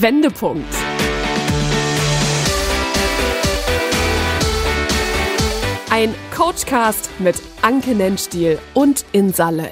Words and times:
Wendepunkt. 0.00 0.74
Ein 5.88 6.12
Coachcast 6.36 7.08
mit 7.20 7.36
Anke 7.62 7.94
Nennstiel 7.94 8.58
und 8.74 9.04
Insa 9.12 9.50
Löll. 9.50 9.70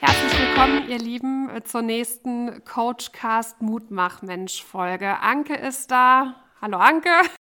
Herzlich 0.00 0.38
willkommen, 0.38 0.88
ihr 0.88 0.98
Lieben, 0.98 1.50
zur 1.64 1.82
nächsten 1.82 2.62
Coachcast 2.64 3.60
Mutmach-Mensch 3.60 4.62
Folge. 4.62 5.18
Anke 5.20 5.54
ist 5.54 5.90
da. 5.90 6.36
Hallo 6.60 6.78
Anke. 6.78 7.10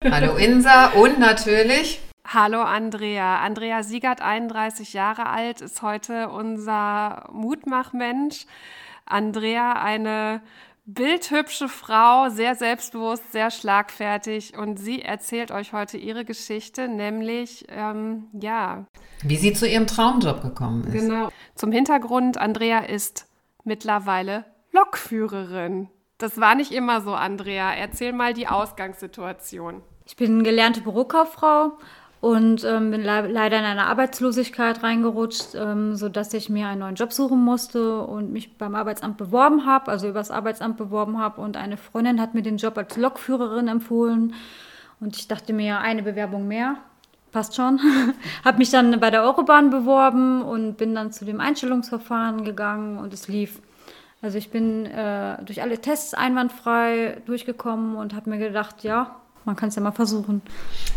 Hallo 0.09 0.37
Insa 0.37 0.91
und 0.93 1.19
natürlich 1.19 1.99
Hallo 2.25 2.61
Andrea. 2.61 3.41
Andrea 3.41 3.83
Siegert, 3.83 4.21
31 4.21 4.93
Jahre 4.93 5.27
alt, 5.27 5.61
ist 5.61 5.81
heute 5.81 6.29
unser 6.29 7.29
Mutmachmensch. 7.31 8.45
Andrea, 9.05 9.73
eine 9.73 10.41
bildhübsche 10.85 11.69
Frau, 11.69 12.29
sehr 12.29 12.55
selbstbewusst, 12.55 13.31
sehr 13.31 13.51
schlagfertig 13.51 14.57
und 14.57 14.77
sie 14.77 15.01
erzählt 15.01 15.51
euch 15.51 15.73
heute 15.73 15.97
ihre 15.97 16.25
Geschichte, 16.25 16.87
nämlich, 16.87 17.65
ähm, 17.69 18.27
ja. 18.33 18.85
Wie 19.21 19.37
sie 19.37 19.53
zu 19.53 19.67
ihrem 19.67 19.87
Traumjob 19.87 20.41
gekommen 20.41 20.85
ist. 20.85 20.93
Genau. 20.93 21.29
Zum 21.55 21.71
Hintergrund, 21.71 22.37
Andrea 22.37 22.79
ist 22.79 23.27
mittlerweile 23.63 24.45
Lokführerin. 24.71 25.89
Das 26.17 26.39
war 26.39 26.55
nicht 26.55 26.71
immer 26.71 27.01
so, 27.01 27.13
Andrea. 27.13 27.73
Erzähl 27.73 28.13
mal 28.13 28.33
die 28.33 28.47
Ausgangssituation. 28.47 29.83
Ich 30.05 30.15
bin 30.15 30.43
gelernte 30.43 30.81
Bürokauffrau 30.81 31.77
und 32.23 32.63
ähm, 32.63 32.89
bin 32.89 33.01
le 33.01 33.27
leider 33.27 33.59
in 33.59 33.65
eine 33.65 33.85
Arbeitslosigkeit 33.87 34.81
reingerutscht, 34.81 35.55
ähm, 35.55 35.97
sodass 35.97 36.33
ich 36.33 36.47
mir 36.47 36.67
einen 36.67 36.79
neuen 36.79 36.95
Job 36.95 37.11
suchen 37.11 37.43
musste 37.43 37.99
und 37.99 38.31
mich 38.31 38.57
beim 38.57 38.75
Arbeitsamt 38.75 39.17
beworben 39.17 39.65
habe, 39.65 39.91
also 39.91 40.07
übers 40.07 40.31
Arbeitsamt 40.31 40.77
beworben 40.77 41.19
habe. 41.19 41.41
Und 41.41 41.57
eine 41.57 41.75
Freundin 41.75 42.21
hat 42.21 42.33
mir 42.33 42.41
den 42.41 42.55
Job 42.55 42.77
als 42.77 42.95
Lokführerin 42.95 43.67
empfohlen. 43.67 44.35
Und 45.01 45.17
ich 45.17 45.27
dachte 45.27 45.51
mir, 45.51 45.79
eine 45.79 46.01
Bewerbung 46.01 46.47
mehr, 46.47 46.77
passt 47.33 47.57
schon. 47.57 47.81
habe 48.45 48.57
mich 48.57 48.69
dann 48.69 48.97
bei 49.01 49.09
der 49.09 49.23
Eurobahn 49.23 49.69
beworben 49.69 50.43
und 50.43 50.77
bin 50.77 50.95
dann 50.95 51.11
zu 51.11 51.25
dem 51.25 51.41
Einstellungsverfahren 51.41 52.45
gegangen 52.45 52.99
und 52.99 53.13
es 53.13 53.27
lief. 53.27 53.59
Also 54.21 54.37
ich 54.37 54.49
bin 54.49 54.85
äh, 54.85 55.43
durch 55.43 55.61
alle 55.61 55.77
Tests 55.79 56.13
einwandfrei 56.13 57.21
durchgekommen 57.25 57.97
und 57.97 58.15
habe 58.15 58.29
mir 58.29 58.37
gedacht, 58.37 58.85
ja, 58.85 59.17
man 59.45 59.55
kann 59.55 59.69
es 59.69 59.75
ja 59.75 59.81
mal 59.81 59.91
versuchen. 59.91 60.41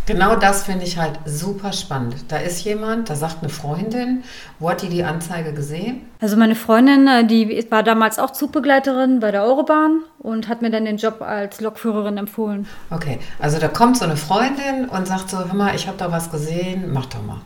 Genau 0.06 0.36
das 0.36 0.64
finde 0.64 0.84
ich 0.84 0.98
halt 0.98 1.18
super 1.24 1.72
spannend. 1.72 2.16
Da 2.28 2.36
ist 2.38 2.64
jemand, 2.64 3.10
da 3.10 3.16
sagt 3.16 3.38
eine 3.42 3.48
Freundin, 3.48 4.22
wo 4.58 4.70
hat 4.70 4.82
die 4.82 4.88
die 4.88 5.04
Anzeige 5.04 5.52
gesehen? 5.52 6.02
Also 6.20 6.36
meine 6.36 6.54
Freundin, 6.54 7.08
äh, 7.08 7.26
die 7.26 7.66
war 7.70 7.82
damals 7.82 8.18
auch 8.18 8.30
Zugbegleiterin 8.30 9.20
bei 9.20 9.30
der 9.30 9.42
Eurobahn 9.42 10.00
und 10.18 10.48
hat 10.48 10.62
mir 10.62 10.70
dann 10.70 10.84
den 10.84 10.96
Job 10.96 11.22
als 11.22 11.60
Lokführerin 11.60 12.16
empfohlen. 12.18 12.66
Okay, 12.90 13.18
also 13.38 13.58
da 13.58 13.68
kommt 13.68 13.96
so 13.96 14.04
eine 14.04 14.16
Freundin 14.16 14.88
und 14.88 15.06
sagt 15.06 15.30
so, 15.30 15.38
hör 15.38 15.54
mal, 15.54 15.74
ich 15.74 15.86
habe 15.86 15.98
da 15.98 16.10
was 16.12 16.30
gesehen, 16.30 16.92
mach 16.92 17.06
doch 17.06 17.22
mal. 17.22 17.40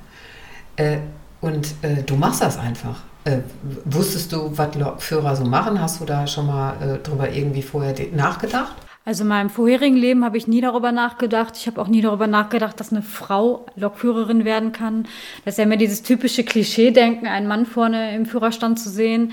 Äh, 0.77 0.99
und 1.41 1.75
äh, 1.83 2.03
du 2.03 2.17
machst 2.17 2.43
das 2.43 2.59
einfach. 2.59 3.03
Äh, 3.25 3.39
wusstest 3.85 4.33
du, 4.33 4.57
was 4.57 4.75
Lokführer 4.75 5.37
so 5.37 5.45
machen? 5.45 5.81
Hast 5.81 6.01
du 6.01 6.05
da 6.05 6.27
schon 6.27 6.47
mal 6.47 6.75
äh, 6.81 6.99
drüber 6.99 7.31
irgendwie 7.31 7.63
vorher 7.63 7.95
nachgedacht? 8.13 8.75
Also 9.05 9.23
in 9.23 9.29
meinem 9.29 9.51
vorherigen 9.51 9.97
Leben 9.97 10.25
habe 10.25 10.37
ich 10.37 10.47
nie 10.47 10.61
darüber 10.61 10.93
nachgedacht. 10.93 11.57
Ich 11.57 11.67
habe 11.67 11.81
auch 11.81 11.89
nie 11.89 12.03
darüber 12.03 12.27
nachgedacht, 12.27 12.79
dass 12.79 12.93
eine 12.93 13.03
Frau 13.03 13.67
Lokführerin 13.75 14.45
werden 14.45 14.73
kann. 14.73 15.05
Das 15.45 15.55
ist 15.55 15.59
ja 15.59 15.65
immer 15.65 15.79
dieses 15.79 16.03
typische 16.03 16.45
Klischee-Denken, 16.45 17.27
einen 17.27 17.47
Mann 17.49 17.65
vorne 17.65 18.15
im 18.15 18.27
Führerstand 18.27 18.79
zu 18.79 18.91
sehen. 18.91 19.33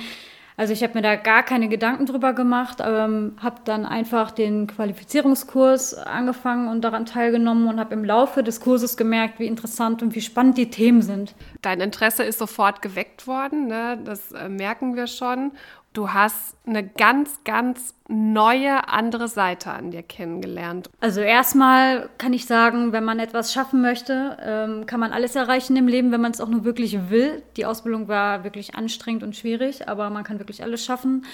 Also 0.59 0.73
ich 0.73 0.81
habe 0.81 0.95
mir 0.95 1.03
da 1.03 1.15
gar 1.15 1.43
keine 1.43 1.69
Gedanken 1.69 2.07
drüber 2.07 2.33
gemacht, 2.33 2.79
ähm, 2.83 3.33
habe 3.39 3.57
dann 3.63 3.85
einfach 3.85 4.31
den 4.31 4.65
Qualifizierungskurs 4.65 5.93
angefangen 5.93 6.67
und 6.67 6.81
daran 6.81 7.05
teilgenommen 7.05 7.67
und 7.67 7.79
habe 7.79 7.93
im 7.93 8.03
Laufe 8.03 8.41
des 8.41 8.59
Kurses 8.59 8.97
gemerkt, 8.97 9.39
wie 9.39 9.45
interessant 9.45 10.01
und 10.01 10.15
wie 10.15 10.21
spannend 10.21 10.57
die 10.57 10.71
Themen 10.71 11.03
sind. 11.03 11.35
Dein 11.61 11.79
Interesse 11.79 12.23
ist 12.23 12.39
sofort 12.39 12.81
geweckt 12.81 13.27
worden, 13.27 13.67
ne? 13.67 13.99
das 14.03 14.31
äh, 14.31 14.49
merken 14.49 14.95
wir 14.95 15.05
schon. 15.05 15.51
Du 15.97 16.13
hast 16.13 16.55
eine 16.67 16.87
ganz, 16.87 17.43
ganz 17.43 17.95
neue, 18.07 18.87
andere 18.87 19.27
Seite 19.27 19.71
an 19.71 19.89
dir 19.89 20.03
kennengelernt. 20.03 20.91
Also 20.99 21.21
erstmal 21.21 22.09
kann 22.19 22.33
ich 22.33 22.45
sagen, 22.45 22.91
wenn 22.91 23.03
man 23.03 23.17
etwas 23.17 23.51
schaffen 23.51 23.81
möchte, 23.81 24.37
ähm, 24.39 24.85
kann 24.85 24.99
man 24.99 25.11
alles 25.11 25.35
erreichen 25.35 25.75
im 25.75 25.87
Leben, 25.87 26.11
wenn 26.11 26.21
man 26.21 26.33
es 26.33 26.39
auch 26.39 26.49
nur 26.49 26.63
wirklich 26.63 27.09
will. 27.09 27.41
Die 27.55 27.65
Ausbildung 27.65 28.07
war 28.07 28.43
wirklich 28.43 28.75
anstrengend 28.75 29.23
und 29.23 29.35
schwierig, 29.35 29.89
aber 29.89 30.11
man 30.11 30.23
kann 30.23 30.37
wirklich 30.37 30.61
alles 30.61 30.85
schaffen. 30.85 31.25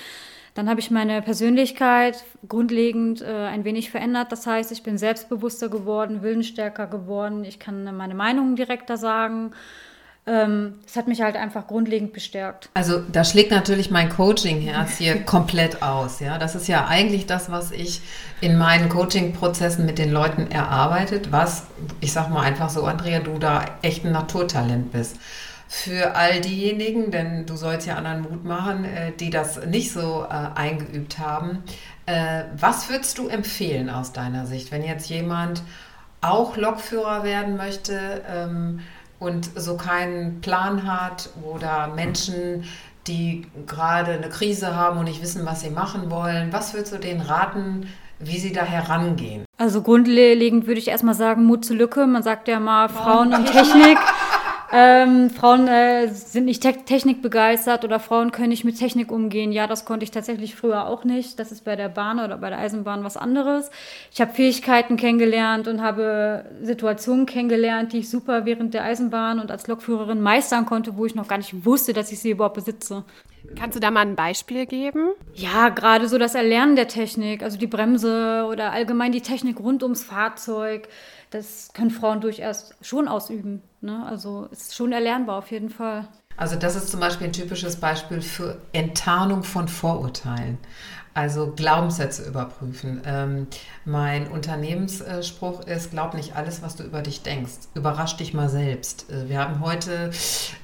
Dann 0.53 0.69
habe 0.69 0.79
ich 0.79 0.91
meine 0.91 1.21
Persönlichkeit 1.21 2.23
grundlegend 2.47 3.21
äh, 3.21 3.25
ein 3.25 3.65
wenig 3.65 3.91
verändert. 3.91 4.31
Das 4.31 4.47
heißt, 4.47 4.71
ich 4.71 4.81
bin 4.81 4.97
selbstbewusster 4.97 5.67
geworden, 5.67 6.23
willensstärker 6.23 6.87
geworden. 6.87 7.43
Ich 7.43 7.59
kann 7.59 7.97
meine 7.97 8.15
Meinung 8.15 8.55
direkter 8.55 8.95
sagen 8.95 9.51
ähm, 10.25 10.75
es 10.87 10.95
hat 10.95 11.09
mich 11.09 11.21
halt 11.21 11.35
einfach 11.35 11.67
grundlegend 11.67 12.13
bestärkt. 12.13 12.69
Also 12.73 13.01
da 13.11 13.25
schlägt 13.25 13.51
natürlich 13.51 13.91
mein 13.91 14.07
Coaching-Herz 14.07 14.97
hier 14.97 15.21
komplett 15.25 15.81
aus. 15.83 16.21
Ja, 16.21 16.37
das 16.37 16.55
ist 16.55 16.67
ja 16.67 16.87
eigentlich 16.87 17.25
das, 17.25 17.51
was 17.51 17.71
ich 17.71 18.01
in 18.39 18.57
meinen 18.57 18.87
Coaching-Prozessen 18.87 19.85
mit 19.85 19.97
den 19.97 20.11
Leuten 20.11 20.49
erarbeitet, 20.49 21.31
was 21.31 21.63
ich 21.99 22.13
sag 22.13 22.29
mal 22.29 22.41
einfach 22.41 22.69
so, 22.69 22.85
Andrea, 22.85 23.19
du 23.19 23.37
da 23.37 23.65
echt 23.81 24.05
ein 24.05 24.13
Naturtalent 24.13 24.93
bist. 24.93 25.17
Für 25.67 26.15
all 26.15 26.39
diejenigen, 26.39 27.11
denn 27.11 27.45
du 27.45 27.55
sollst 27.55 27.87
ja 27.87 27.95
anderen 27.95 28.21
Mut 28.21 28.45
machen, 28.45 28.85
äh, 28.85 29.11
die 29.11 29.29
das 29.29 29.65
nicht 29.65 29.91
so 29.91 30.25
äh, 30.29 30.57
eingeübt 30.57 31.19
haben. 31.19 31.63
Äh, 32.05 32.43
was 32.55 32.89
würdest 32.89 33.17
du 33.17 33.27
empfehlen 33.27 33.89
aus 33.89 34.13
deiner 34.13 34.45
Sicht, 34.45 34.71
wenn 34.71 34.83
jetzt 34.83 35.09
jemand 35.09 35.63
auch 36.21 36.55
Lokführer 36.55 37.23
werden 37.25 37.57
möchte? 37.57 38.21
Und 39.23 39.49
so 39.55 39.77
keinen 39.77 40.41
Plan 40.41 40.85
hat 40.85 41.29
oder 41.49 41.87
Menschen, 41.95 42.65
die 43.07 43.47
gerade 43.67 44.11
eine 44.11 44.27
Krise 44.27 44.75
haben 44.75 44.99
und 44.99 45.05
nicht 45.05 45.21
wissen, 45.21 45.45
was 45.45 45.61
sie 45.61 45.69
machen 45.69 46.11
wollen. 46.11 46.51
Was 46.51 46.73
würdest 46.73 46.93
du 46.93 46.97
denen 46.97 47.21
raten, 47.21 47.87
wie 48.19 48.37
sie 48.37 48.51
da 48.51 48.63
herangehen? 48.63 49.45
Also 49.57 49.81
grundlegend 49.81 50.67
würde 50.67 50.79
ich 50.79 50.89
erstmal 50.89 51.15
sagen, 51.15 51.45
Mut 51.45 51.63
zur 51.63 51.77
Lücke. 51.77 52.05
Man 52.05 52.21
sagt 52.21 52.49
ja 52.49 52.59
mal 52.59 52.89
Frauen 52.89 53.33
und 53.33 53.45
Technik. 53.51 53.97
Ähm, 54.75 55.29
Frauen 55.29 55.67
äh, 55.67 56.07
sind 56.07 56.45
nicht 56.45 56.63
te 56.63 56.73
technikbegeistert 56.73 57.85
oder 57.85 57.99
Frauen 57.99 58.31
können 58.31 58.49
nicht 58.49 58.63
mit 58.63 58.79
Technik 58.79 59.11
umgehen. 59.11 59.51
Ja, 59.51 59.67
das 59.67 59.85
konnte 59.85 60.03
ich 60.03 60.09
tatsächlich 60.09 60.55
früher 60.55 60.87
auch 60.87 61.03
nicht. 61.03 61.37
Das 61.37 61.51
ist 61.51 61.63
bei 61.63 61.75
der 61.75 61.89
Bahn 61.89 62.19
oder 62.19 62.39
bei 62.39 62.49
der 62.49 62.57
Eisenbahn 62.57 63.03
was 63.03 63.15
anderes. 63.15 63.69
Ich 64.11 64.19
habe 64.19 64.33
Fähigkeiten 64.33 64.97
kennengelernt 64.97 65.67
und 65.67 65.83
habe 65.83 66.45
Situationen 66.63 67.27
kennengelernt, 67.27 67.93
die 67.93 67.99
ich 67.99 68.09
super 68.09 68.45
während 68.45 68.73
der 68.73 68.83
Eisenbahn 68.83 69.39
und 69.39 69.51
als 69.51 69.67
Lokführerin 69.67 70.21
meistern 70.21 70.65
konnte, 70.65 70.97
wo 70.97 71.05
ich 71.05 71.13
noch 71.13 71.27
gar 71.27 71.37
nicht 71.37 71.65
wusste, 71.67 71.93
dass 71.93 72.11
ich 72.11 72.19
sie 72.19 72.31
überhaupt 72.31 72.55
besitze. 72.55 73.03
Kannst 73.55 73.75
du 73.75 73.79
da 73.79 73.91
mal 73.91 74.01
ein 74.01 74.15
Beispiel 74.15 74.65
geben? 74.65 75.09
Ja, 75.35 75.69
gerade 75.69 76.07
so 76.07 76.17
das 76.17 76.33
Erlernen 76.33 76.75
der 76.75 76.87
Technik, 76.87 77.43
also 77.43 77.59
die 77.59 77.67
Bremse 77.67 78.47
oder 78.49 78.71
allgemein 78.71 79.11
die 79.11 79.21
Technik 79.21 79.59
rund 79.59 79.83
ums 79.83 80.03
Fahrzeug 80.03 80.87
das 81.33 81.71
können 81.73 81.89
Frauen 81.89 82.21
durchaus 82.21 82.75
schon 82.81 83.07
ausüben. 83.07 83.63
Ne? 83.83 84.05
Also 84.05 84.47
ist 84.51 84.75
schon 84.75 84.93
erlernbar 84.93 85.37
auf 85.37 85.51
jeden 85.51 85.69
Fall. 85.69 86.07
Also 86.35 86.55
das 86.55 86.75
ist 86.75 86.89
zum 86.89 86.99
Beispiel 86.99 87.27
ein 87.27 87.33
typisches 87.33 87.75
Beispiel 87.75 88.21
für 88.21 88.57
Enttarnung 88.71 89.43
von 89.43 89.67
Vorurteilen. 89.67 90.57
Also 91.15 91.53
Glaubenssätze 91.55 92.27
überprüfen. 92.27 93.03
Ähm, 93.05 93.45
mein 93.85 94.27
Unternehmensspruch 94.27 95.61
ist, 95.67 95.91
glaub 95.91 96.15
nicht 96.15 96.35
alles, 96.35 96.63
was 96.63 96.75
du 96.75 96.83
über 96.83 97.03
dich 97.03 97.21
denkst. 97.21 97.53
Überrasch 97.75 98.17
dich 98.17 98.33
mal 98.33 98.49
selbst. 98.49 99.11
Äh, 99.11 99.29
wir 99.29 99.37
haben 99.37 99.59
heute, 99.59 100.09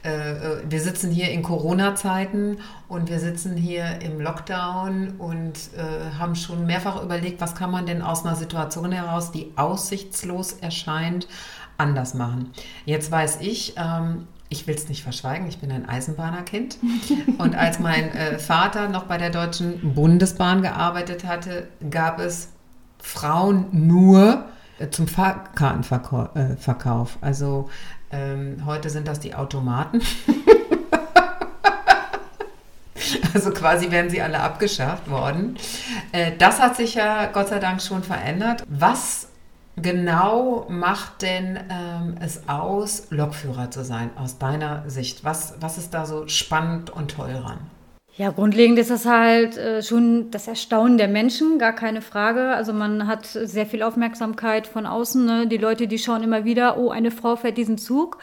äh, 0.04 0.10
äh, 0.10 0.64
wir 0.68 0.82
sitzen 0.82 1.12
hier 1.12 1.30
in 1.30 1.44
Corona-Zeiten 1.44 2.58
und 2.88 3.12
wir 3.12 3.20
sitzen 3.20 3.56
hier 3.58 4.02
im 4.02 4.20
Lockdown 4.20 5.18
und 5.20 5.54
äh, 5.78 6.18
haben 6.18 6.36
schon 6.36 6.66
mehrfach 6.66 7.04
überlegt, 7.04 7.42
was 7.42 7.54
kann 7.54 7.70
man 7.70 7.86
denn 7.86 8.02
aus 8.02 8.26
einer 8.26 8.36
Situation 8.36 8.92
heraus, 8.92 9.32
die 9.32 9.52
aussichtslos 9.56 10.54
erscheint, 10.54 11.28
anders 11.80 12.14
machen. 12.14 12.52
Jetzt 12.86 13.12
weiß 13.12 13.40
ich, 13.42 13.74
ähm, 13.78 14.28
ich 14.50 14.68
will 14.68 14.76
es 14.76 14.90
nicht 14.90 15.04
verschweigen, 15.04 15.48
ich 15.48 15.60
bin 15.60 15.72
ein 15.72 15.88
Eisenbahnerkind. 15.88 16.78
Und 17.38 17.56
als 17.56 17.80
mein 17.80 18.12
äh, 18.12 18.40
Vater 18.40 18.90
noch 18.90 19.04
bei 19.04 19.18
der 19.18 19.30
Deutschen 19.30 19.94
Bundesbahn 19.94 20.62
gearbeitet 20.62 21.26
hatte, 21.26 21.68
gab 21.90 22.20
es 22.20 22.50
Frauen 23.00 23.68
nur 23.72 24.46
äh, 24.80 24.90
zum 24.90 25.08
Fahrkartenverkauf. 25.08 27.18
Äh, 27.22 27.26
also 27.26 27.70
ähm, 28.12 28.66
heute 28.66 28.90
sind 28.90 29.08
das 29.08 29.20
die 29.20 29.36
Automaten. 29.36 30.02
Also 33.34 33.52
quasi 33.52 33.92
werden 33.92 34.10
sie 34.10 34.22
alle 34.22 34.40
abgeschafft 34.40 35.10
worden. 35.10 35.58
Äh, 36.12 36.34
das 36.38 36.60
hat 36.60 36.76
sich 36.76 36.96
ja 36.96 37.28
Gott 37.28 37.50
sei 37.50 37.60
Dank 37.60 37.82
schon 37.82 38.04
verändert. 38.04 38.64
Was 38.68 39.29
genau 39.82 40.66
macht 40.70 41.22
denn 41.22 41.60
ähm, 41.70 42.16
es 42.20 42.48
aus, 42.48 43.08
Lokführer 43.10 43.72
zu 43.72 43.84
sein, 43.84 44.10
aus 44.16 44.38
deiner 44.38 44.90
Sicht? 44.90 45.24
Was, 45.24 45.56
was 45.60 45.78
ist 45.78 45.94
da 45.94 46.06
so 46.06 46.28
spannend 46.28 46.90
und 46.90 47.12
toll 47.12 47.34
dran? 47.34 47.60
Ja, 48.20 48.32
grundlegend 48.32 48.78
ist 48.80 48.90
das 48.90 49.06
halt 49.06 49.58
äh, 49.58 49.82
schon 49.82 50.30
das 50.30 50.48
Erstaunen 50.48 50.98
der 50.98 51.08
Menschen, 51.08 51.58
gar 51.58 51.72
keine 51.72 52.02
Frage. 52.02 52.50
Also 52.50 52.74
man 52.74 53.08
hat 53.08 53.26
sehr 53.26 53.66
viel 53.66 53.82
Aufmerksamkeit 53.82 54.68
von 54.68 54.86
außen. 54.86 55.26
Ne? 55.26 55.48
Die 55.48 55.56
Leute, 55.56 55.88
die 55.88 55.98
schauen 55.98 56.22
immer 56.22 56.44
wieder, 56.44 56.78
oh, 56.78 56.90
eine 56.90 57.12
Frau 57.12 57.38
fährt 57.38 57.58
diesen 57.58 57.78
Zug. 57.78 58.18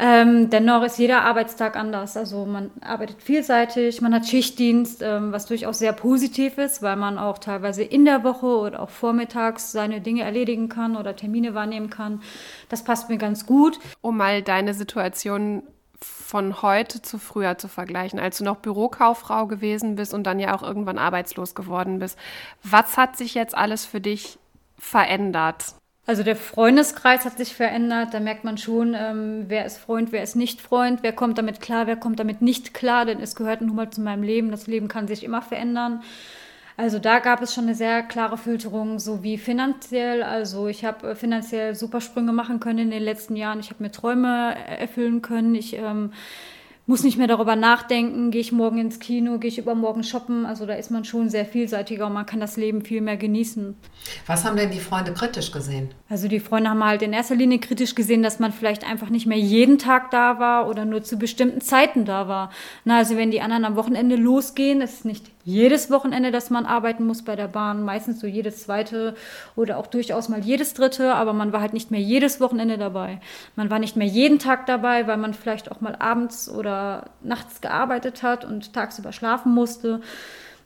Ähm, 0.00 0.48
dennoch 0.48 0.84
ist 0.84 0.98
jeder 0.98 1.22
Arbeitstag 1.22 1.76
anders. 1.76 2.16
Also 2.16 2.46
man 2.46 2.70
arbeitet 2.80 3.20
vielseitig, 3.20 4.00
man 4.00 4.14
hat 4.14 4.26
Schichtdienst, 4.26 5.02
ähm, 5.02 5.32
was 5.32 5.46
durchaus 5.46 5.80
sehr 5.80 5.92
positiv 5.92 6.56
ist, 6.56 6.82
weil 6.82 6.96
man 6.96 7.18
auch 7.18 7.38
teilweise 7.38 7.82
in 7.82 8.04
der 8.04 8.22
Woche 8.22 8.46
oder 8.46 8.80
auch 8.80 8.90
vormittags 8.90 9.72
seine 9.72 10.00
Dinge 10.00 10.22
erledigen 10.22 10.68
kann 10.68 10.96
oder 10.96 11.16
Termine 11.16 11.54
wahrnehmen 11.54 11.90
kann. 11.90 12.22
Das 12.68 12.84
passt 12.84 13.08
mir 13.08 13.18
ganz 13.18 13.44
gut. 13.44 13.80
Um 14.00 14.16
mal 14.16 14.42
deine 14.42 14.72
Situation 14.72 15.64
von 16.00 16.62
heute 16.62 17.02
zu 17.02 17.18
früher 17.18 17.58
zu 17.58 17.66
vergleichen, 17.66 18.20
als 18.20 18.38
du 18.38 18.44
noch 18.44 18.58
Bürokauffrau 18.58 19.46
gewesen 19.46 19.96
bist 19.96 20.14
und 20.14 20.24
dann 20.28 20.38
ja 20.38 20.54
auch 20.54 20.62
irgendwann 20.62 20.98
arbeitslos 20.98 21.56
geworden 21.56 21.98
bist. 21.98 22.16
Was 22.62 22.96
hat 22.96 23.16
sich 23.16 23.34
jetzt 23.34 23.56
alles 23.56 23.84
für 23.84 24.00
dich 24.00 24.38
verändert? 24.78 25.74
Also 26.08 26.22
der 26.22 26.36
Freundeskreis 26.36 27.26
hat 27.26 27.36
sich 27.36 27.54
verändert. 27.54 28.14
Da 28.14 28.20
merkt 28.20 28.42
man 28.42 28.56
schon, 28.56 28.96
ähm, 28.98 29.44
wer 29.48 29.66
ist 29.66 29.76
Freund, 29.76 30.10
wer 30.10 30.22
ist 30.22 30.36
nicht 30.36 30.62
Freund, 30.62 31.02
wer 31.02 31.12
kommt 31.12 31.36
damit 31.36 31.60
klar, 31.60 31.86
wer 31.86 31.96
kommt 31.96 32.18
damit 32.18 32.40
nicht 32.40 32.72
klar, 32.72 33.04
denn 33.04 33.20
es 33.20 33.34
gehört 33.34 33.60
nun 33.60 33.76
mal 33.76 33.90
zu 33.90 34.00
meinem 34.00 34.22
Leben. 34.22 34.50
Das 34.50 34.66
Leben 34.66 34.88
kann 34.88 35.06
sich 35.06 35.22
immer 35.22 35.42
verändern. 35.42 36.02
Also 36.78 36.98
da 36.98 37.18
gab 37.18 37.42
es 37.42 37.52
schon 37.52 37.64
eine 37.64 37.74
sehr 37.74 38.02
klare 38.02 38.38
Filterung, 38.38 38.98
so 38.98 39.22
wie 39.22 39.36
finanziell. 39.36 40.22
Also 40.22 40.66
ich 40.66 40.82
habe 40.86 41.10
äh, 41.10 41.14
finanziell 41.14 41.74
super 41.74 42.00
Sprünge 42.00 42.32
machen 42.32 42.58
können 42.58 42.78
in 42.78 42.90
den 42.90 43.02
letzten 43.02 43.36
Jahren. 43.36 43.60
Ich 43.60 43.68
habe 43.68 43.82
mir 43.82 43.90
Träume 43.90 44.56
erfüllen 44.66 45.20
können. 45.20 45.54
Ich 45.54 45.74
ähm, 45.76 46.14
muss 46.88 47.04
nicht 47.04 47.18
mehr 47.18 47.26
darüber 47.26 47.54
nachdenken, 47.54 48.30
gehe 48.30 48.40
ich 48.40 48.50
morgen 48.50 48.78
ins 48.78 48.98
Kino, 48.98 49.38
gehe 49.38 49.50
ich 49.50 49.58
übermorgen 49.58 50.02
shoppen. 50.02 50.46
Also 50.46 50.64
da 50.64 50.72
ist 50.72 50.90
man 50.90 51.04
schon 51.04 51.28
sehr 51.28 51.44
vielseitiger 51.44 52.06
und 52.06 52.14
man 52.14 52.24
kann 52.24 52.40
das 52.40 52.56
Leben 52.56 52.82
viel 52.82 53.02
mehr 53.02 53.18
genießen. 53.18 53.76
Was 54.26 54.44
haben 54.46 54.56
denn 54.56 54.70
die 54.70 54.80
Freunde 54.80 55.12
kritisch 55.12 55.52
gesehen? 55.52 55.90
Also 56.08 56.28
die 56.28 56.40
Freunde 56.40 56.70
haben 56.70 56.82
halt 56.82 57.02
in 57.02 57.12
erster 57.12 57.34
Linie 57.34 57.58
kritisch 57.58 57.94
gesehen, 57.94 58.22
dass 58.22 58.38
man 58.38 58.52
vielleicht 58.52 58.88
einfach 58.88 59.10
nicht 59.10 59.26
mehr 59.26 59.38
jeden 59.38 59.76
Tag 59.76 60.10
da 60.10 60.38
war 60.38 60.66
oder 60.66 60.86
nur 60.86 61.02
zu 61.02 61.18
bestimmten 61.18 61.60
Zeiten 61.60 62.06
da 62.06 62.26
war. 62.26 62.50
Na, 62.86 62.96
also 62.96 63.18
wenn 63.18 63.30
die 63.30 63.42
anderen 63.42 63.66
am 63.66 63.76
Wochenende 63.76 64.16
losgehen, 64.16 64.80
ist 64.80 65.04
nicht 65.04 65.26
jedes 65.48 65.90
Wochenende, 65.90 66.30
dass 66.30 66.50
man 66.50 66.66
arbeiten 66.66 67.06
muss 67.06 67.22
bei 67.22 67.34
der 67.34 67.48
Bahn, 67.48 67.82
meistens 67.82 68.20
so 68.20 68.26
jedes 68.26 68.64
zweite 68.64 69.14
oder 69.56 69.78
auch 69.78 69.86
durchaus 69.86 70.28
mal 70.28 70.40
jedes 70.40 70.74
dritte, 70.74 71.14
aber 71.14 71.32
man 71.32 71.52
war 71.52 71.60
halt 71.60 71.72
nicht 71.72 71.90
mehr 71.90 72.00
jedes 72.00 72.40
Wochenende 72.40 72.76
dabei. 72.76 73.20
Man 73.56 73.70
war 73.70 73.78
nicht 73.78 73.96
mehr 73.96 74.06
jeden 74.06 74.38
Tag 74.38 74.66
dabei, 74.66 75.06
weil 75.06 75.16
man 75.16 75.34
vielleicht 75.34 75.72
auch 75.72 75.80
mal 75.80 75.96
abends 75.96 76.50
oder 76.50 77.10
nachts 77.22 77.60
gearbeitet 77.60 78.22
hat 78.22 78.44
und 78.44 78.74
tagsüber 78.74 79.12
schlafen 79.12 79.54
musste. 79.54 80.00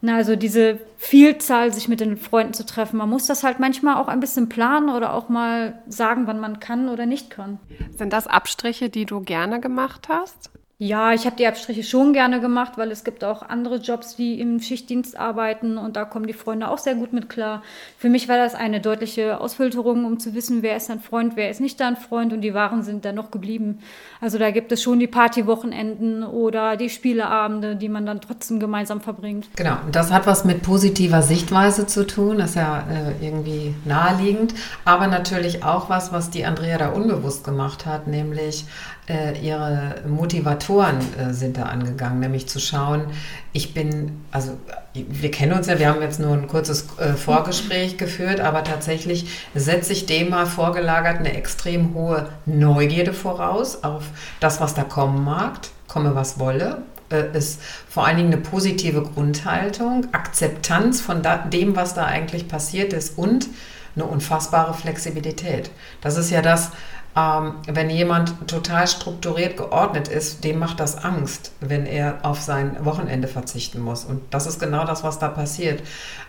Na, 0.01 0.17
also 0.17 0.35
diese 0.35 0.81
Vielzahl, 0.99 1.73
sich 1.73 1.87
mit 1.87 2.01
den 2.01 2.17
Freunden 2.17 2.53
zu 2.53 2.67
treffen, 2.67 2.97
man 2.97 3.09
muss 3.09 3.29
das 3.29 3.45
halt 3.45 3.61
manchmal 3.61 3.99
auch 3.99 4.09
ein 4.09 4.19
bisschen 4.19 4.49
planen 4.49 4.89
oder 4.89 5.15
auch 5.15 5.29
mal 5.29 5.79
sagen, 5.87 6.27
wann 6.27 6.41
man 6.41 6.59
kann 6.59 6.89
oder 6.89 7.07
nicht 7.07 7.31
kann. 7.31 7.61
Sind 7.97 8.13
das 8.13 8.27
Abstriche, 8.27 8.91
die 8.91 9.07
du 9.07 9.21
gerne 9.21 9.61
gemacht 9.61 10.09
hast? 10.09 10.51
Ja, 10.85 11.13
ich 11.13 11.27
habe 11.27 11.37
die 11.37 11.47
Abstriche 11.47 11.85
schon 11.85 12.13
gerne 12.13 12.41
gemacht, 12.41 12.73
weil 12.75 12.91
es 12.91 13.05
gibt 13.05 13.23
auch 13.23 13.43
andere 13.43 13.77
Jobs, 13.77 14.17
die 14.17 14.41
im 14.41 14.59
Schichtdienst 14.59 15.17
arbeiten 15.17 15.79
und 15.79 15.95
da 15.95 16.05
kommen 16.05 16.27
die 16.27 16.33
Freunde 16.33 16.69
auch 16.69 16.79
sehr 16.79 16.97
gut 16.97 17.13
mit 17.13 17.29
klar. 17.29 17.63
Für 17.97 18.09
mich 18.09 18.29
war 18.29 18.37
das 18.37 18.57
eine 18.57 18.81
deutliche 18.81 19.41
Ausfilterung, 19.41 20.05
um 20.05 20.19
zu 20.19 20.35
wissen, 20.35 20.65
wer 20.65 20.77
ist 20.77 20.89
dein 20.89 20.99
Freund, 20.99 21.37
wer 21.37 21.51
ist 21.51 21.61
nicht 21.61 21.79
dein 21.79 21.97
Freund 21.97 22.33
und 22.33 22.41
die 22.41 22.53
Waren 22.53 22.83
sind 22.83 23.05
dann 23.05 23.15
noch 23.15 23.31
geblieben. 23.31 23.79
Also 24.21 24.39
da 24.39 24.51
gibt 24.51 24.73
es 24.73 24.83
schon 24.83 24.99
die 24.99 25.07
Partywochenenden 25.07 26.25
oder 26.25 26.77
die 26.77 26.91
Spieleabende, 26.91 27.77
die 27.77 27.89
man 27.89 28.05
dann 28.05 28.21
trotzdem 28.21 28.59
gemeinsam 28.59 29.01
verbringt. 29.01 29.51
Genau, 29.55 29.77
das 29.93 30.11
hat 30.11 30.27
was 30.27 30.45
mit 30.45 30.63
positiver 30.65 31.23
Sichtweise 31.23 31.87
zu 31.87 32.05
tun, 32.05 32.39
das 32.39 32.51
ist 32.51 32.57
ja 32.57 32.81
äh, 32.91 33.25
irgendwie 33.25 33.77
naheliegend, 33.85 34.55
aber 34.85 35.07
natürlich 35.07 35.63
auch 35.63 35.89
was, 35.89 36.13
was 36.13 36.31
die 36.31 36.45
Andrea 36.45 36.77
da 36.77 36.89
unbewusst 36.89 37.45
gemacht 37.45 37.87
hat, 37.87 38.09
nämlich 38.09 38.65
äh, 39.09 39.39
ihre 39.41 39.97
Motivatoren 40.07 40.99
äh, 41.19 41.33
sind 41.33 41.57
da 41.57 41.65
angegangen, 41.65 42.21
nämlich 42.21 42.49
zu 42.49 42.61
schauen, 42.61 43.07
ich 43.53 43.75
bin, 43.75 44.23
also 44.31 44.57
wir 44.95 45.31
kennen 45.31 45.53
uns 45.53 45.67
ja, 45.67 45.79
wir 45.79 45.89
haben 45.89 46.01
jetzt 46.03 46.21
nur 46.21 46.33
ein 46.33 46.47
kurzes 46.47 46.87
äh, 46.99 47.15
Vorgespräch 47.15 47.99
geführt, 47.99 48.41
aber 48.41 48.63
tatsächlich 48.63 49.49
setze 49.55 49.93
ich 49.93 50.07
dem 50.07 50.31
mal 50.31 50.47
vorgelagert 50.47 51.19
eine 51.19 51.35
extrem 51.35 51.95
hohe 51.95 52.29
Neugierde 52.47 53.13
voraus 53.13 53.83
auf 53.83 54.05
das, 54.41 54.61
was 54.61 54.75
da 54.75 54.85
kommen 54.85 55.25
mag, 55.25 55.59
komme 55.89 56.15
was 56.15 56.39
wolle, 56.39 56.83
äh, 57.11 57.37
ist 57.37 57.61
vor 57.89 58.07
allen 58.07 58.17
Dingen 58.17 58.33
eine 58.33 58.41
positive 58.41 59.03
Grundhaltung, 59.03 60.07
Akzeptanz 60.13 61.01
von 61.01 61.23
da, 61.23 61.39
dem, 61.39 61.75
was 61.75 61.95
da 61.95 62.05
eigentlich 62.05 62.47
passiert 62.47 62.93
ist 62.93 63.19
und 63.19 63.49
eine 63.95 64.05
unfassbare 64.05 64.75
Flexibilität. 64.75 65.71
Das 66.01 66.17
ist 66.17 66.31
ja 66.31 66.43
das, 66.43 66.71
ähm, 67.17 67.57
wenn 67.67 67.91
jemand 67.91 68.49
total 68.49 68.87
strukturiert 68.87 69.57
geordnet 69.57 70.09
ist, 70.09 70.45
dem 70.45 70.59
macht 70.59 70.81
das 70.81 71.05
Angst, 71.05 71.53
wenn 71.61 71.85
er 71.85 72.21
auf 72.23 72.41
sein 72.41 72.85
Wochenende 72.85 73.29
verzichten 73.29 73.81
muss. 73.81 74.05
Und 74.05 74.23
das 74.31 74.47
ist 74.47 74.59
genau 74.59 74.85
das, 74.85 75.05
was 75.05 75.19
da 75.19 75.29
passiert. 75.29 75.83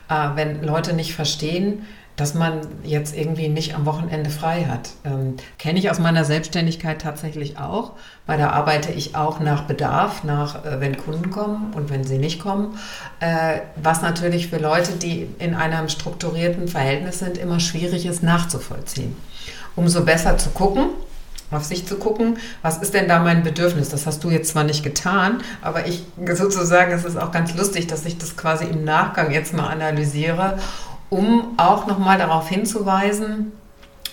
Äh, 0.09 0.29
wenn 0.35 0.63
Leute 0.63 0.93
nicht 0.93 1.15
verstehen, 1.15 1.85
dass 2.15 2.33
man 2.33 2.61
jetzt 2.83 3.17
irgendwie 3.17 3.47
nicht 3.47 3.75
am 3.75 3.85
Wochenende 3.85 4.29
frei 4.29 4.65
hat. 4.65 4.91
Ähm, 5.03 5.37
Kenne 5.57 5.79
ich 5.79 5.89
aus 5.89 5.99
meiner 5.99 6.25
Selbstständigkeit 6.25 7.01
tatsächlich 7.01 7.57
auch. 7.57 7.93
Weil 8.25 8.37
da 8.37 8.51
arbeite 8.51 8.91
ich 8.91 9.15
auch 9.15 9.39
nach 9.39 9.63
Bedarf, 9.63 10.23
nach 10.23 10.63
äh, 10.63 10.79
wenn 10.79 10.97
Kunden 10.97 11.31
kommen 11.31 11.73
und 11.73 11.89
wenn 11.89 12.03
sie 12.03 12.17
nicht 12.17 12.39
kommen. 12.39 12.77
Äh, 13.19 13.59
was 13.75 14.01
natürlich 14.01 14.47
für 14.47 14.57
Leute, 14.57 14.93
die 14.93 15.27
in 15.39 15.55
einem 15.55 15.89
strukturierten 15.89 16.67
Verhältnis 16.67 17.19
sind, 17.19 17.37
immer 17.37 17.59
schwierig 17.59 18.05
ist 18.05 18.23
nachzuvollziehen 18.23 19.15
umso 19.75 20.03
besser 20.03 20.37
zu 20.37 20.49
gucken, 20.49 20.89
auf 21.51 21.63
sich 21.63 21.85
zu 21.85 21.97
gucken, 21.97 22.37
was 22.63 22.77
ist 22.77 22.93
denn 22.93 23.07
da 23.07 23.19
mein 23.19 23.43
Bedürfnis? 23.43 23.89
Das 23.89 24.07
hast 24.07 24.23
du 24.23 24.31
jetzt 24.31 24.49
zwar 24.51 24.63
nicht 24.63 24.83
getan, 24.83 25.41
aber 25.61 25.85
ich 25.85 26.03
sozusagen, 26.33 26.91
es 26.91 27.05
ist 27.05 27.17
auch 27.17 27.31
ganz 27.31 27.53
lustig, 27.53 27.85
dass 27.87 28.05
ich 28.05 28.17
das 28.17 28.35
quasi 28.35 28.65
im 28.65 28.83
Nachgang 28.83 29.31
jetzt 29.31 29.53
mal 29.53 29.67
analysiere, 29.67 30.57
um 31.13 31.53
auch 31.57 31.85
nochmal 31.85 32.17
darauf 32.17 32.49
hinzuweisen, 32.49 33.51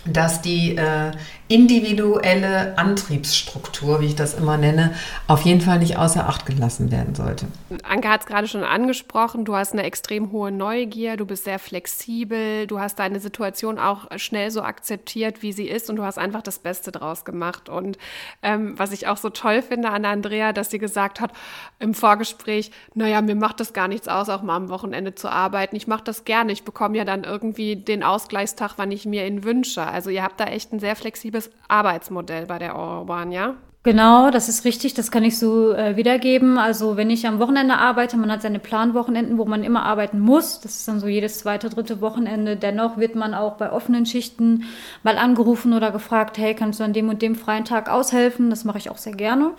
dass 0.04 0.42
die 0.42 0.76
äh, 0.76 1.12
individuelle 1.50 2.78
Antriebsstruktur, 2.78 4.00
wie 4.00 4.06
ich 4.06 4.14
das 4.14 4.34
immer 4.34 4.56
nenne, 4.56 4.94
auf 5.26 5.42
jeden 5.42 5.60
Fall 5.60 5.80
nicht 5.80 5.98
außer 5.98 6.28
Acht 6.28 6.46
gelassen 6.46 6.92
werden 6.92 7.16
sollte. 7.16 7.46
Anke 7.82 8.08
hat 8.08 8.20
es 8.20 8.26
gerade 8.26 8.46
schon 8.46 8.62
angesprochen, 8.62 9.44
du 9.44 9.56
hast 9.56 9.72
eine 9.72 9.82
extrem 9.82 10.30
hohe 10.30 10.52
Neugier, 10.52 11.16
du 11.16 11.26
bist 11.26 11.44
sehr 11.44 11.58
flexibel, 11.58 12.68
du 12.68 12.78
hast 12.78 13.00
deine 13.00 13.18
Situation 13.18 13.80
auch 13.80 14.06
schnell 14.16 14.52
so 14.52 14.62
akzeptiert, 14.62 15.42
wie 15.42 15.52
sie 15.52 15.68
ist 15.68 15.90
und 15.90 15.96
du 15.96 16.04
hast 16.04 16.18
einfach 16.18 16.42
das 16.42 16.60
Beste 16.60 16.92
draus 16.92 17.24
gemacht. 17.24 17.68
Und 17.68 17.98
ähm, 18.42 18.78
was 18.78 18.92
ich 18.92 19.08
auch 19.08 19.16
so 19.16 19.28
toll 19.28 19.60
finde 19.62 19.90
an 19.90 20.04
Andrea, 20.04 20.52
dass 20.52 20.70
sie 20.70 20.78
gesagt 20.78 21.20
hat 21.20 21.32
im 21.80 21.94
Vorgespräch, 21.94 22.70
naja, 22.94 23.22
mir 23.22 23.34
macht 23.34 23.58
das 23.58 23.72
gar 23.72 23.88
nichts 23.88 24.06
aus, 24.06 24.28
auch 24.28 24.42
mal 24.42 24.54
am 24.54 24.68
Wochenende 24.68 25.16
zu 25.16 25.28
arbeiten. 25.28 25.74
Ich 25.74 25.88
mache 25.88 26.04
das 26.04 26.24
gerne, 26.24 26.52
ich 26.52 26.62
bekomme 26.62 26.96
ja 26.96 27.04
dann 27.04 27.24
irgendwie 27.24 27.74
den 27.74 28.04
Ausgleichstag, 28.04 28.74
wann 28.76 28.92
ich 28.92 29.04
mir 29.04 29.26
ihn 29.26 29.42
wünsche. 29.42 29.84
Also 29.84 30.10
ihr 30.10 30.22
habt 30.22 30.38
da 30.38 30.44
echt 30.44 30.72
ein 30.72 30.78
sehr 30.78 30.94
flexibles 30.94 31.39
Arbeitsmodell 31.68 32.46
bei 32.46 32.58
der 32.58 32.76
Eurobahn, 32.76 33.32
ja? 33.32 33.54
Genau, 33.82 34.30
das 34.30 34.50
ist 34.50 34.66
richtig, 34.66 34.92
das 34.92 35.10
kann 35.10 35.24
ich 35.24 35.38
so 35.38 35.72
äh, 35.72 35.96
wiedergeben. 35.96 36.58
Also 36.58 36.98
wenn 36.98 37.08
ich 37.08 37.26
am 37.26 37.38
Wochenende 37.38 37.78
arbeite, 37.78 38.18
man 38.18 38.30
hat 38.30 38.42
seine 38.42 38.58
Planwochenenden, 38.58 39.38
wo 39.38 39.46
man 39.46 39.64
immer 39.64 39.84
arbeiten 39.84 40.20
muss. 40.20 40.60
Das 40.60 40.76
ist 40.76 40.86
dann 40.86 41.00
so 41.00 41.08
jedes 41.08 41.38
zweite, 41.38 41.70
dritte 41.70 42.02
Wochenende. 42.02 42.56
Dennoch 42.56 42.98
wird 42.98 43.14
man 43.14 43.32
auch 43.32 43.56
bei 43.56 43.72
offenen 43.72 44.04
Schichten 44.04 44.64
mal 45.02 45.16
angerufen 45.16 45.72
oder 45.72 45.92
gefragt, 45.92 46.36
hey, 46.36 46.54
kannst 46.54 46.80
du 46.80 46.84
an 46.84 46.92
dem 46.92 47.08
und 47.08 47.22
dem 47.22 47.36
freien 47.36 47.64
Tag 47.64 47.88
aushelfen? 47.88 48.50
Das 48.50 48.64
mache 48.66 48.76
ich 48.76 48.90
auch 48.90 48.98
sehr 48.98 49.14
gerne. 49.14 49.52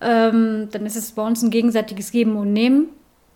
Ähm, 0.00 0.68
dann 0.70 0.86
ist 0.86 0.96
es 0.96 1.10
bei 1.10 1.26
uns 1.26 1.42
ein 1.42 1.50
gegenseitiges 1.50 2.12
Geben 2.12 2.36
und 2.36 2.52
Nehmen. 2.52 2.90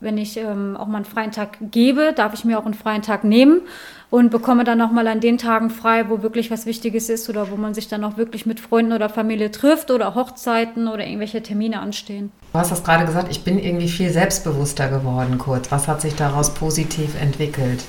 Wenn 0.04 0.18
ich 0.18 0.36
ähm, 0.36 0.76
auch 0.76 0.86
mal 0.86 0.98
einen 0.98 1.06
freien 1.06 1.30
Tag 1.30 1.56
gebe, 1.70 2.12
darf 2.14 2.34
ich 2.34 2.44
mir 2.44 2.58
auch 2.58 2.66
einen 2.66 2.74
freien 2.74 3.00
Tag 3.00 3.24
nehmen 3.24 3.62
und 4.10 4.30
bekomme 4.30 4.62
dann 4.62 4.76
nochmal 4.76 5.08
an 5.08 5.20
den 5.20 5.38
Tagen 5.38 5.70
frei, 5.70 6.10
wo 6.10 6.22
wirklich 6.22 6.50
was 6.50 6.66
Wichtiges 6.66 7.08
ist 7.08 7.30
oder 7.30 7.50
wo 7.50 7.56
man 7.56 7.72
sich 7.72 7.88
dann 7.88 8.04
auch 8.04 8.18
wirklich 8.18 8.44
mit 8.44 8.60
Freunden 8.60 8.92
oder 8.92 9.08
Familie 9.08 9.50
trifft 9.50 9.90
oder 9.90 10.14
Hochzeiten 10.14 10.88
oder 10.88 11.06
irgendwelche 11.06 11.42
Termine 11.42 11.80
anstehen. 11.80 12.30
Du 12.52 12.58
hast 12.58 12.70
das 12.70 12.84
gerade 12.84 13.06
gesagt, 13.06 13.28
ich 13.30 13.44
bin 13.44 13.58
irgendwie 13.58 13.88
viel 13.88 14.10
selbstbewusster 14.10 14.88
geworden, 14.88 15.38
kurz. 15.38 15.72
Was 15.72 15.88
hat 15.88 16.02
sich 16.02 16.14
daraus 16.14 16.52
positiv 16.52 17.18
entwickelt? 17.18 17.82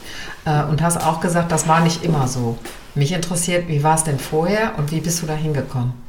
Äh, 0.46 0.64
und 0.64 0.82
hast 0.82 1.06
auch 1.06 1.20
gesagt, 1.20 1.52
das 1.52 1.68
war 1.68 1.82
nicht 1.82 2.06
immer 2.06 2.30
so. 2.30 2.58
Mich 2.96 3.12
interessiert, 3.12 3.68
wie 3.68 3.84
war 3.84 3.96
es 3.96 4.06
denn 4.06 4.20
vorher 4.20 4.78
und 4.78 4.94
wie 4.94 5.02
bist 5.02 5.22
du 5.22 5.28
da 5.28 5.34
hingekommen? 5.34 6.05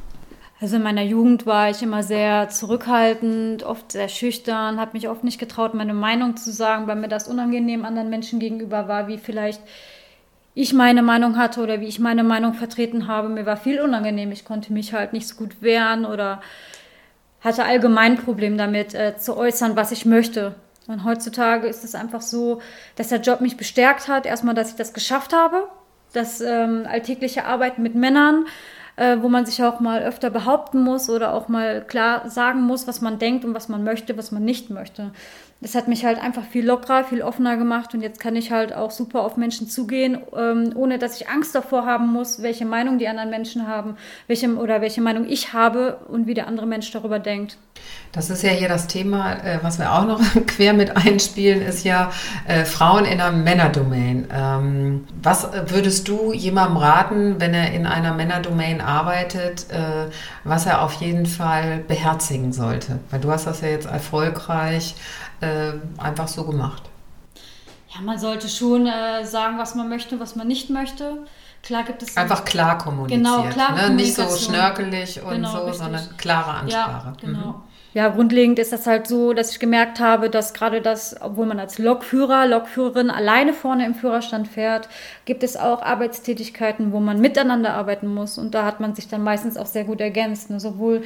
Also 0.59 0.77
in 0.77 0.83
meiner 0.83 1.03
Jugend 1.03 1.45
war 1.45 1.69
ich 1.69 1.83
immer 1.83 2.03
sehr 2.03 2.49
zurückhaltend, 2.49 3.63
oft 3.63 3.93
sehr 3.93 4.09
schüchtern, 4.09 4.81
habe 4.81 4.93
mich 4.95 5.09
oft 5.09 5.23
nicht 5.23 5.39
getraut, 5.39 5.75
meine 5.75 5.93
Meinung 5.93 6.37
zu 6.37 6.51
sagen, 6.51 6.87
weil 6.87 6.97
mir 6.97 7.09
das 7.09 7.29
unangenehm 7.29 7.85
anderen 7.85 8.09
Menschen 8.09 8.39
gegenüber 8.39 8.89
war, 8.89 9.07
wie 9.07 9.19
vielleicht 9.19 9.61
ich 10.55 10.73
meine 10.73 11.03
Meinung 11.03 11.37
hatte 11.37 11.61
oder 11.61 11.83
wie 11.83 11.87
ich 11.87 11.99
meine 11.99 12.25
Meinung 12.25 12.55
vertreten 12.55 13.07
habe. 13.07 13.29
Mir 13.29 13.45
war 13.45 13.59
viel 13.59 13.79
unangenehm. 13.83 14.33
Ich 14.33 14.47
konnte 14.47 14.73
mich 14.73 14.95
halt 14.95 15.13
nicht 15.13 15.29
so 15.29 15.37
gut 15.37 15.61
wehren 15.61 16.07
oder 16.07 16.41
hatte 17.43 17.67
allgemein 17.67 18.17
Problem 18.17 18.57
damit 18.57 18.95
äh, 18.95 19.19
zu 19.19 19.37
äußern, 19.37 19.77
was 19.77 19.93
ich 19.93 20.07
möchte. 20.07 20.55
Und 20.87 21.05
heutzutage 21.05 21.67
ist 21.67 21.85
es 21.85 21.95
einfach 21.95 22.23
so, 22.23 22.63
dass 22.95 23.09
der 23.09 23.21
Job 23.21 23.43
mich 23.43 23.59
bestärkt 23.59 24.09
hat. 24.09 24.25
Erstmal, 24.25 24.55
dass 24.55 24.71
ich 24.71 24.77
das 24.77 24.95
geschafft 24.95 25.35
habe, 25.35 25.69
das 26.15 26.41
ähm, 26.41 26.87
alltägliche 26.91 27.45
Arbeiten 27.45 27.83
mit 27.83 27.95
Männern, 27.95 28.47
äh, 28.97 29.19
wo 29.21 29.29
man 29.29 29.47
sich 29.47 29.63
auch 29.63 29.81
mal 29.81 30.03
öfter 30.03 30.31
behaupten 30.31 30.83
muss 30.83 31.09
oder 31.09 31.35
auch 31.35 31.49
mal 31.49 31.83
klar 31.85 32.29
sagen 32.29 32.63
muss, 32.63 32.87
was 32.87 33.01
man 33.01 33.19
denkt 33.19 33.45
und 33.45 33.55
was 33.55 33.69
man 33.69 33.85
möchte, 33.85 34.17
was 34.17 34.33
man 34.33 34.45
nicht 34.45 34.71
möchte 34.71 35.13
das 35.61 35.75
hat 35.75 35.89
mich 35.89 36.05
halt 36.05 36.19
einfach 36.19 36.45
viel 36.45 36.67
lockerer, 36.67 37.05
viel 37.05 37.23
offener 37.23 37.57
gemacht 37.57 37.95
und 37.95 38.03
jetzt 38.03 38.21
kann 38.21 38.37
ich 38.37 38.53
halt 38.53 38.75
auch 38.75 38.91
super 38.91 39.23
auf 39.23 39.39
Menschen 39.39 39.69
zugehen, 39.69 40.19
ähm, 40.37 40.73
ohne 40.75 40.99
dass 40.99 41.19
ich 41.19 41.29
Angst 41.29 41.55
davor 41.55 41.87
haben 41.87 42.13
muss, 42.13 42.43
welche 42.43 42.67
Meinung 42.67 42.99
die 42.99 43.09
anderen 43.09 43.31
Menschen 43.31 43.67
haben, 43.67 43.97
welche 44.27 44.55
oder 44.55 44.83
welche 44.83 45.01
Meinung 45.01 45.27
ich 45.27 45.55
habe 45.55 45.99
und 46.09 46.27
wie 46.27 46.35
der 46.35 46.47
andere 46.47 46.67
Mensch 46.67 46.91
darüber 46.93 47.19
denkt. 47.19 47.57
Das 48.13 48.31
ist 48.31 48.43
ja 48.43 48.51
hier 48.51 48.69
das 48.69 48.87
Thema, 48.87 49.33
äh, 49.33 49.59
was 49.63 49.79
wir 49.79 49.93
auch 49.93 50.07
noch 50.07 50.21
quer 50.47 50.75
mit 50.75 50.95
einspielen, 50.97 51.63
ist 51.63 51.85
ja 51.85 52.11
äh, 52.47 52.65
Frauen 52.65 53.05
in 53.07 53.21
einer 53.21 53.33
Männerdomain. 53.33 54.29
Ähm, 54.33 55.05
was 55.23 55.49
würdest 55.69 56.07
du 56.09 56.33
jemandem 56.35 56.77
raten, 56.77 57.37
wenn 57.39 57.55
er 57.55 57.73
in 57.73 57.87
einer 57.87 58.13
Männerdomain 58.15 58.81
arbeitet, 58.81 59.67
äh, 59.71 60.11
was 60.45 60.67
er 60.67 60.83
auf 60.83 60.93
jeden 60.95 61.27
Fall 61.27 61.79
beherzigen 61.89 62.53
sollte? 62.53 62.99
Weil 63.11 63.21
du 63.21 63.31
hast 63.31 63.47
das 63.47 63.63
ja 63.63 63.69
jetzt 63.69 63.87
erfolgreich 63.87 64.95
äh, 65.41 65.73
einfach 65.99 66.29
so 66.29 66.45
gemacht. 66.45 66.83
Ja, 67.95 68.01
man 68.03 68.19
sollte 68.19 68.49
schon 68.49 68.87
äh, 68.87 69.25
sagen, 69.25 69.59
was 69.59 69.75
man 69.75 69.89
möchte, 69.89 70.21
was 70.21 70.37
man 70.37 70.47
nicht 70.47 70.71
möchte. 70.71 71.27
Klar 71.63 71.83
gibt 71.83 72.03
es 72.03 72.17
einfach 72.17 72.45
klar 72.45 72.79
kommuniziert, 72.79 73.25
genau, 73.25 73.43
klar 73.49 73.73
ne? 73.73 73.95
nicht 73.95 74.15
so 74.15 74.29
schnörkelig 74.37 75.21
und 75.23 75.31
genau, 75.31 75.51
so, 75.51 75.59
richtig. 75.59 75.77
sondern 75.79 76.17
klare 76.17 76.51
Ansprache. 76.53 77.07
Ja, 77.09 77.17
genau. 77.21 77.39
Mhm 77.39 77.55
ja, 77.97 78.09
grundlegend 78.09 78.59
ist 78.59 78.75
das 78.75 78.87
halt 78.87 79.07
so, 79.07 79.33
dass 79.33 79.53
ich 79.53 79.59
gemerkt 79.59 80.01
habe, 80.01 80.29
dass 80.29 80.53
gerade 80.53 80.83
das, 80.83 81.17
obwohl 81.19 81.47
man 81.47 81.59
als 81.59 81.79
Lokführer, 81.79 82.47
Lokführerin 82.47 83.09
alleine 83.09 83.55
vorne 83.55 83.87
im 83.87 83.95
Führerstand 83.95 84.49
fährt, 84.49 84.91
gibt 85.25 85.43
es 85.43 85.57
auch 85.57 85.81
Arbeitstätigkeiten, 85.81 86.93
wo 86.93 87.01
man 87.01 87.23
miteinander 87.23 87.73
arbeiten 87.73 88.13
muss. 88.13 88.37
Und 88.37 88.55
da 88.55 88.67
hat 88.67 88.81
man 88.81 88.95
sich 88.95 89.09
dann 89.09 89.23
meistens 89.23 89.57
auch 89.57 89.65
sehr 89.65 89.85
gut 89.85 90.03
ergänzt. 90.03 90.51
Ne? 90.51 90.61
Sowohl 90.61 91.05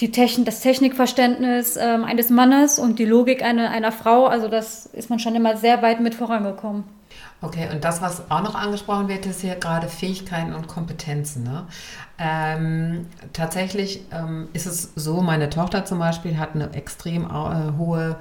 die 0.00 0.12
Technik, 0.12 0.46
das 0.46 0.60
Technikverständnis 0.60 1.76
ähm, 1.76 2.04
eines 2.04 2.30
Mannes 2.30 2.78
und 2.78 2.98
die 2.98 3.04
Logik 3.04 3.42
einer, 3.42 3.68
einer 3.68 3.92
Frau, 3.92 4.24
also 4.24 4.48
das 4.48 4.86
ist 4.86 5.10
man 5.10 5.18
schon 5.18 5.34
immer 5.34 5.58
sehr 5.58 5.82
weit 5.82 6.00
mit 6.00 6.14
vorangekommen. 6.14 6.84
Okay, 7.42 7.68
und 7.72 7.84
das, 7.84 8.02
was 8.02 8.30
auch 8.30 8.42
noch 8.42 8.54
angesprochen 8.54 9.08
wird, 9.08 9.24
ist 9.24 9.40
hier 9.40 9.54
gerade 9.54 9.88
Fähigkeiten 9.88 10.52
und 10.52 10.68
Kompetenzen. 10.68 11.42
Ne? 11.42 11.66
Ähm, 12.18 13.06
tatsächlich 13.32 14.02
ähm, 14.12 14.48
ist 14.52 14.66
es 14.66 14.92
so, 14.94 15.22
meine 15.22 15.48
Tochter 15.48 15.86
zum 15.86 15.98
Beispiel 15.98 16.38
hat 16.38 16.54
eine 16.54 16.74
extrem 16.74 17.24
äh, 17.24 17.78
hohe 17.78 18.16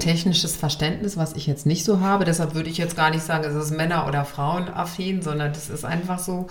technisches 0.00 0.56
Verständnis, 0.56 1.16
was 1.16 1.34
ich 1.34 1.46
jetzt 1.46 1.64
nicht 1.64 1.84
so 1.84 2.00
habe. 2.00 2.24
Deshalb 2.24 2.54
würde 2.54 2.68
ich 2.68 2.76
jetzt 2.76 2.96
gar 2.96 3.10
nicht 3.10 3.22
sagen, 3.22 3.44
es 3.44 3.54
ist 3.54 3.70
Männer- 3.70 4.08
oder 4.08 4.24
Frauenaffin, 4.24 5.22
sondern 5.22 5.52
das 5.52 5.70
ist 5.70 5.84
einfach 5.84 6.18
so. 6.18 6.48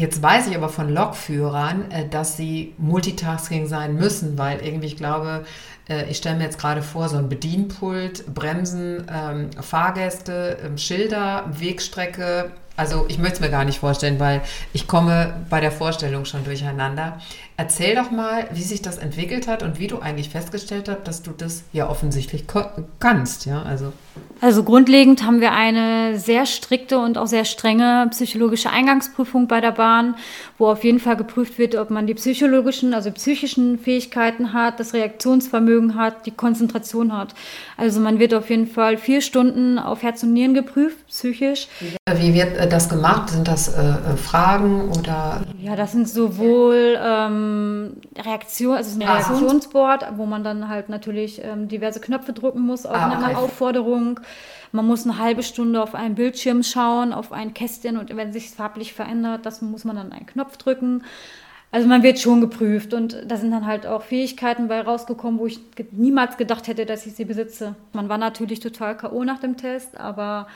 Jetzt 0.00 0.22
weiß 0.22 0.46
ich 0.46 0.56
aber 0.56 0.70
von 0.70 0.88
Lokführern, 0.88 1.90
äh, 1.90 2.08
dass 2.08 2.38
sie 2.38 2.72
Multitasking 2.78 3.66
sein 3.66 3.96
müssen, 3.96 4.38
weil 4.38 4.64
irgendwie, 4.64 4.86
ich 4.86 4.96
glaube, 4.96 5.44
äh, 5.90 6.08
ich 6.10 6.16
stelle 6.16 6.38
mir 6.38 6.44
jetzt 6.44 6.58
gerade 6.58 6.80
vor, 6.80 7.10
so 7.10 7.18
ein 7.18 7.28
Bedienpult, 7.28 8.32
Bremsen, 8.32 9.06
ähm, 9.12 9.50
Fahrgäste, 9.60 10.56
ähm, 10.64 10.78
Schilder, 10.78 11.44
Wegstrecke. 11.52 12.50
Also 12.76 13.04
ich 13.08 13.18
möchte 13.18 13.34
es 13.34 13.40
mir 13.40 13.50
gar 13.50 13.66
nicht 13.66 13.80
vorstellen, 13.80 14.18
weil 14.18 14.40
ich 14.72 14.86
komme 14.86 15.34
bei 15.50 15.60
der 15.60 15.70
Vorstellung 15.70 16.24
schon 16.24 16.44
durcheinander. 16.44 17.20
Erzähl 17.60 17.94
doch 17.94 18.10
mal, 18.10 18.48
wie 18.54 18.62
sich 18.62 18.80
das 18.80 18.96
entwickelt 18.96 19.46
hat 19.46 19.62
und 19.62 19.78
wie 19.78 19.86
du 19.86 19.98
eigentlich 19.98 20.30
festgestellt 20.30 20.88
hast, 20.88 21.06
dass 21.06 21.22
du 21.22 21.32
das 21.36 21.62
ja 21.74 21.90
offensichtlich 21.90 22.44
kannst. 22.98 23.44
Ja, 23.44 23.60
also. 23.60 23.92
also 24.40 24.64
grundlegend 24.64 25.26
haben 25.26 25.42
wir 25.42 25.52
eine 25.52 26.18
sehr 26.18 26.46
strikte 26.46 26.98
und 26.98 27.18
auch 27.18 27.26
sehr 27.26 27.44
strenge 27.44 28.08
psychologische 28.12 28.70
Eingangsprüfung 28.70 29.46
bei 29.46 29.60
der 29.60 29.72
Bahn, 29.72 30.14
wo 30.56 30.68
auf 30.68 30.84
jeden 30.84 31.00
Fall 31.00 31.16
geprüft 31.16 31.58
wird, 31.58 31.74
ob 31.74 31.90
man 31.90 32.06
die 32.06 32.14
psychologischen, 32.14 32.94
also 32.94 33.10
psychischen 33.10 33.78
Fähigkeiten 33.78 34.54
hat, 34.54 34.80
das 34.80 34.94
Reaktionsvermögen 34.94 35.96
hat, 35.96 36.24
die 36.24 36.30
Konzentration 36.30 37.14
hat. 37.14 37.34
Also 37.76 38.00
man 38.00 38.18
wird 38.18 38.32
auf 38.32 38.48
jeden 38.48 38.68
Fall 38.68 38.96
vier 38.96 39.20
Stunden 39.20 39.78
auf 39.78 40.02
Herz 40.02 40.22
und 40.22 40.32
Nieren 40.32 40.54
geprüft, 40.54 41.06
psychisch. 41.08 41.68
Wie 42.14 42.32
wird 42.32 42.56
äh, 42.56 42.66
das 42.66 42.88
gemacht? 42.88 43.28
Sind 43.28 43.46
das 43.46 43.68
äh, 43.68 43.82
äh, 43.82 44.16
Fragen 44.16 44.90
oder? 44.98 45.42
Ja, 45.60 45.76
das 45.76 45.92
sind 45.92 46.08
sowohl 46.08 46.98
ähm, 47.02 47.49
ähm, 47.50 47.96
Reaktion, 48.16 48.76
also 48.76 48.98
ein 48.98 49.02
Reaktionsboard, 49.02 50.06
wo 50.16 50.26
man 50.26 50.44
dann 50.44 50.68
halt 50.68 50.88
natürlich 50.88 51.42
ähm, 51.44 51.68
diverse 51.68 52.00
Knöpfe 52.00 52.32
drücken 52.32 52.60
muss 52.60 52.86
auf 52.86 52.96
ah, 52.96 53.10
eine 53.10 53.36
Aufforderung. 53.36 54.20
Man 54.72 54.86
muss 54.86 55.04
eine 55.04 55.18
halbe 55.18 55.42
Stunde 55.42 55.82
auf 55.82 55.94
einen 55.94 56.14
Bildschirm 56.14 56.62
schauen, 56.62 57.12
auf 57.12 57.32
ein 57.32 57.54
Kästchen 57.54 57.96
und 57.96 58.14
wenn 58.16 58.32
sich 58.32 58.50
farblich 58.50 58.92
verändert, 58.92 59.44
das 59.46 59.62
muss 59.62 59.84
man 59.84 59.96
dann 59.96 60.12
einen 60.12 60.26
Knopf 60.26 60.56
drücken. 60.56 61.02
Also 61.72 61.86
man 61.86 62.02
wird 62.02 62.18
schon 62.18 62.40
geprüft 62.40 62.94
und 62.94 63.16
da 63.26 63.36
sind 63.36 63.52
dann 63.52 63.66
halt 63.66 63.86
auch 63.86 64.02
Fähigkeiten 64.02 64.66
bei 64.66 64.80
rausgekommen, 64.80 65.38
wo 65.38 65.46
ich 65.46 65.60
niemals 65.92 66.36
gedacht 66.36 66.66
hätte, 66.66 66.84
dass 66.84 67.06
ich 67.06 67.14
sie 67.14 67.24
besitze. 67.24 67.76
Man 67.92 68.08
war 68.08 68.18
natürlich 68.18 68.58
total 68.58 68.96
K.O. 68.96 69.22
nach 69.22 69.38
dem 69.38 69.56
Test, 69.56 69.98
aber 69.98 70.48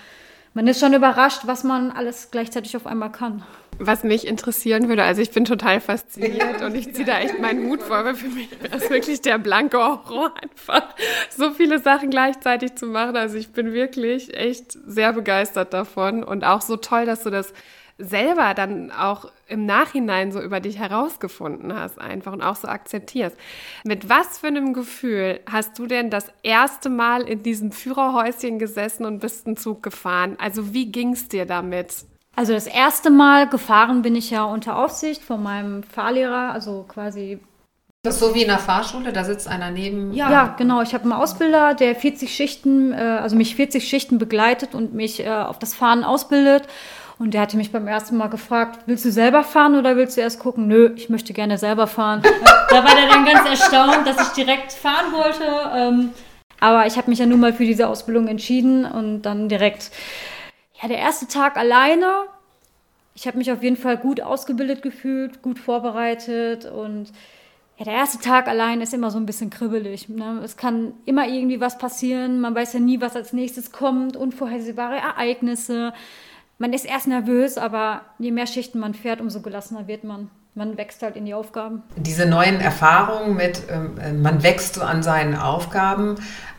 man 0.55 0.67
ist 0.69 0.81
schon 0.81 0.95
überrascht, 0.95 1.43
was 1.45 1.65
man 1.65 1.91
alles 1.91 2.31
gleichzeitig 2.31 2.77
auf 2.77 2.87
einmal 2.87 3.13
kann. 3.13 3.45
Was 3.79 4.05
mich 4.05 4.25
interessieren 4.25 4.89
würde, 4.89 5.03
also 5.03 5.21
ich 5.21 5.33
bin 5.33 5.45
total 5.45 5.81
fasziniert 5.81 6.63
und 6.63 6.77
ich 6.77 6.95
ziehe 6.95 7.05
da 7.05 7.19
echt 7.19 7.41
meinen 7.41 7.69
Hut 7.69 7.83
vor, 7.83 8.05
weil 8.05 8.15
für 8.15 8.29
mich 8.29 8.49
es 8.71 8.89
wirklich 8.89 9.21
der 9.21 9.39
blanke 9.39 9.79
Horror, 9.79 10.33
einfach 10.41 10.95
so 11.37 11.51
viele 11.51 11.81
Sachen 11.81 12.11
gleichzeitig 12.11 12.77
zu 12.77 12.87
machen. 12.87 13.17
Also 13.17 13.37
ich 13.37 13.51
bin 13.51 13.73
wirklich 13.73 14.37
echt 14.37 14.79
sehr 14.87 15.13
begeistert 15.13 15.75
davon 15.75 16.23
und 16.23 16.45
auch 16.45 16.61
so 16.61 16.77
toll, 16.77 17.05
dass 17.05 17.25
du 17.25 17.31
das 17.31 17.53
selber 17.99 18.55
dann 18.55 18.93
auch 18.93 19.31
im 19.49 19.67
Nachhinein 19.67 20.33
so 20.33 20.41
über 20.41 20.61
dich 20.61 20.79
herausgefunden 20.79 21.75
hast 21.75 22.01
einfach 22.01 22.33
und 22.33 22.43
auch 22.43 22.57
so 22.57 22.69
akzeptierst. 22.69 23.37
Mit 23.85 24.09
was 24.09 24.39
für 24.39 24.47
einem 24.47 24.73
Gefühl 24.73 25.41
hast 25.51 25.79
du 25.79 25.87
denn 25.87 26.11
das 26.11 26.33
erste 26.43 26.89
Mal 26.89 27.23
in 27.23 27.43
diesem 27.43 27.73
Führerhäuschen 27.73 28.59
gesessen 28.59 29.05
und 29.05 29.21
bist 29.21 29.47
einen 29.47 29.57
Zug 29.57 29.83
gefahren? 29.83 30.37
Also 30.41 30.73
wie 30.73 30.91
ging 30.91 31.13
es 31.13 31.29
dir 31.29 31.47
damit? 31.47 32.05
Also 32.37 32.53
das 32.53 32.67
erste 32.67 33.11
Mal 33.11 33.49
gefahren 33.49 34.03
bin 34.03 34.17
ich 34.17 34.31
ja 34.31 34.45
unter 34.45 34.77
Aufsicht 34.77 35.23
von 35.23 35.43
meinem 35.43 35.83
Fahrlehrer, 35.83 36.53
also 36.53 36.85
quasi. 36.89 37.39
Das 38.03 38.17
ist 38.17 38.21
so 38.21 38.35
wie 38.35 38.43
in 38.43 38.49
der 38.49 38.59
Fahrschule, 38.59 39.13
da 39.13 39.25
sitzt 39.25 39.49
einer 39.49 39.71
neben. 39.71 40.13
Ja, 40.13 40.31
ja 40.31 40.55
genau. 40.59 40.83
Ich 40.83 40.93
habe 40.95 41.05
einen 41.05 41.13
Ausbilder, 41.13 41.75
der 41.75 41.95
40 41.95 42.35
Schichten, 42.35 42.93
äh, 42.93 42.97
also 42.97 43.37
mich 43.37 43.55
40 43.55 43.89
Schichten 43.89 44.19
begleitet 44.19 44.75
und 44.75 44.95
mich 44.95 45.25
äh, 45.25 45.31
auf 45.31 45.59
das 45.59 45.75
Fahren 45.75 46.05
ausbildet. 46.05 46.67
Und 47.19 47.33
der 47.33 47.43
hatte 47.43 47.57
mich 47.57 47.71
beim 47.71 47.87
ersten 47.87 48.17
Mal 48.17 48.29
gefragt, 48.29 48.81
willst 48.87 49.05
du 49.05 49.13
selber 49.13 49.45
fahren 49.45 49.77
oder 49.77 49.97
willst 49.97 50.17
du 50.17 50.21
erst 50.21 50.41
gucken? 50.41 50.67
Nö, 50.67 50.93
ich 50.97 51.09
möchte 51.09 51.33
gerne 51.33 51.59
selber 51.59 51.87
fahren. 51.87 52.23
da 52.71 52.85
war 52.85 52.95
der 52.95 53.09
dann 53.09 53.25
ganz 53.25 53.49
erstaunt, 53.49 54.07
dass 54.07 54.29
ich 54.29 54.35
direkt 54.35 54.73
fahren 54.73 55.13
wollte. 55.13 55.45
Ähm, 55.75 56.11
aber 56.59 56.87
ich 56.87 56.97
habe 56.97 57.11
mich 57.11 57.21
ja 57.21 57.27
nun 57.27 57.41
mal 57.41 57.53
für 57.53 57.65
diese 57.65 57.89
Ausbildung 57.89 58.27
entschieden 58.27 58.85
und 58.85 59.23
dann 59.23 59.49
direkt 59.49 59.91
ja, 60.81 60.89
der 60.89 60.99
erste 60.99 61.29
Tag 61.29 61.57
alleine. 61.57 62.25
Ich 63.15 63.29
habe 63.29 63.39
mich 63.39 63.53
auf 63.53 63.63
jeden 63.63 63.77
Fall 63.77 63.97
gut 63.97 64.21
ausgebildet 64.21 64.83
gefühlt, 64.83 65.41
gut 65.41 65.61
vorbereitet 65.61 66.65
und 66.65 67.13
ja, 67.77 67.85
der 67.85 67.95
erste 67.95 68.19
Tag 68.19 68.49
allein 68.49 68.81
ist 68.81 68.95
immer 68.95 69.11
so 69.11 69.19
ein 69.19 69.27
bisschen 69.27 69.51
kribbelig. 69.51 70.09
Ne? 70.09 70.41
Es 70.45 70.57
kann 70.57 70.95
immer 71.05 71.27
irgendwie 71.27 71.61
was 71.61 71.77
passieren. 71.77 72.41
Man 72.41 72.55
weiß 72.55 72.73
ja 72.73 72.81
nie, 72.81 73.01
was 73.01 73.17
als 73.17 73.33
nächstes 73.33 73.73
kommt. 73.73 74.17
Unvorhersehbare 74.17 74.97
Ereignisse. 74.97 75.93
Man 76.59 76.73
ist 76.73 76.85
erst 76.85 77.09
nervös, 77.09 77.59
aber 77.59 78.03
je 78.19 78.31
mehr 78.31 78.47
Schichten 78.47 78.79
man 78.79 78.95
fährt, 78.95 79.21
umso 79.21 79.41
gelassener 79.41 79.89
wird 79.89 80.05
man. 80.05 80.31
Man 80.55 80.77
wächst 80.77 81.03
halt 81.03 81.17
in 81.17 81.27
die 81.27 81.35
Aufgaben. 81.35 81.83
Diese 81.97 82.27
neuen 82.27 82.61
Erfahrungen 82.61 83.35
mit, 83.35 83.63
ähm, 83.69 83.99
äh, 83.99 84.13
man 84.13 84.45
wächst 84.45 84.75
so 84.75 84.83
an 84.83 85.03
seinen 85.03 85.35
Aufgaben. 85.37 86.15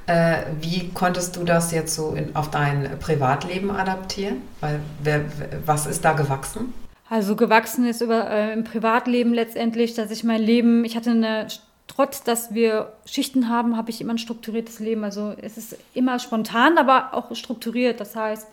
Äh, 0.05 0.41
wie 0.59 0.89
konntest 0.93 1.37
du 1.37 1.45
das 1.45 1.71
jetzt 1.71 1.95
so 1.95 2.11
in, 2.11 2.35
auf 2.35 2.51
dein 2.51 2.99
Privatleben 2.99 3.71
adaptieren? 3.71 4.41
Weil, 4.59 4.81
wer, 5.01 5.21
was 5.65 5.87
ist 5.87 6.03
da 6.03 6.11
gewachsen? 6.11 6.73
Also 7.09 7.37
gewachsen 7.37 7.87
ist 7.87 8.01
über, 8.01 8.29
äh, 8.29 8.51
im 8.51 8.65
Privatleben 8.65 9.33
letztendlich, 9.33 9.93
dass 9.93 10.11
ich 10.11 10.25
mein 10.25 10.41
Leben, 10.41 10.83
ich 10.83 10.97
hatte 10.97 11.11
eine, 11.11 11.47
trotz 11.87 12.21
dass 12.21 12.53
wir 12.53 12.91
Schichten 13.05 13.47
haben, 13.47 13.77
habe 13.77 13.91
ich 13.91 14.01
immer 14.01 14.13
ein 14.13 14.17
strukturiertes 14.17 14.79
Leben. 14.79 15.05
Also 15.05 15.33
es 15.41 15.57
ist 15.57 15.77
immer 15.93 16.19
spontan, 16.19 16.77
aber 16.77 17.13
auch 17.13 17.33
strukturiert. 17.33 18.01
Das 18.01 18.15
heißt, 18.15 18.47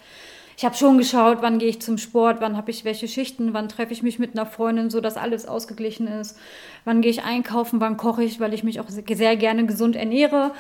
ich 0.63 0.65
habe 0.65 0.77
schon 0.77 0.97
geschaut, 0.97 1.39
wann 1.41 1.59
gehe 1.59 1.69
ich 1.69 1.83
zum 1.83 1.99
Sport, 1.99 2.37
wann 2.39 2.57
habe 2.57 2.71
ich 2.71 2.85
welche 2.85 3.09
Schichten, 3.09 3.53
wann 3.53 3.69
treffe 3.69 3.93
ich 3.93 4.05
mich 4.05 4.21
mit 4.21 4.39
einer 4.39 4.47
Freundin, 4.47 4.91
so 4.91 5.01
dass 5.01 5.17
alles 5.17 5.45
ausgeglichen 5.45 6.07
ist. 6.07 6.39
Wann 6.85 7.03
gehe 7.03 7.11
ich 7.11 7.25
einkaufen, 7.25 7.81
wann 7.81 7.97
koche 7.97 8.23
ich, 8.23 8.39
weil 8.39 8.55
ich 8.55 8.63
mich 8.63 8.79
auch 8.79 8.85
sehr 8.89 9.37
gerne 9.37 9.67
gesund 9.67 9.97
ernähre. 9.97 10.53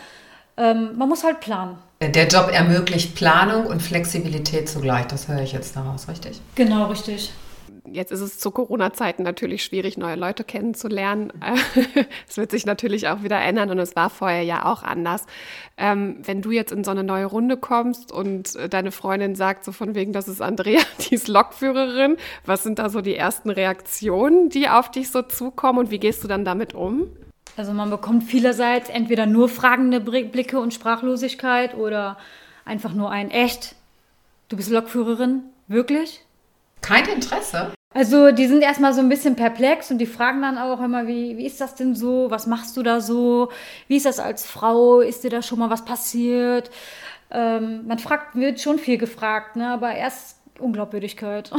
Ähm, 0.56 0.98
man 0.98 1.08
muss 1.08 1.22
halt 1.22 1.38
planen. 1.38 1.78
Der 2.00 2.26
Job 2.26 2.50
ermöglicht 2.52 3.14
Planung 3.14 3.66
und 3.66 3.80
Flexibilität 3.80 4.68
zugleich. 4.68 5.06
Das 5.06 5.28
höre 5.28 5.42
ich 5.42 5.52
jetzt 5.52 5.76
daraus, 5.76 6.08
richtig? 6.08 6.40
Genau, 6.56 6.86
richtig. 6.86 7.30
Jetzt 7.92 8.10
ist 8.10 8.20
es 8.20 8.38
zu 8.38 8.50
Corona-Zeiten 8.50 9.22
natürlich 9.22 9.64
schwierig, 9.64 9.98
neue 9.98 10.16
Leute 10.16 10.44
kennenzulernen. 10.44 11.32
Es 12.28 12.36
wird 12.36 12.50
sich 12.50 12.64
natürlich 12.64 13.08
auch 13.08 13.22
wieder 13.22 13.40
ändern 13.40 13.70
und 13.70 13.78
es 13.78 13.94
war 13.94 14.08
vorher 14.08 14.42
ja 14.42 14.64
auch 14.64 14.82
anders. 14.82 15.26
Ähm, 15.76 16.16
wenn 16.24 16.40
du 16.40 16.50
jetzt 16.50 16.72
in 16.72 16.84
so 16.84 16.90
eine 16.90 17.04
neue 17.04 17.26
Runde 17.26 17.56
kommst 17.56 18.10
und 18.10 18.56
äh, 18.56 18.68
deine 18.68 18.90
Freundin 18.90 19.34
sagt 19.34 19.64
so 19.64 19.72
von 19.72 19.94
wegen, 19.94 20.12
das 20.12 20.28
ist 20.28 20.40
Andrea, 20.40 20.80
die 21.00 21.14
ist 21.14 21.28
Lokführerin, 21.28 22.16
was 22.46 22.62
sind 22.62 22.78
da 22.78 22.88
so 22.88 23.02
die 23.02 23.14
ersten 23.14 23.50
Reaktionen, 23.50 24.48
die 24.48 24.68
auf 24.68 24.90
dich 24.90 25.10
so 25.10 25.22
zukommen 25.22 25.78
und 25.78 25.90
wie 25.90 25.98
gehst 25.98 26.24
du 26.24 26.28
dann 26.28 26.44
damit 26.44 26.74
um? 26.74 27.08
Also 27.56 27.72
man 27.72 27.90
bekommt 27.90 28.24
vielerseits 28.24 28.88
entweder 28.88 29.26
nur 29.26 29.48
fragende 29.48 30.00
Blicke 30.00 30.58
und 30.58 30.72
Sprachlosigkeit 30.72 31.74
oder 31.74 32.16
einfach 32.64 32.94
nur 32.94 33.10
ein 33.10 33.30
echt, 33.30 33.74
du 34.48 34.56
bist 34.56 34.70
Lokführerin, 34.70 35.42
wirklich? 35.68 36.24
Kein 36.80 37.06
Interesse? 37.08 37.72
Also 37.94 38.30
die 38.30 38.46
sind 38.46 38.62
erstmal 38.62 38.94
so 38.94 39.00
ein 39.00 39.08
bisschen 39.08 39.36
perplex 39.36 39.90
und 39.90 39.98
die 39.98 40.06
fragen 40.06 40.42
dann 40.42 40.58
auch 40.58 40.80
immer, 40.80 41.06
wie, 41.06 41.36
wie 41.36 41.46
ist 41.46 41.60
das 41.60 41.74
denn 41.74 41.94
so? 41.94 42.30
Was 42.30 42.46
machst 42.46 42.76
du 42.76 42.82
da 42.82 43.00
so? 43.00 43.50
Wie 43.88 43.96
ist 43.96 44.06
das 44.06 44.18
als 44.18 44.46
Frau? 44.46 45.00
Ist 45.00 45.24
dir 45.24 45.30
da 45.30 45.42
schon 45.42 45.58
mal 45.58 45.70
was 45.70 45.84
passiert? 45.84 46.70
Ähm, 47.30 47.86
man 47.86 47.98
fragt, 47.98 48.34
wird 48.34 48.60
schon 48.60 48.78
viel 48.78 48.98
gefragt, 48.98 49.56
ne? 49.56 49.68
aber 49.68 49.94
erst 49.94 50.38
Unglaubwürdigkeit. 50.58 51.50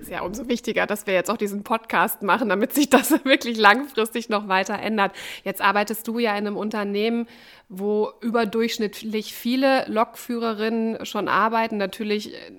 ist 0.00 0.10
ja 0.10 0.22
umso 0.22 0.48
wichtiger, 0.48 0.86
dass 0.86 1.06
wir 1.06 1.14
jetzt 1.14 1.30
auch 1.30 1.36
diesen 1.36 1.64
Podcast 1.64 2.22
machen, 2.22 2.48
damit 2.48 2.74
sich 2.74 2.88
das 2.90 3.10
wirklich 3.24 3.58
langfristig 3.58 4.28
noch 4.28 4.48
weiter 4.48 4.78
ändert. 4.78 5.12
Jetzt 5.44 5.60
arbeitest 5.60 6.06
du 6.06 6.18
ja 6.18 6.32
in 6.32 6.46
einem 6.46 6.56
Unternehmen, 6.56 7.26
wo 7.68 8.10
überdurchschnittlich 8.20 9.34
viele 9.34 9.84
Lokführerinnen 9.88 11.04
schon 11.06 11.28
arbeiten. 11.28 11.76
Natürlich, 11.76 12.34
äh, 12.34 12.52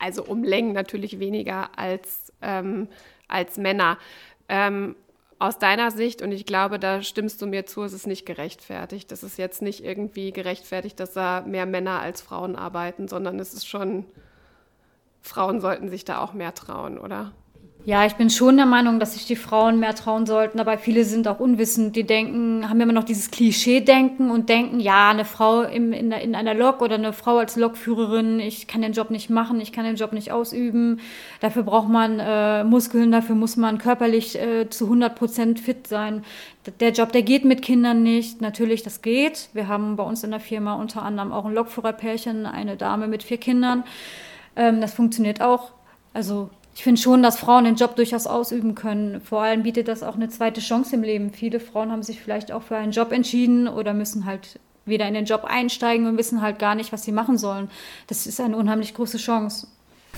also 0.00 0.24
um 0.24 0.42
Längen 0.42 0.72
natürlich 0.72 1.20
weniger 1.20 1.78
als, 1.78 2.32
ähm, 2.42 2.88
als 3.28 3.56
Männer. 3.56 3.98
Ähm, 4.48 4.96
aus 5.38 5.58
deiner 5.58 5.90
Sicht, 5.90 6.20
und 6.20 6.32
ich 6.32 6.44
glaube, 6.44 6.78
da 6.78 7.02
stimmst 7.02 7.40
du 7.40 7.46
mir 7.46 7.64
zu, 7.64 7.82
ist 7.82 7.94
es 7.94 8.06
nicht 8.06 8.26
gerechtfertigt. 8.26 9.10
Es 9.10 9.22
ist 9.22 9.38
jetzt 9.38 9.62
nicht 9.62 9.82
irgendwie 9.82 10.32
gerechtfertigt, 10.32 11.00
dass 11.00 11.14
da 11.14 11.42
mehr 11.46 11.64
Männer 11.64 12.00
als 12.00 12.20
Frauen 12.20 12.56
arbeiten, 12.56 13.08
sondern 13.08 13.38
es 13.38 13.54
ist 13.54 13.66
schon 13.66 14.04
Frauen 15.22 15.60
sollten 15.60 15.88
sich 15.88 16.04
da 16.04 16.20
auch 16.20 16.32
mehr 16.32 16.54
trauen, 16.54 16.98
oder? 16.98 17.32
Ja, 17.86 18.04
ich 18.04 18.14
bin 18.16 18.28
schon 18.28 18.58
der 18.58 18.66
Meinung, 18.66 19.00
dass 19.00 19.14
sich 19.14 19.24
die 19.24 19.36
Frauen 19.36 19.80
mehr 19.80 19.94
trauen 19.94 20.26
sollten, 20.26 20.60
aber 20.60 20.76
viele 20.76 21.02
sind 21.04 21.26
auch 21.26 21.40
unwissend. 21.40 21.96
Die 21.96 22.04
denken, 22.04 22.68
haben 22.68 22.78
immer 22.78 22.92
noch 22.92 23.04
dieses 23.04 23.30
Klischee-Denken 23.30 24.30
und 24.30 24.50
denken, 24.50 24.80
ja, 24.80 25.08
eine 25.08 25.24
Frau 25.24 25.62
im, 25.62 25.94
in, 25.94 26.12
in 26.12 26.34
einer 26.34 26.52
Lok 26.52 26.82
oder 26.82 26.96
eine 26.96 27.14
Frau 27.14 27.38
als 27.38 27.56
Lokführerin, 27.56 28.38
ich 28.38 28.66
kann 28.66 28.82
den 28.82 28.92
Job 28.92 29.10
nicht 29.10 29.30
machen, 29.30 29.62
ich 29.62 29.72
kann 29.72 29.86
den 29.86 29.96
Job 29.96 30.12
nicht 30.12 30.30
ausüben. 30.30 31.00
Dafür 31.40 31.62
braucht 31.62 31.88
man 31.88 32.18
äh, 32.18 32.64
Muskeln, 32.64 33.12
dafür 33.12 33.34
muss 33.34 33.56
man 33.56 33.78
körperlich 33.78 34.38
äh, 34.38 34.68
zu 34.68 34.84
100 34.84 35.14
Prozent 35.14 35.58
fit 35.58 35.86
sein. 35.86 36.22
Der 36.80 36.92
Job, 36.92 37.12
der 37.12 37.22
geht 37.22 37.46
mit 37.46 37.62
Kindern 37.62 38.02
nicht. 38.02 38.42
Natürlich, 38.42 38.82
das 38.82 39.00
geht. 39.00 39.48
Wir 39.54 39.68
haben 39.68 39.96
bei 39.96 40.04
uns 40.04 40.22
in 40.22 40.32
der 40.32 40.40
Firma 40.40 40.74
unter 40.74 41.02
anderem 41.02 41.32
auch 41.32 41.46
ein 41.46 41.54
Lokführerpärchen, 41.54 42.44
eine 42.44 42.76
Dame 42.76 43.08
mit 43.08 43.22
vier 43.22 43.38
Kindern. 43.38 43.84
Ähm, 44.54 44.82
das 44.82 44.92
funktioniert 44.92 45.40
auch. 45.40 45.72
Also 46.12 46.50
ich 46.80 46.84
finde 46.84 46.98
schon, 46.98 47.22
dass 47.22 47.38
Frauen 47.38 47.64
den 47.64 47.74
Job 47.74 47.94
durchaus 47.94 48.26
ausüben 48.26 48.74
können. 48.74 49.20
Vor 49.20 49.42
allem 49.42 49.64
bietet 49.64 49.86
das 49.86 50.02
auch 50.02 50.14
eine 50.14 50.30
zweite 50.30 50.62
Chance 50.62 50.94
im 50.94 51.02
Leben. 51.02 51.30
Viele 51.30 51.60
Frauen 51.60 51.92
haben 51.92 52.02
sich 52.02 52.22
vielleicht 52.22 52.52
auch 52.52 52.62
für 52.62 52.76
einen 52.76 52.92
Job 52.92 53.12
entschieden 53.12 53.68
oder 53.68 53.92
müssen 53.92 54.24
halt 54.24 54.58
wieder 54.86 55.06
in 55.06 55.12
den 55.12 55.26
Job 55.26 55.44
einsteigen 55.44 56.06
und 56.06 56.16
wissen 56.16 56.40
halt 56.40 56.58
gar 56.58 56.74
nicht, 56.74 56.90
was 56.90 57.02
sie 57.02 57.12
machen 57.12 57.36
sollen. 57.36 57.68
Das 58.06 58.26
ist 58.26 58.40
eine 58.40 58.56
unheimlich 58.56 58.94
große 58.94 59.18
Chance. 59.18 59.66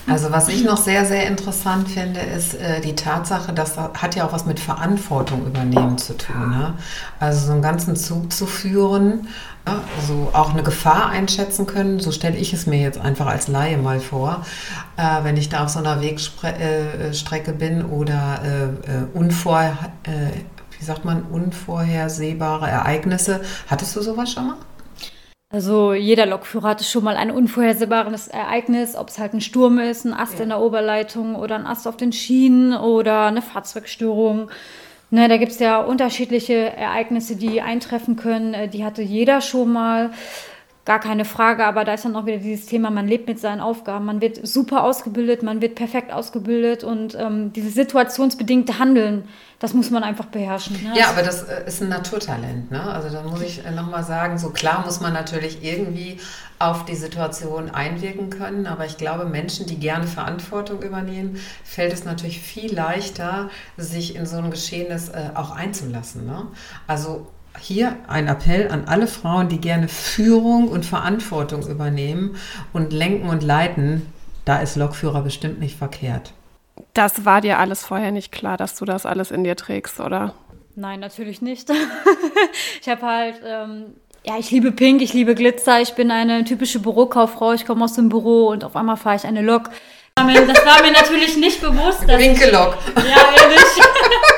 Also 0.08 0.32
was 0.32 0.48
ich 0.48 0.64
noch 0.64 0.78
sehr, 0.78 1.04
sehr 1.06 1.28
interessant 1.28 1.88
finde, 1.88 2.20
ist 2.20 2.54
äh, 2.54 2.80
die 2.80 2.94
Tatsache, 2.94 3.52
dass 3.52 3.76
das 3.76 3.92
hat 4.02 4.16
ja 4.16 4.26
auch 4.26 4.32
was 4.32 4.46
mit 4.46 4.58
Verantwortung 4.58 5.46
übernehmen 5.46 5.96
zu 5.96 6.16
tun. 6.16 6.50
Ne? 6.50 6.74
Also 7.20 7.46
so 7.46 7.52
einen 7.52 7.62
ganzen 7.62 7.94
Zug 7.94 8.32
zu 8.32 8.46
führen, 8.46 9.28
ja, 9.66 9.80
also 10.00 10.30
auch 10.32 10.52
eine 10.52 10.64
Gefahr 10.64 11.08
einschätzen 11.08 11.66
können, 11.66 12.00
so 12.00 12.10
stelle 12.10 12.36
ich 12.36 12.52
es 12.52 12.66
mir 12.66 12.80
jetzt 12.80 13.00
einfach 13.00 13.26
als 13.26 13.46
Laie 13.46 13.76
mal 13.76 14.00
vor, 14.00 14.44
äh, 14.96 15.22
wenn 15.22 15.36
ich 15.36 15.48
da 15.48 15.64
auf 15.64 15.68
so 15.68 15.78
einer 15.78 16.00
Wegstrecke 16.00 17.50
äh, 17.52 17.54
bin 17.54 17.84
oder 17.84 18.40
äh, 18.44 18.64
äh, 18.64 19.04
unvor, 19.14 19.60
äh, 20.02 20.32
wie 20.76 20.84
sagt 20.84 21.04
man, 21.04 21.22
unvorhersehbare 21.22 22.68
Ereignisse. 22.68 23.40
Hattest 23.68 23.94
du 23.94 24.02
sowas 24.02 24.32
schon 24.32 24.48
mal? 24.48 24.56
Also 25.52 25.92
jeder 25.92 26.24
Lokführer 26.24 26.70
hatte 26.70 26.84
schon 26.84 27.04
mal 27.04 27.16
ein 27.16 27.30
unvorhersehbares 27.30 28.28
Ereignis, 28.28 28.96
ob 28.96 29.10
es 29.10 29.18
halt 29.18 29.34
ein 29.34 29.42
Sturm 29.42 29.78
ist, 29.78 30.06
ein 30.06 30.14
Ast 30.14 30.38
ja. 30.38 30.44
in 30.44 30.48
der 30.48 30.60
Oberleitung 30.60 31.34
oder 31.34 31.56
ein 31.56 31.66
Ast 31.66 31.86
auf 31.86 31.98
den 31.98 32.10
Schienen 32.12 32.74
oder 32.74 33.26
eine 33.26 33.42
Fahrzeugstörung. 33.42 34.50
Ne, 35.10 35.28
da 35.28 35.36
gibt 35.36 35.52
es 35.52 35.58
ja 35.58 35.78
unterschiedliche 35.78 36.54
Ereignisse, 36.54 37.36
die 37.36 37.60
eintreffen 37.60 38.16
können. 38.16 38.54
Äh, 38.54 38.68
die 38.68 38.82
hatte 38.82 39.02
jeder 39.02 39.42
schon 39.42 39.70
mal. 39.70 40.10
Gar 40.84 40.98
keine 40.98 41.24
Frage, 41.24 41.64
aber 41.64 41.84
da 41.84 41.94
ist 41.94 42.04
dann 42.04 42.16
auch 42.16 42.26
wieder 42.26 42.38
dieses 42.38 42.66
Thema, 42.66 42.90
man 42.90 43.06
lebt 43.06 43.28
mit 43.28 43.38
seinen 43.38 43.60
Aufgaben, 43.60 44.04
man 44.04 44.20
wird 44.20 44.44
super 44.44 44.82
ausgebildet, 44.82 45.44
man 45.44 45.60
wird 45.60 45.76
perfekt 45.76 46.12
ausgebildet 46.12 46.82
und 46.82 47.14
ähm, 47.14 47.52
dieses 47.52 47.74
situationsbedingte 47.74 48.80
Handeln, 48.80 49.28
das 49.60 49.74
muss 49.74 49.90
man 49.90 50.02
einfach 50.02 50.24
beherrschen. 50.24 50.82
Ne? 50.82 50.98
Ja, 50.98 51.10
aber 51.10 51.22
das 51.22 51.44
äh, 51.44 51.68
ist 51.68 51.82
ein 51.82 51.88
Naturtalent. 51.88 52.72
Ne? 52.72 52.82
Also 52.82 53.10
da 53.10 53.22
muss 53.22 53.42
ich 53.42 53.64
äh, 53.64 53.70
nochmal 53.70 54.02
sagen, 54.02 54.38
so 54.38 54.50
klar 54.50 54.84
muss 54.84 55.00
man 55.00 55.12
natürlich 55.12 55.62
irgendwie 55.62 56.18
auf 56.58 56.84
die 56.84 56.96
Situation 56.96 57.70
einwirken 57.70 58.30
können, 58.30 58.66
aber 58.66 58.84
ich 58.84 58.96
glaube, 58.96 59.24
Menschen, 59.24 59.66
die 59.66 59.78
gerne 59.78 60.08
Verantwortung 60.08 60.82
übernehmen, 60.82 61.38
fällt 61.62 61.92
es 61.92 62.04
natürlich 62.04 62.40
viel 62.40 62.74
leichter, 62.74 63.50
sich 63.76 64.16
in 64.16 64.26
so 64.26 64.38
ein 64.38 64.50
Geschehnis 64.50 65.10
äh, 65.10 65.30
auch 65.34 65.52
einzulassen. 65.52 66.26
Ne? 66.26 66.48
Also 66.88 67.28
hier 67.58 67.96
ein 68.08 68.28
Appell 68.28 68.70
an 68.70 68.84
alle 68.86 69.06
Frauen, 69.06 69.48
die 69.48 69.60
gerne 69.60 69.88
Führung 69.88 70.68
und 70.68 70.84
Verantwortung 70.84 71.66
übernehmen 71.66 72.36
und 72.72 72.92
lenken 72.92 73.28
und 73.28 73.42
leiten. 73.42 74.06
Da 74.44 74.58
ist 74.58 74.76
Lokführer 74.76 75.22
bestimmt 75.22 75.60
nicht 75.60 75.76
verkehrt. 75.76 76.32
Das 76.94 77.24
war 77.24 77.40
dir 77.40 77.58
alles 77.58 77.84
vorher 77.84 78.10
nicht 78.10 78.32
klar, 78.32 78.56
dass 78.56 78.76
du 78.76 78.84
das 78.84 79.06
alles 79.06 79.30
in 79.30 79.44
dir 79.44 79.56
trägst, 79.56 80.00
oder? 80.00 80.34
Nein, 80.74 81.00
natürlich 81.00 81.42
nicht. 81.42 81.70
ich 82.80 82.88
habe 82.88 83.02
halt, 83.02 83.36
ähm, 83.46 83.94
ja, 84.24 84.38
ich 84.38 84.50
liebe 84.50 84.72
Pink, 84.72 85.02
ich 85.02 85.12
liebe 85.12 85.34
Glitzer, 85.34 85.80
ich 85.80 85.94
bin 85.94 86.10
eine 86.10 86.44
typische 86.44 86.80
Bürokauffrau, 86.80 87.52
ich 87.52 87.66
komme 87.66 87.84
aus 87.84 87.94
dem 87.94 88.08
Büro 88.08 88.48
und 88.48 88.64
auf 88.64 88.74
einmal 88.74 88.96
fahre 88.96 89.16
ich 89.16 89.24
eine 89.24 89.42
Lok. 89.42 89.70
Das 90.14 90.26
war 90.26 90.82
mir 90.82 90.92
natürlich 90.92 91.36
nicht 91.36 91.60
bewusst. 91.60 92.06
Pinke 92.06 92.50
Lok. 92.50 92.76
Ja, 92.96 93.42
ehrlich. 93.42 93.60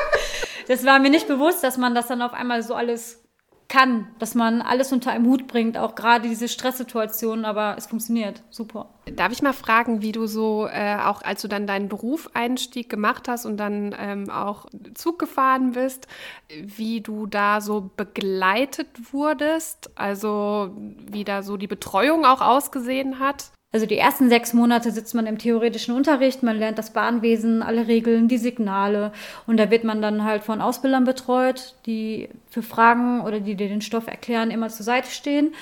das 0.68 0.84
war 0.84 0.98
mir 0.98 1.10
nicht 1.10 1.28
bewusst, 1.28 1.62
dass 1.62 1.78
man 1.78 1.94
das 1.94 2.08
dann 2.08 2.22
auf 2.22 2.32
einmal 2.32 2.62
so 2.62 2.74
alles 2.74 3.24
kann, 3.68 4.08
dass 4.18 4.34
man 4.34 4.62
alles 4.62 4.92
unter 4.92 5.10
einem 5.10 5.26
Hut 5.26 5.46
bringt, 5.48 5.76
auch 5.78 5.94
gerade 5.94 6.28
diese 6.28 6.48
Stresssituationen, 6.48 7.44
aber 7.44 7.74
es 7.76 7.86
funktioniert 7.86 8.42
super. 8.50 8.90
Darf 9.16 9.32
ich 9.32 9.42
mal 9.42 9.52
fragen, 9.52 10.02
wie 10.02 10.12
du 10.12 10.26
so, 10.26 10.68
äh, 10.70 10.96
auch 10.96 11.22
als 11.22 11.42
du 11.42 11.48
dann 11.48 11.66
deinen 11.66 11.88
Berufseinstieg 11.88 12.88
gemacht 12.88 13.26
hast 13.26 13.46
und 13.46 13.56
dann 13.56 13.94
ähm, 13.98 14.30
auch 14.30 14.66
Zug 14.94 15.18
gefahren 15.18 15.72
bist, 15.72 16.06
wie 16.48 17.00
du 17.00 17.26
da 17.26 17.60
so 17.60 17.90
begleitet 17.96 19.12
wurdest, 19.12 19.90
also 19.96 20.70
wie 20.76 21.24
da 21.24 21.42
so 21.42 21.56
die 21.56 21.66
Betreuung 21.66 22.24
auch 22.24 22.42
ausgesehen 22.42 23.18
hat? 23.18 23.50
Also 23.74 23.86
die 23.86 23.98
ersten 23.98 24.28
sechs 24.28 24.52
Monate 24.52 24.92
sitzt 24.92 25.16
man 25.16 25.26
im 25.26 25.36
theoretischen 25.36 25.96
Unterricht, 25.96 26.44
man 26.44 26.56
lernt 26.56 26.78
das 26.78 26.92
Bahnwesen, 26.92 27.60
alle 27.60 27.88
Regeln, 27.88 28.28
die 28.28 28.38
Signale 28.38 29.10
und 29.48 29.56
da 29.56 29.68
wird 29.68 29.82
man 29.82 30.00
dann 30.00 30.22
halt 30.22 30.44
von 30.44 30.60
Ausbildern 30.60 31.02
betreut, 31.02 31.74
die 31.84 32.28
für 32.48 32.62
Fragen 32.62 33.20
oder 33.22 33.40
die 33.40 33.56
dir 33.56 33.66
den 33.66 33.80
Stoff 33.80 34.06
erklären, 34.06 34.52
immer 34.52 34.68
zur 34.68 34.84
Seite 34.84 35.10
stehen. 35.10 35.54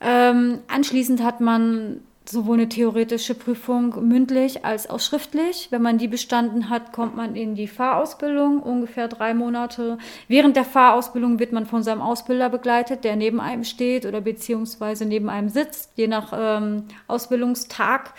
Ähm, 0.00 0.60
anschließend 0.68 1.20
hat 1.24 1.40
man 1.40 2.00
sowohl 2.28 2.56
eine 2.56 2.68
theoretische 2.68 3.34
Prüfung 3.34 4.06
mündlich 4.06 4.64
als 4.64 4.88
auch 4.88 5.00
schriftlich. 5.00 5.68
Wenn 5.70 5.82
man 5.82 5.98
die 5.98 6.08
bestanden 6.08 6.70
hat, 6.70 6.92
kommt 6.92 7.16
man 7.16 7.36
in 7.36 7.54
die 7.54 7.68
Fahrausbildung, 7.68 8.60
ungefähr 8.60 9.08
drei 9.08 9.34
Monate. 9.34 9.98
Während 10.28 10.56
der 10.56 10.64
Fahrausbildung 10.64 11.38
wird 11.38 11.52
man 11.52 11.66
von 11.66 11.82
seinem 11.82 12.02
Ausbilder 12.02 12.48
begleitet, 12.48 13.04
der 13.04 13.16
neben 13.16 13.40
einem 13.40 13.64
steht 13.64 14.06
oder 14.06 14.20
beziehungsweise 14.20 15.04
neben 15.04 15.28
einem 15.28 15.48
sitzt, 15.48 15.92
je 15.96 16.06
nach 16.06 16.32
ähm, 16.36 16.84
Ausbildungstag. 17.06 18.12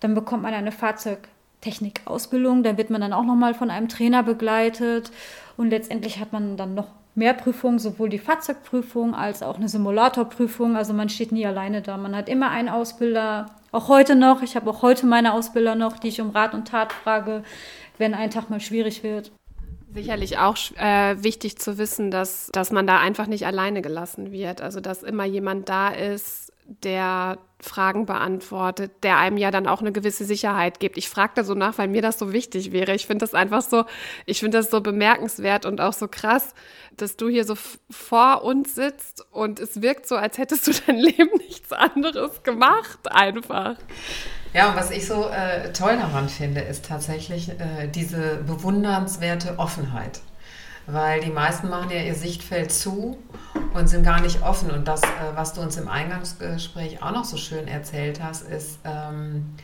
Dann 0.00 0.14
bekommt 0.14 0.42
man 0.42 0.54
eine 0.54 0.72
Fahrzeugtechnik-Ausbildung, 0.72 2.62
da 2.62 2.76
wird 2.76 2.90
man 2.90 3.00
dann 3.00 3.12
auch 3.12 3.24
nochmal 3.24 3.54
von 3.54 3.70
einem 3.70 3.88
Trainer 3.88 4.22
begleitet 4.22 5.10
und 5.56 5.70
letztendlich 5.70 6.18
hat 6.18 6.32
man 6.32 6.56
dann 6.56 6.74
noch 6.74 6.88
mehr 7.14 7.34
Prüfungen, 7.34 7.78
sowohl 7.78 8.08
die 8.08 8.18
Fahrzeugprüfung 8.18 9.14
als 9.14 9.42
auch 9.42 9.56
eine 9.56 9.68
Simulatorprüfung. 9.68 10.76
Also 10.76 10.94
man 10.94 11.08
steht 11.08 11.32
nie 11.32 11.46
alleine 11.46 11.82
da. 11.82 11.96
Man 11.96 12.16
hat 12.16 12.28
immer 12.28 12.50
einen 12.50 12.68
Ausbilder, 12.68 13.46
auch 13.70 13.88
heute 13.88 14.14
noch. 14.14 14.42
Ich 14.42 14.56
habe 14.56 14.70
auch 14.70 14.82
heute 14.82 15.06
meine 15.06 15.32
Ausbilder 15.34 15.74
noch, 15.74 15.98
die 15.98 16.08
ich 16.08 16.20
um 16.20 16.30
Rat 16.30 16.54
und 16.54 16.68
Tat 16.68 16.92
frage, 16.92 17.42
wenn 17.98 18.14
ein 18.14 18.30
Tag 18.30 18.50
mal 18.50 18.60
schwierig 18.60 19.02
wird. 19.02 19.30
Sicherlich 19.94 20.38
auch 20.38 20.56
äh, 20.76 21.22
wichtig 21.22 21.58
zu 21.58 21.76
wissen, 21.76 22.10
dass, 22.10 22.48
dass 22.52 22.72
man 22.72 22.86
da 22.86 22.98
einfach 22.98 23.26
nicht 23.26 23.46
alleine 23.46 23.82
gelassen 23.82 24.32
wird. 24.32 24.62
Also 24.62 24.80
dass 24.80 25.02
immer 25.02 25.24
jemand 25.24 25.68
da 25.68 25.88
ist, 25.88 26.51
der 26.66 27.38
Fragen 27.60 28.06
beantwortet, 28.06 29.04
der 29.04 29.18
einem 29.18 29.36
ja 29.36 29.50
dann 29.50 29.68
auch 29.68 29.80
eine 29.80 29.92
gewisse 29.92 30.24
Sicherheit 30.24 30.80
gibt. 30.80 30.98
Ich 30.98 31.08
frage 31.08 31.32
da 31.36 31.44
so 31.44 31.54
nach, 31.54 31.78
weil 31.78 31.86
mir 31.86 32.02
das 32.02 32.18
so 32.18 32.32
wichtig 32.32 32.72
wäre. 32.72 32.94
Ich 32.94 33.06
finde 33.06 33.24
das 33.24 33.34
einfach 33.34 33.62
so, 33.62 33.84
ich 34.26 34.40
finde 34.40 34.58
das 34.58 34.70
so 34.70 34.80
bemerkenswert 34.80 35.64
und 35.64 35.80
auch 35.80 35.92
so 35.92 36.08
krass, 36.08 36.54
dass 36.96 37.16
du 37.16 37.28
hier 37.28 37.44
so 37.44 37.54
vor 37.88 38.42
uns 38.42 38.74
sitzt 38.74 39.24
und 39.30 39.60
es 39.60 39.80
wirkt 39.80 40.08
so, 40.08 40.16
als 40.16 40.38
hättest 40.38 40.66
du 40.66 40.72
dein 40.86 40.98
Leben 40.98 41.36
nichts 41.38 41.72
anderes 41.72 42.42
gemacht, 42.42 43.12
einfach. 43.12 43.76
Ja, 44.52 44.70
und 44.70 44.76
was 44.76 44.90
ich 44.90 45.06
so 45.06 45.28
äh, 45.28 45.72
toll 45.72 45.96
daran 45.96 46.28
finde, 46.28 46.60
ist 46.60 46.84
tatsächlich 46.84 47.48
äh, 47.48 47.88
diese 47.88 48.38
bewundernswerte 48.44 49.58
Offenheit 49.58 50.20
weil 50.86 51.20
die 51.20 51.30
meisten 51.30 51.68
machen 51.68 51.90
ja 51.90 52.02
ihr 52.02 52.14
Sichtfeld 52.14 52.72
zu 52.72 53.18
und 53.74 53.88
sind 53.88 54.04
gar 54.04 54.20
nicht 54.20 54.42
offen. 54.42 54.70
Und 54.70 54.88
das, 54.88 55.02
äh, 55.02 55.06
was 55.34 55.54
du 55.54 55.60
uns 55.60 55.76
im 55.76 55.88
Eingangsgespräch 55.88 57.02
auch 57.02 57.12
noch 57.12 57.24
so 57.24 57.36
schön 57.36 57.68
erzählt 57.68 58.22
hast, 58.22 58.48
ist 58.48 58.78
ähm, 58.84 59.54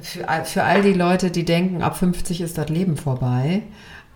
für, 0.00 0.26
für 0.44 0.62
all 0.64 0.82
die 0.82 0.92
Leute, 0.92 1.30
die 1.30 1.44
denken, 1.44 1.82
ab 1.82 1.96
50 1.96 2.40
ist 2.40 2.58
das 2.58 2.68
Leben 2.68 2.96
vorbei. 2.96 3.62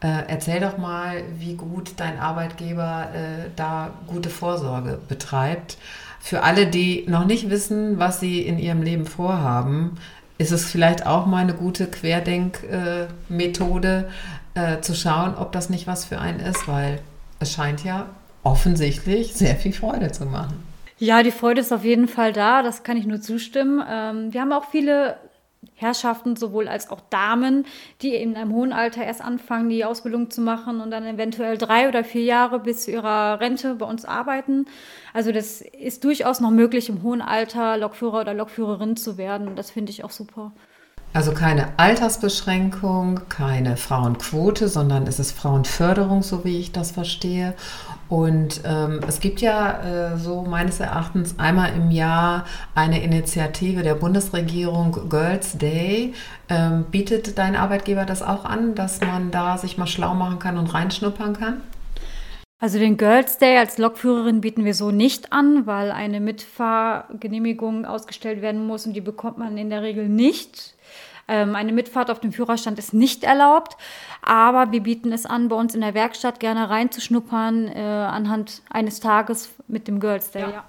Äh, 0.00 0.24
erzähl 0.28 0.60
doch 0.60 0.78
mal, 0.78 1.24
wie 1.38 1.54
gut 1.54 1.94
dein 1.96 2.20
Arbeitgeber 2.20 3.08
äh, 3.14 3.50
da 3.56 3.90
gute 4.06 4.30
Vorsorge 4.30 5.00
betreibt. 5.08 5.76
Für 6.20 6.42
alle, 6.42 6.66
die 6.66 7.04
noch 7.08 7.24
nicht 7.24 7.48
wissen, 7.50 7.98
was 7.98 8.20
sie 8.20 8.42
in 8.42 8.58
ihrem 8.58 8.82
Leben 8.82 9.06
vorhaben, 9.06 9.96
ist 10.36 10.52
es 10.52 10.64
vielleicht 10.64 11.06
auch 11.06 11.26
mal 11.26 11.38
eine 11.38 11.54
gute 11.54 11.86
Querdenkmethode, 11.88 14.08
äh, 14.58 14.80
zu 14.80 14.94
schauen, 14.94 15.34
ob 15.36 15.52
das 15.52 15.70
nicht 15.70 15.86
was 15.86 16.04
für 16.04 16.18
einen 16.18 16.40
ist, 16.40 16.66
weil 16.66 17.00
es 17.38 17.52
scheint 17.52 17.84
ja 17.84 18.06
offensichtlich 18.42 19.34
sehr 19.34 19.54
viel 19.54 19.72
Freude 19.72 20.10
zu 20.10 20.26
machen. 20.26 20.62
Ja, 20.98 21.22
die 21.22 21.30
Freude 21.30 21.60
ist 21.60 21.72
auf 21.72 21.84
jeden 21.84 22.08
Fall 22.08 22.32
da, 22.32 22.62
das 22.62 22.82
kann 22.82 22.96
ich 22.96 23.06
nur 23.06 23.20
zustimmen. 23.20 23.82
Ähm, 23.88 24.32
wir 24.32 24.40
haben 24.40 24.52
auch 24.52 24.64
viele 24.70 25.16
Herrschaften, 25.74 26.34
sowohl 26.34 26.66
als 26.66 26.90
auch 26.90 27.00
Damen, 27.08 27.66
die 28.02 28.16
in 28.16 28.36
einem 28.36 28.52
hohen 28.52 28.72
Alter 28.72 29.04
erst 29.04 29.20
anfangen, 29.20 29.68
die 29.68 29.84
Ausbildung 29.84 30.28
zu 30.30 30.40
machen 30.40 30.80
und 30.80 30.90
dann 30.90 31.06
eventuell 31.06 31.56
drei 31.56 31.88
oder 31.88 32.02
vier 32.02 32.24
Jahre 32.24 32.58
bis 32.58 32.84
zu 32.84 32.90
ihrer 32.90 33.38
Rente 33.38 33.76
bei 33.76 33.86
uns 33.86 34.04
arbeiten. 34.04 34.66
Also 35.14 35.30
das 35.30 35.60
ist 35.60 36.02
durchaus 36.02 36.40
noch 36.40 36.50
möglich, 36.50 36.88
im 36.88 37.04
hohen 37.04 37.22
Alter 37.22 37.76
Lokführer 37.76 38.22
oder 38.22 38.34
Lokführerin 38.34 38.96
zu 38.96 39.18
werden. 39.18 39.54
Das 39.54 39.70
finde 39.70 39.90
ich 39.92 40.02
auch 40.02 40.10
super. 40.10 40.52
Also 41.14 41.32
keine 41.32 41.68
Altersbeschränkung, 41.78 43.22
keine 43.28 43.76
Frauenquote, 43.76 44.68
sondern 44.68 45.06
es 45.06 45.18
ist 45.18 45.32
Frauenförderung, 45.32 46.22
so 46.22 46.44
wie 46.44 46.58
ich 46.58 46.70
das 46.70 46.90
verstehe. 46.90 47.54
Und 48.08 48.62
ähm, 48.64 49.00
es 49.06 49.20
gibt 49.20 49.40
ja 49.40 50.12
äh, 50.12 50.18
so 50.18 50.42
meines 50.42 50.80
Erachtens 50.80 51.38
einmal 51.38 51.74
im 51.74 51.90
Jahr 51.90 52.44
eine 52.74 53.02
Initiative 53.02 53.82
der 53.82 53.94
Bundesregierung 53.94 55.08
Girls 55.08 55.58
Day. 55.58 56.14
Ähm, 56.48 56.84
bietet 56.90 57.36
dein 57.36 57.56
Arbeitgeber 57.56 58.04
das 58.04 58.22
auch 58.22 58.44
an, 58.44 58.74
dass 58.74 59.00
man 59.00 59.30
da 59.30 59.58
sich 59.58 59.76
mal 59.76 59.86
schlau 59.86 60.14
machen 60.14 60.38
kann 60.38 60.56
und 60.56 60.72
reinschnuppern 60.72 61.38
kann? 61.38 61.60
Also 62.60 62.78
den 62.78 62.96
Girls 62.96 63.38
Day 63.38 63.56
als 63.56 63.78
Lokführerin 63.78 64.40
bieten 64.40 64.64
wir 64.64 64.74
so 64.74 64.90
nicht 64.90 65.32
an, 65.32 65.66
weil 65.66 65.92
eine 65.92 66.18
Mitfahrgenehmigung 66.18 67.84
ausgestellt 67.84 68.42
werden 68.42 68.66
muss 68.66 68.84
und 68.86 68.94
die 68.94 69.00
bekommt 69.00 69.38
man 69.38 69.56
in 69.56 69.70
der 69.70 69.82
Regel 69.82 70.08
nicht. 70.08 70.74
Ähm, 71.28 71.54
eine 71.54 71.72
Mitfahrt 71.72 72.10
auf 72.10 72.20
dem 72.20 72.32
Führerstand 72.32 72.78
ist 72.78 72.94
nicht 72.94 73.22
erlaubt, 73.24 73.76
aber 74.22 74.72
wir 74.72 74.82
bieten 74.82 75.12
es 75.12 75.26
an, 75.26 75.48
bei 75.48 75.56
uns 75.56 75.74
in 75.74 75.82
der 75.82 75.94
Werkstatt 75.94 76.40
gerne 76.40 76.70
reinzuschnuppern 76.70 77.68
äh, 77.68 77.80
anhand 77.80 78.62
eines 78.70 79.00
Tages 79.00 79.50
mit 79.68 79.88
dem 79.88 80.00
Girls 80.00 80.30
Day. 80.30 80.42
Ja. 80.42 80.50
Ja. 80.50 80.64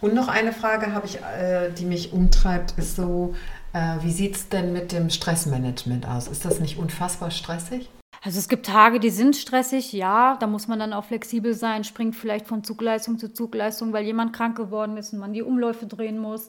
Und 0.00 0.14
noch 0.14 0.28
eine 0.28 0.52
Frage 0.52 0.92
habe 0.92 1.06
ich, 1.06 1.16
äh, 1.16 1.70
die 1.70 1.86
mich 1.86 2.12
umtreibt, 2.12 2.74
ist 2.76 2.96
so, 2.96 3.34
äh, 3.72 3.96
wie 4.02 4.12
sieht 4.12 4.36
es 4.36 4.48
denn 4.48 4.72
mit 4.72 4.92
dem 4.92 5.10
Stressmanagement 5.10 6.06
aus? 6.06 6.28
Ist 6.28 6.44
das 6.44 6.60
nicht 6.60 6.78
unfassbar 6.78 7.30
stressig? 7.30 7.88
Also 8.24 8.38
es 8.38 8.48
gibt 8.48 8.66
Tage, 8.66 8.98
die 8.98 9.10
sind 9.10 9.36
stressig, 9.36 9.92
ja, 9.92 10.36
da 10.40 10.46
muss 10.46 10.68
man 10.68 10.78
dann 10.78 10.92
auch 10.92 11.04
flexibel 11.04 11.54
sein, 11.54 11.84
springt 11.84 12.16
vielleicht 12.16 12.46
von 12.46 12.64
Zugleistung 12.64 13.18
zu 13.18 13.32
Zugleistung, 13.32 13.92
weil 13.92 14.04
jemand 14.04 14.32
krank 14.32 14.56
geworden 14.56 14.96
ist 14.96 15.12
und 15.12 15.20
man 15.20 15.32
die 15.32 15.42
Umläufe 15.42 15.86
drehen 15.86 16.18
muss. 16.18 16.48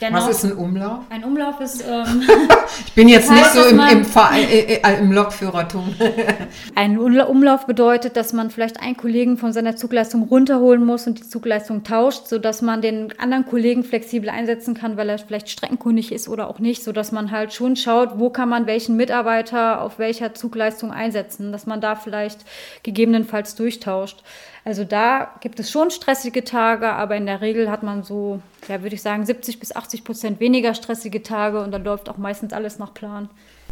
Dennoch, 0.00 0.28
Was 0.28 0.36
ist 0.36 0.44
ein 0.44 0.56
Umlauf? 0.56 1.00
Ein 1.10 1.24
Umlauf 1.24 1.60
ist... 1.60 1.84
Ähm, 1.86 2.22
ich 2.86 2.92
bin 2.94 3.08
jetzt 3.08 3.30
nicht 3.30 3.46
so 3.46 3.64
im, 3.64 3.78
im, 3.78 4.06
äh, 4.32 4.74
äh, 4.74 4.98
im 5.00 5.12
Lokführertum. 5.12 5.94
ein 6.74 6.98
Umlauf 6.98 7.66
bedeutet, 7.66 8.16
dass 8.16 8.32
man 8.32 8.50
vielleicht 8.50 8.80
einen 8.80 8.96
Kollegen 8.96 9.36
von 9.36 9.52
seiner 9.52 9.76
Zugleistung 9.76 10.22
runterholen 10.22 10.84
muss 10.84 11.06
und 11.06 11.18
die 11.18 11.28
Zugleistung 11.28 11.84
tauscht, 11.84 12.26
sodass 12.26 12.62
man 12.62 12.80
den 12.80 13.12
anderen 13.18 13.44
Kollegen 13.44 13.84
flexibel 13.84 14.30
einsetzen 14.30 14.74
kann, 14.74 14.96
weil 14.96 15.08
er 15.08 15.18
vielleicht 15.18 15.50
streckenkundig 15.50 16.12
ist 16.12 16.28
oder 16.28 16.48
auch 16.48 16.58
nicht, 16.58 16.84
sodass 16.84 17.12
man 17.12 17.30
halt 17.30 17.52
schon 17.52 17.76
schaut, 17.76 18.18
wo 18.18 18.30
kann 18.30 18.48
man 18.48 18.66
welchen 18.66 18.96
Mitarbeiter 18.96 19.82
auf 19.82 19.98
welcher 19.98 20.34
Zugleistung 20.34 20.90
einsetzen 20.90 21.07
einsetzen, 21.08 21.52
dass 21.52 21.66
man 21.66 21.80
da 21.80 21.96
vielleicht 21.96 22.44
gegebenenfalls 22.82 23.54
durchtauscht. 23.54 24.22
Also 24.64 24.84
da 24.84 25.32
gibt 25.40 25.58
es 25.60 25.70
schon 25.70 25.90
stressige 25.90 26.44
Tage, 26.44 26.90
aber 26.90 27.16
in 27.16 27.26
der 27.26 27.40
Regel 27.40 27.70
hat 27.70 27.82
man 27.82 28.02
so, 28.02 28.40
ja, 28.68 28.82
würde 28.82 28.94
ich 28.94 29.02
sagen, 29.02 29.24
70 29.24 29.58
bis 29.58 29.74
80 29.74 30.04
Prozent 30.04 30.40
weniger 30.40 30.74
stressige 30.74 31.22
Tage 31.22 31.62
und 31.62 31.72
dann 31.72 31.84
läuft 31.84 32.08
auch 32.08 32.18
meistens 32.18 32.52
alles 32.52 32.78
nach 32.78 32.92
Plan. 32.92 33.28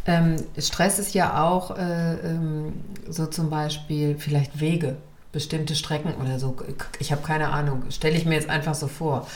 Ähm, 0.07 0.37
Stress 0.59 0.99
ist 0.99 1.14
ja 1.14 1.44
auch 1.44 1.77
äh, 1.77 2.14
ähm, 2.22 2.72
so 3.09 3.27
zum 3.27 3.51
Beispiel 3.51 4.16
vielleicht 4.18 4.61
Wege 4.61 4.96
bestimmte 5.37 5.75
Strecken 5.75 6.14
oder 6.14 6.38
so. 6.38 6.57
Ich 6.99 7.12
habe 7.12 7.20
keine 7.20 7.51
Ahnung. 7.51 7.83
Stelle 7.90 8.16
ich 8.16 8.25
mir 8.25 8.37
jetzt 8.37 8.49
einfach 8.49 8.75
so 8.75 8.87
vor. 8.87 9.27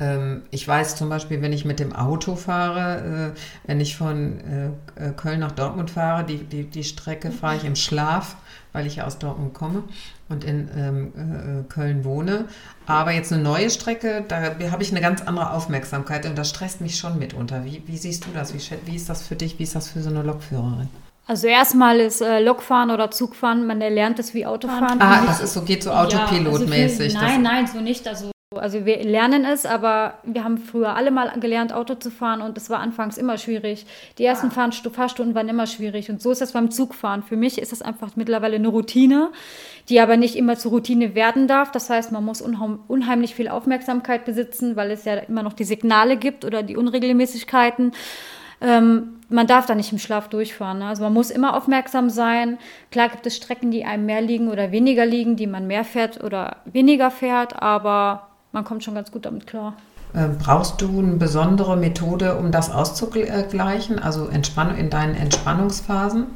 Ähm, 0.00 0.40
ich 0.50 0.66
weiß 0.66 0.96
zum 0.96 1.10
Beispiel, 1.10 1.42
wenn 1.42 1.52
ich 1.52 1.66
mit 1.66 1.80
dem 1.80 1.94
Auto 1.94 2.34
fahre, 2.34 3.34
äh, 3.34 3.68
wenn 3.68 3.78
ich 3.78 3.94
von 3.94 4.40
äh, 4.40 5.08
äh, 5.08 5.12
Köln 5.14 5.40
nach 5.40 5.52
Dortmund 5.52 5.90
fahre, 5.90 6.24
die, 6.24 6.38
die, 6.38 6.64
die 6.64 6.82
Strecke 6.82 7.30
fahre 7.30 7.56
ich 7.56 7.64
im 7.66 7.76
Schlaf, 7.76 8.36
weil 8.72 8.86
ich 8.86 8.96
ja 8.96 9.04
aus 9.04 9.18
Dortmund 9.18 9.52
komme 9.52 9.82
und 10.30 10.44
in 10.44 10.70
ähm, 10.74 11.12
äh, 11.14 11.70
Köln 11.70 12.06
wohne. 12.06 12.46
Aber 12.86 13.10
jetzt 13.10 13.30
eine 13.30 13.42
neue 13.42 13.68
Strecke, 13.68 14.24
da 14.26 14.40
habe 14.40 14.82
ich 14.82 14.92
eine 14.92 15.02
ganz 15.02 15.20
andere 15.20 15.50
Aufmerksamkeit 15.52 16.24
und 16.24 16.38
das 16.38 16.48
stresst 16.48 16.80
mich 16.80 16.96
schon 16.96 17.18
mitunter. 17.18 17.66
Wie, 17.66 17.82
wie 17.84 17.98
siehst 17.98 18.24
du 18.24 18.30
das? 18.32 18.54
Wie, 18.54 18.62
wie 18.86 18.96
ist 18.96 19.10
das 19.10 19.20
für 19.20 19.36
dich? 19.36 19.58
Wie 19.58 19.64
ist 19.64 19.74
das 19.74 19.90
für 19.90 20.00
so 20.00 20.08
eine 20.08 20.22
Lokführerin? 20.22 20.88
Also 21.30 21.46
erstmal 21.46 22.00
ist 22.00 22.22
äh, 22.22 22.40
Lokfahren 22.40 22.90
oder 22.90 23.12
Zugfahren, 23.12 23.64
man 23.64 23.80
erlernt 23.80 24.18
es 24.18 24.34
wie 24.34 24.46
Autofahren. 24.46 25.00
Ah, 25.00 25.24
das 25.24 25.40
ist 25.40 25.54
so, 25.54 25.62
geht 25.62 25.84
so 25.84 25.92
Autopilotmäßig. 25.92 27.12
Ja, 27.12 27.20
also 27.20 27.32
nein, 27.32 27.42
nein, 27.42 27.66
so 27.68 27.78
nicht. 27.78 28.08
Also, 28.08 28.32
also 28.56 28.84
wir 28.84 29.04
lernen 29.04 29.44
es, 29.44 29.64
aber 29.64 30.14
wir 30.24 30.42
haben 30.42 30.58
früher 30.58 30.96
alle 30.96 31.12
mal 31.12 31.30
gelernt, 31.38 31.72
Auto 31.72 31.94
zu 31.94 32.10
fahren 32.10 32.42
und 32.42 32.58
es 32.58 32.68
war 32.68 32.80
anfangs 32.80 33.16
immer 33.16 33.38
schwierig. 33.38 33.86
Die 34.18 34.24
ersten 34.24 34.48
ah. 34.48 34.72
Fahrstunden 34.90 35.36
waren 35.36 35.48
immer 35.48 35.68
schwierig 35.68 36.10
und 36.10 36.20
so 36.20 36.32
ist 36.32 36.40
das 36.40 36.50
beim 36.50 36.72
Zugfahren. 36.72 37.22
Für 37.22 37.36
mich 37.36 37.62
ist 37.62 37.70
das 37.70 37.80
einfach 37.80 38.16
mittlerweile 38.16 38.56
eine 38.56 38.66
Routine, 38.66 39.30
die 39.88 40.00
aber 40.00 40.16
nicht 40.16 40.34
immer 40.34 40.58
zur 40.58 40.72
Routine 40.72 41.14
werden 41.14 41.46
darf. 41.46 41.70
Das 41.70 41.90
heißt, 41.90 42.10
man 42.10 42.24
muss 42.24 42.42
unheimlich 42.42 43.36
viel 43.36 43.46
Aufmerksamkeit 43.46 44.24
besitzen, 44.24 44.74
weil 44.74 44.90
es 44.90 45.04
ja 45.04 45.14
immer 45.14 45.44
noch 45.44 45.52
die 45.52 45.62
Signale 45.62 46.16
gibt 46.16 46.44
oder 46.44 46.64
die 46.64 46.76
Unregelmäßigkeiten. 46.76 47.92
Ähm, 48.60 49.20
man 49.28 49.46
darf 49.46 49.66
da 49.66 49.74
nicht 49.74 49.92
im 49.92 49.98
Schlaf 49.98 50.28
durchfahren. 50.28 50.80
Ne? 50.80 50.86
Also 50.86 51.02
man 51.02 51.12
muss 51.12 51.30
immer 51.30 51.56
aufmerksam 51.56 52.10
sein. 52.10 52.58
Klar 52.90 53.08
gibt 53.08 53.26
es 53.26 53.36
Strecken, 53.36 53.70
die 53.70 53.84
einem 53.84 54.06
mehr 54.06 54.20
liegen 54.20 54.48
oder 54.48 54.72
weniger 54.72 55.06
liegen, 55.06 55.36
die 55.36 55.46
man 55.46 55.66
mehr 55.66 55.84
fährt 55.84 56.22
oder 56.22 56.56
weniger 56.64 57.10
fährt, 57.10 57.62
aber 57.62 58.28
man 58.52 58.64
kommt 58.64 58.84
schon 58.84 58.94
ganz 58.94 59.12
gut 59.12 59.24
damit 59.24 59.46
klar. 59.46 59.74
Ähm, 60.14 60.38
brauchst 60.38 60.80
du 60.80 60.98
eine 60.98 61.16
besondere 61.16 61.76
Methode, 61.76 62.36
um 62.36 62.50
das 62.50 62.70
auszugleichen, 62.70 64.00
also 64.00 64.26
Entspann 64.26 64.76
in 64.76 64.90
deinen 64.90 65.14
Entspannungsphasen? 65.14 66.26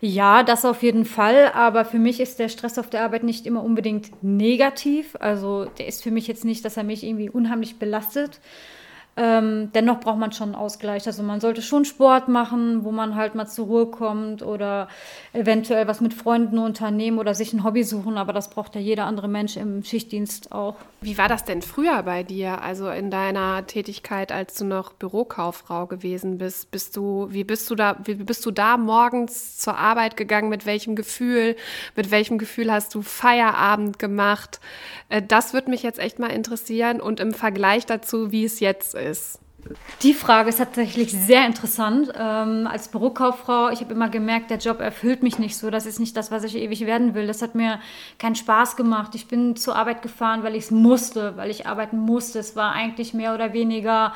Ja, 0.00 0.42
das 0.42 0.64
auf 0.64 0.82
jeden 0.82 1.04
Fall. 1.04 1.52
Aber 1.54 1.84
für 1.84 1.98
mich 1.98 2.20
ist 2.20 2.38
der 2.38 2.48
Stress 2.48 2.78
auf 2.78 2.88
der 2.88 3.04
Arbeit 3.04 3.22
nicht 3.22 3.46
immer 3.46 3.62
unbedingt 3.62 4.22
negativ. 4.22 5.14
Also 5.20 5.66
der 5.66 5.88
ist 5.88 6.02
für 6.02 6.10
mich 6.10 6.26
jetzt 6.26 6.46
nicht, 6.46 6.64
dass 6.64 6.78
er 6.78 6.84
mich 6.84 7.04
irgendwie 7.04 7.28
unheimlich 7.28 7.78
belastet, 7.78 8.40
ähm, 9.16 9.70
dennoch 9.74 10.00
braucht 10.00 10.18
man 10.18 10.32
schon 10.32 10.50
einen 10.50 10.54
Ausgleich. 10.54 11.06
Also 11.06 11.22
man 11.22 11.40
sollte 11.40 11.62
schon 11.62 11.84
Sport 11.84 12.28
machen, 12.28 12.84
wo 12.84 12.92
man 12.92 13.16
halt 13.16 13.34
mal 13.34 13.46
zur 13.46 13.66
Ruhe 13.66 13.86
kommt 13.86 14.42
oder 14.42 14.88
eventuell 15.32 15.88
was 15.88 16.00
mit 16.00 16.14
Freunden 16.14 16.58
unternehmen 16.58 17.18
oder 17.18 17.34
sich 17.34 17.52
ein 17.52 17.64
Hobby 17.64 17.82
suchen. 17.82 18.18
Aber 18.18 18.32
das 18.32 18.50
braucht 18.50 18.76
ja 18.76 18.80
jeder 18.80 19.06
andere 19.06 19.28
Mensch 19.28 19.56
im 19.56 19.82
Schichtdienst 19.82 20.52
auch. 20.52 20.76
Wie 21.00 21.18
war 21.18 21.28
das 21.28 21.44
denn 21.44 21.60
früher 21.60 22.02
bei 22.04 22.22
dir? 22.22 22.62
Also 22.62 22.88
in 22.88 23.10
deiner 23.10 23.66
Tätigkeit, 23.66 24.30
als 24.30 24.54
du 24.54 24.64
noch 24.64 24.92
Bürokauffrau 24.92 25.86
gewesen 25.86 26.38
bist, 26.38 26.70
bist 26.70 26.96
du, 26.96 27.26
wie 27.30 27.44
bist 27.44 27.68
du 27.68 27.74
da, 27.74 27.96
wie 28.04 28.14
bist 28.14 28.46
du 28.46 28.52
da 28.52 28.76
morgens 28.76 29.58
zur 29.58 29.76
Arbeit 29.76 30.16
gegangen? 30.16 30.50
Mit 30.50 30.66
welchem 30.66 30.94
Gefühl? 30.94 31.56
Mit 31.96 32.10
welchem 32.12 32.38
Gefühl 32.38 32.72
hast 32.72 32.94
du 32.94 33.02
Feierabend 33.02 33.98
gemacht? 33.98 34.60
Äh, 35.08 35.20
das 35.20 35.52
würde 35.52 35.70
mich 35.70 35.82
jetzt 35.82 35.98
echt 35.98 36.18
mal 36.18 36.28
interessieren 36.28 37.00
und 37.00 37.18
im 37.18 37.34
Vergleich 37.34 37.86
dazu, 37.86 38.30
wie 38.30 38.44
es 38.44 38.60
jetzt 38.60 38.94
ist. 39.00 39.38
Die 40.02 40.14
Frage 40.14 40.48
ist 40.48 40.56
tatsächlich 40.56 41.12
sehr 41.12 41.44
interessant. 41.46 42.12
Ähm, 42.16 42.66
als 42.66 42.88
Bürokauffrau, 42.88 43.68
ich 43.68 43.80
habe 43.80 43.92
immer 43.92 44.08
gemerkt, 44.08 44.50
der 44.50 44.58
Job 44.58 44.80
erfüllt 44.80 45.22
mich 45.22 45.38
nicht 45.38 45.56
so. 45.56 45.70
Das 45.70 45.86
ist 45.86 46.00
nicht 46.00 46.16
das, 46.16 46.30
was 46.30 46.44
ich 46.44 46.56
ewig 46.56 46.86
werden 46.86 47.14
will. 47.14 47.26
Das 47.26 47.42
hat 47.42 47.54
mir 47.54 47.80
keinen 48.18 48.36
Spaß 48.36 48.76
gemacht. 48.76 49.14
Ich 49.14 49.28
bin 49.28 49.56
zur 49.56 49.76
Arbeit 49.76 50.02
gefahren, 50.02 50.42
weil 50.42 50.54
ich 50.54 50.64
es 50.64 50.70
musste, 50.70 51.36
weil 51.36 51.50
ich 51.50 51.66
arbeiten 51.66 51.98
musste. 51.98 52.38
Es 52.38 52.56
war 52.56 52.72
eigentlich 52.72 53.12
mehr 53.12 53.34
oder 53.34 53.52
weniger 53.52 54.14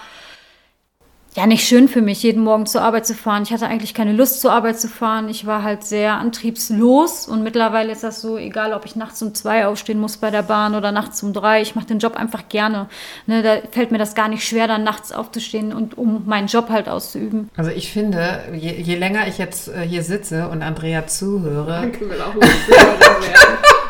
ja 1.35 1.47
nicht 1.47 1.66
schön 1.66 1.88
für 1.88 2.01
mich, 2.01 2.23
jeden 2.23 2.42
Morgen 2.42 2.66
zur 2.66 2.83
Arbeit 2.83 3.07
zu 3.07 3.14
fahren. 3.14 3.42
Ich 3.42 3.53
hatte 3.53 3.66
eigentlich 3.66 3.92
keine 3.92 4.12
Lust 4.12 4.40
zur 4.40 4.53
Arbeit 4.53 4.79
zu 4.79 4.88
fahren. 4.88 5.29
Ich 5.29 5.47
war 5.47 5.64
halt 5.64 5.85
sehr 5.85 6.14
antriebslos 6.14 7.27
und 7.27 7.42
mittlerweile 7.42 7.90
ist 7.90 8.05
das 8.05 8.20
so, 8.20 8.38
egal 8.38 8.73
ob 8.73 8.85
ich 8.85 8.94
nachts 8.94 9.20
um 9.20 9.35
zwei 9.35 9.66
aufstehen 9.66 9.99
muss 9.99 10.16
bei 10.16 10.31
der 10.31 10.42
Bahn 10.42 10.75
oder 10.75 10.92
nachts 10.92 11.23
um 11.23 11.33
drei, 11.33 11.61
ich 11.61 11.75
mache 11.75 11.87
den 11.87 11.99
Job 11.99 12.16
einfach 12.16 12.49
gerne. 12.49 12.88
Ne, 13.27 13.42
da 13.42 13.57
fällt 13.73 13.90
mir 13.90 13.99
das 13.99 14.14
gar 14.14 14.29
nicht 14.29 14.47
schwer, 14.47 14.68
dann 14.68 14.85
nachts 14.85 15.11
aufzustehen 15.11 15.73
und 15.73 15.99
um 15.99 16.23
meinen 16.27 16.47
Job 16.47 16.68
halt 16.68 16.88
auszuüben. 16.88 17.51
Also 17.57 17.70
ich 17.70 17.92
finde, 17.92 18.44
je, 18.55 18.73
je 18.73 18.94
länger 18.94 19.27
ich 19.27 19.38
jetzt 19.38 19.68
äh, 19.68 19.81
hier 19.81 20.03
sitze 20.05 20.49
und 20.49 20.62
Andrea 20.62 21.07
zuhöre, 21.07 21.90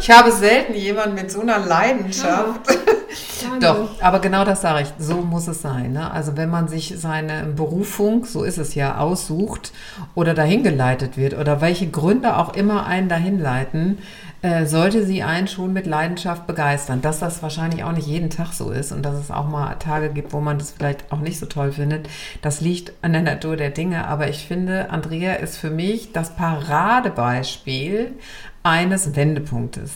ich 0.00 0.10
habe 0.10 0.32
selten 0.32 0.74
jemanden 0.74 1.14
mit 1.14 1.30
so 1.30 1.40
einer 1.40 1.58
Leidenschaft. 1.58 2.70
Ja. 2.70 2.76
Doch, 3.60 4.00
aber 4.00 4.20
genau 4.20 4.44
das 4.44 4.62
sage 4.62 4.82
ich. 4.82 5.04
So 5.04 5.16
muss 5.16 5.48
es 5.48 5.62
sein. 5.62 5.92
Ne? 5.92 6.10
Also 6.10 6.36
wenn 6.36 6.50
man 6.50 6.68
sich 6.68 6.94
seine 6.96 7.44
Berufung, 7.44 8.24
so 8.24 8.44
ist 8.44 8.58
es 8.58 8.74
ja, 8.74 8.98
aussucht 8.98 9.72
oder 10.14 10.34
dahin 10.34 10.62
geleitet 10.62 11.16
wird 11.16 11.34
oder 11.34 11.60
welche 11.60 11.88
Gründe 11.88 12.36
auch 12.36 12.54
immer 12.54 12.86
einen 12.86 13.08
dahin 13.08 13.38
leiten, 13.38 13.98
äh, 14.42 14.66
sollte 14.66 15.06
sie 15.06 15.22
einen 15.22 15.46
schon 15.46 15.72
mit 15.72 15.86
Leidenschaft 15.86 16.46
begeistern. 16.46 17.00
Dass 17.00 17.20
das 17.20 17.42
wahrscheinlich 17.42 17.84
auch 17.84 17.92
nicht 17.92 18.08
jeden 18.08 18.30
Tag 18.30 18.52
so 18.52 18.70
ist 18.70 18.92
und 18.92 19.02
dass 19.02 19.14
es 19.14 19.30
auch 19.30 19.48
mal 19.48 19.74
Tage 19.76 20.10
gibt, 20.10 20.32
wo 20.32 20.40
man 20.40 20.58
das 20.58 20.72
vielleicht 20.72 21.12
auch 21.12 21.20
nicht 21.20 21.38
so 21.38 21.46
toll 21.46 21.72
findet, 21.72 22.08
das 22.42 22.60
liegt 22.60 22.92
an 23.02 23.12
der 23.12 23.22
Natur 23.22 23.56
der 23.56 23.70
Dinge. 23.70 24.06
Aber 24.08 24.28
ich 24.28 24.46
finde, 24.46 24.90
Andrea 24.90 25.34
ist 25.34 25.58
für 25.58 25.70
mich 25.70 26.12
das 26.12 26.34
Paradebeispiel 26.34 28.14
eines 28.62 29.14
Wendepunktes. 29.16 29.92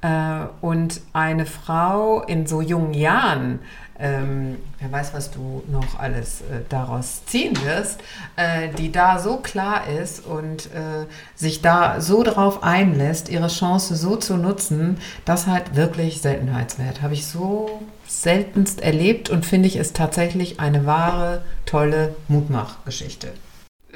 Äh, 0.00 0.46
und 0.60 1.00
eine 1.12 1.46
Frau 1.46 2.22
in 2.22 2.46
so 2.46 2.60
jungen 2.60 2.94
Jahren, 2.94 3.60
ähm, 3.98 4.58
wer 4.80 4.90
weiß, 4.90 5.14
was 5.14 5.30
du 5.30 5.62
noch 5.70 5.98
alles 5.98 6.40
äh, 6.40 6.62
daraus 6.68 7.24
ziehen 7.26 7.56
wirst, 7.64 8.00
äh, 8.36 8.68
die 8.76 8.90
da 8.90 9.20
so 9.20 9.36
klar 9.36 9.86
ist 9.86 10.26
und 10.26 10.66
äh, 10.66 11.06
sich 11.36 11.62
da 11.62 12.00
so 12.00 12.24
drauf 12.24 12.64
einlässt, 12.64 13.28
ihre 13.28 13.46
Chance 13.46 13.94
so 13.94 14.16
zu 14.16 14.36
nutzen, 14.36 14.98
das 15.24 15.46
halt 15.46 15.76
wirklich 15.76 16.20
Seltenheitswert. 16.20 17.00
Habe 17.00 17.14
ich 17.14 17.26
so 17.26 17.82
seltenst 18.08 18.80
erlebt 18.80 19.30
und 19.30 19.46
finde 19.46 19.68
ich 19.68 19.76
es 19.76 19.92
tatsächlich 19.92 20.58
eine 20.58 20.84
wahre, 20.84 21.42
tolle 21.64 22.16
Mutmachgeschichte 22.28 23.32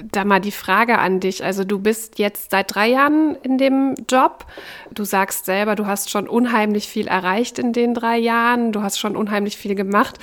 da 0.03 0.25
mal 0.25 0.41
die 0.41 0.53
Frage 0.53 0.99
an 0.99 1.21
dich. 1.21 1.45
Also 1.45 1.65
du 1.65 1.79
bist 1.79 2.19
jetzt 2.19 2.51
seit 2.51 2.75
drei 2.75 2.89
Jahren 2.89 3.37
in 3.43 3.59
dem 3.59 3.95
Job. 4.09 4.47
Du 4.93 5.05
sagst 5.05 5.47
selber, 5.47 5.75
du 5.75 5.87
hast 5.87 6.11
schon 6.11 6.29
unheimlich 6.29 6.89
viel 6.89 7.09
erreicht 7.09 7.59
in 7.59 7.73
den 7.73 7.95
drei 7.95 8.19
Jahren. 8.19 8.73
Du 8.73 8.83
hast 8.83 8.99
schon 8.99 9.17
unheimlich 9.17 9.57
viel 9.57 9.75
gemacht. 9.75 10.19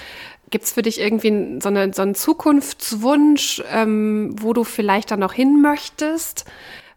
Gibt 0.49 0.65
es 0.65 0.73
für 0.73 0.83
dich 0.83 0.99
irgendwie 0.99 1.59
so, 1.61 1.69
eine, 1.69 1.93
so 1.93 2.03
einen 2.03 2.15
Zukunftswunsch, 2.15 3.63
ähm, 3.71 4.35
wo 4.39 4.53
du 4.53 4.63
vielleicht 4.63 5.11
dann 5.11 5.19
noch 5.19 5.33
hin 5.33 5.61
möchtest? 5.61 6.45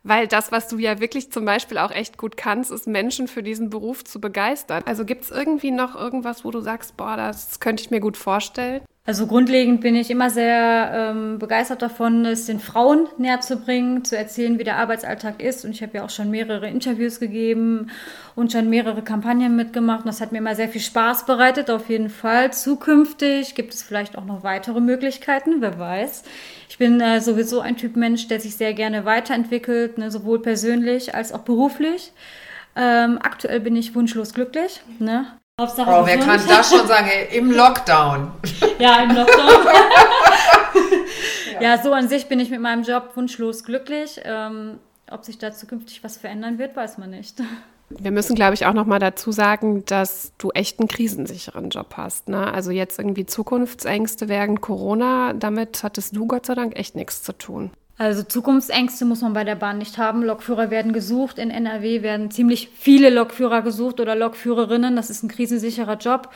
Weil 0.03 0.29
das, 0.29 0.53
was 0.53 0.69
du 0.69 0.79
ja 0.79 1.01
wirklich 1.01 1.33
zum 1.33 1.45
Beispiel 1.45 1.79
auch 1.79 1.91
echt 1.91 2.17
gut 2.17 2.37
kannst, 2.37 2.71
ist 2.71 2.87
Menschen 2.87 3.27
für 3.27 3.43
diesen 3.43 3.71
Beruf 3.71 4.05
zu 4.05 4.21
begeistern. 4.21 4.83
Also 4.87 5.05
gibt 5.05 5.25
es 5.25 5.31
irgendwie 5.31 5.73
noch 5.73 5.97
irgendwas, 5.97 6.45
wo 6.45 6.51
du 6.51 6.61
sagst, 6.61 6.97
boah, 6.97 7.17
das 7.17 7.59
könnte 7.59 7.83
ich 7.83 7.91
mir 7.91 8.01
gut 8.01 8.17
vorstellen? 8.17 8.83
Also 9.07 9.29
grundlegend 9.29 9.83
bin 9.83 9.95
ich 9.95 10.11
immer 10.11 10.31
sehr 10.31 10.91
ähm, 10.93 11.39
begeistert 11.39 11.81
davon, 11.81 12.25
es 12.27 12.47
den 12.47 12.59
Frauen 12.59 13.07
näher 13.19 13.41
zu 13.41 13.57
bringen, 13.57 14.05
zu 14.05 14.17
erzählen, 14.19 14.59
wie 14.59 14.65
der 14.65 14.79
Arbeitsalltag 14.79 15.41
ist. 15.41 15.65
Und 15.65 15.71
ich 15.71 15.81
habe 15.81 15.99
ja 15.99 16.05
auch 16.05 16.11
schon 16.11 16.29
mehrere 16.29 16.69
Interviews 16.69 17.21
gegeben 17.21 17.93
und 18.35 18.51
schon 18.51 18.69
mehrere 18.69 19.03
Kampagnen 19.03 19.55
mitgemacht. 19.55 20.01
Und 20.01 20.07
das 20.07 20.21
hat 20.21 20.33
mir 20.33 20.39
immer 20.39 20.57
sehr 20.57 20.69
viel 20.69 20.81
Spaß 20.81 21.25
bereitet, 21.25 21.71
auf 21.71 21.89
jeden 21.89 22.11
Fall. 22.11 22.53
Zukünftig 22.53 23.55
gibt 23.55 23.75
es 23.75 23.85
vielleicht 23.85 24.19
auch 24.19 24.25
noch 24.25 24.43
weitere 24.43 24.81
Möglichkeiten, 24.81 25.61
wer 25.61 25.79
weiß. 25.79 26.25
Ich 26.69 26.77
bin 26.77 27.01
äh, 27.01 27.21
sowieso 27.21 27.61
ein 27.61 27.77
Typ 27.77 27.95
Mensch, 27.95 28.27
der 28.27 28.41
sich 28.41 28.57
sehr 28.57 28.75
gerne 28.75 29.05
weiterentwickelt, 29.05 29.99
ne, 29.99 30.11
sowohl 30.11 30.43
persönlich 30.43 31.15
als 31.15 31.33
auch 31.33 31.43
beruflich. 31.43 32.13
Ähm, 32.75 33.21
aktuell 33.23 33.61
bin 33.61 33.77
ich 33.77 33.95
wunschlos 33.95 34.35
glücklich. 34.35 34.83
Ne? 34.99 35.27
Hauptsache 35.59 35.91
oh, 35.91 36.05
wer 36.05 36.19
kann 36.19 36.39
das 36.47 36.69
schon 36.69 36.87
sagen? 36.87 37.09
Ey, 37.09 37.39
Im 37.39 37.51
Lockdown. 37.51 38.31
Ja, 38.79 39.03
im 39.03 39.17
Lockdown. 39.17 39.65
ja. 41.55 41.61
ja. 41.63 41.83
so 41.83 41.95
an 41.95 42.09
sich 42.09 42.27
bin 42.27 42.41
ich 42.41 42.51
mit 42.51 42.61
meinem 42.61 42.83
Job 42.83 43.13
wunschlos 43.15 43.65
glücklich. 43.65 44.21
Ähm, 44.25 44.81
ob 45.11 45.25
sich 45.25 45.39
da 45.39 45.53
zukünftig 45.53 46.05
was 46.05 46.19
verändern 46.19 46.59
wird, 46.59 46.77
weiß 46.77 46.99
man 46.99 47.09
nicht. 47.09 47.43
Wir 47.89 48.11
müssen, 48.11 48.35
glaube 48.35 48.53
ich, 48.53 48.67
auch 48.67 48.75
noch 48.75 48.85
mal 48.85 48.99
dazu 48.99 49.33
sagen, 49.33 49.83
dass 49.87 50.33
du 50.37 50.51
echt 50.51 50.79
einen 50.79 50.89
krisensicheren 50.89 51.71
Job 51.71 51.95
hast. 51.97 52.29
Ne? 52.29 52.53
Also 52.53 52.71
jetzt 52.71 52.99
irgendwie 52.99 53.25
Zukunftsängste 53.25 54.29
während 54.29 54.61
Corona, 54.61 55.33
damit 55.33 55.83
hattest 55.83 56.15
du 56.15 56.27
Gott 56.27 56.45
sei 56.45 56.55
Dank 56.55 56.77
echt 56.77 56.97
nichts 56.97 57.23
zu 57.23 57.33
tun. 57.33 57.71
Also 57.99 58.23
Zukunftsängste 58.23 59.07
muss 59.07 59.23
man 59.23 59.33
bei 59.33 59.45
der 59.45 59.55
Bahn 59.55 59.79
nicht 59.79 59.97
haben. 59.97 60.23
Lokführer 60.23 60.71
werden 60.71 60.93
gesucht. 60.93 61.39
In 61.39 61.51
NRW 61.51 62.03
werden 62.03 62.31
ziemlich 62.31 62.69
viele 62.75 63.09
Lokführer 63.09 63.63
gesucht 63.63 64.01
oder 64.01 64.15
Lokführerinnen. 64.15 64.97
Das 64.97 65.09
ist 65.09 65.23
ein 65.23 65.29
krisensicherer 65.29 65.97
Job. 65.97 66.29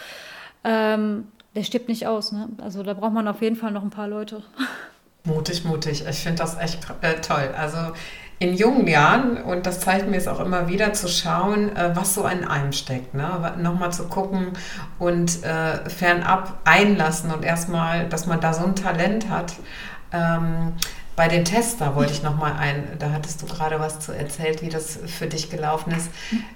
Ähm, 0.65 1.29
der 1.55 1.65
stirbt 1.65 1.89
nicht 1.89 2.07
aus. 2.07 2.33
Ne? 2.33 2.49
Also 2.63 2.83
da 2.83 2.95
braucht 2.95 3.13
man 3.13 3.29
auf 3.29 3.43
jeden 3.43 3.57
Fall 3.57 3.73
noch 3.73 3.83
ein 3.83 3.91
paar 3.91 4.09
Leute. 4.09 4.43
Mutig, 5.25 5.67
mutig. 5.67 6.07
Ich 6.09 6.21
finde 6.21 6.39
das 6.39 6.59
echt 6.59 6.79
äh, 7.03 7.21
toll. 7.21 7.51
Also 7.55 7.77
in 8.39 8.55
jungen 8.55 8.87
Jahren, 8.87 9.37
und 9.37 9.67
das 9.67 9.81
zeigt 9.81 10.09
mir 10.09 10.17
es 10.17 10.27
auch 10.27 10.41
immer 10.41 10.67
wieder, 10.67 10.95
zu 10.95 11.09
schauen, 11.09 11.77
äh, 11.77 11.95
was 11.95 12.15
so 12.15 12.27
in 12.27 12.43
einem 12.43 12.73
steckt. 12.73 13.13
Ne? 13.13 13.55
Nochmal 13.59 13.93
zu 13.93 14.09
gucken 14.09 14.55
und 14.99 15.45
äh, 15.45 15.91
fernab 15.91 16.61
einlassen 16.65 17.31
und 17.31 17.45
erstmal, 17.45 18.09
dass 18.09 18.27
man 18.27 18.41
da 18.41 18.55
so 18.55 18.65
ein 18.65 18.75
Talent 18.75 19.29
hat. 19.29 19.57
Ähm, 20.11 20.73
bei 21.21 21.29
den 21.29 21.45
Tests, 21.45 21.77
da 21.77 21.95
wollte 21.97 22.15
ich 22.15 22.23
nochmal 22.23 22.55
ein, 22.55 22.83
da 22.99 23.11
hattest 23.11 23.43
du 23.43 23.47
gerade 23.47 23.79
was 23.79 24.01
zu 24.01 24.11
erzählt, 24.11 24.63
wie 24.63 24.71
das 24.71 24.99
für 25.05 25.27
dich 25.27 25.51
gelaufen 25.51 25.93
ist. 25.93 26.09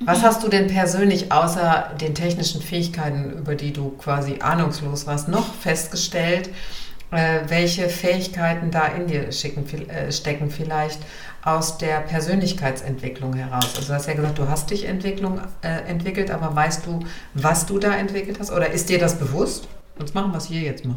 Was 0.07 0.23
hast 0.23 0.43
du 0.43 0.49
denn 0.49 0.69
persönlich 0.69 1.31
außer 1.31 1.91
den 2.01 2.15
technischen 2.15 2.63
Fähigkeiten, 2.63 3.31
über 3.33 3.57
die 3.57 3.75
du 3.75 3.91
quasi 3.91 4.39
ahnungslos 4.41 5.07
warst, 5.07 5.29
noch 5.29 5.53
festgestellt? 5.53 6.49
Äh, 7.11 7.41
welche 7.49 7.91
Fähigkeiten 7.91 8.71
da 8.71 8.87
in 8.87 9.07
dir 9.07 9.31
schicken, 9.33 9.67
äh, 9.91 10.11
stecken 10.11 10.49
vielleicht 10.49 11.01
aus 11.43 11.77
der 11.77 12.01
Persönlichkeitsentwicklung 12.01 13.35
heraus? 13.35 13.71
Also 13.77 13.89
du 13.89 13.93
hast 13.93 14.07
ja 14.07 14.15
gesagt, 14.15 14.39
du 14.39 14.49
hast 14.49 14.71
dich 14.71 14.87
Entwicklung, 14.87 15.43
äh, 15.61 15.91
entwickelt, 15.91 16.31
aber 16.31 16.57
weißt 16.57 16.87
du, 16.87 17.01
was 17.35 17.67
du 17.67 17.79
da 17.79 17.95
entwickelt 17.95 18.39
hast? 18.41 18.51
Oder 18.51 18.71
ist 18.71 18.89
dir 18.89 18.99
das 18.99 19.19
bewusst? 19.19 19.69
Sonst 19.99 20.15
machen 20.15 20.33
wir 20.33 20.39
es 20.39 20.47
hier 20.47 20.63
jetzt 20.63 20.87
mal. 20.87 20.97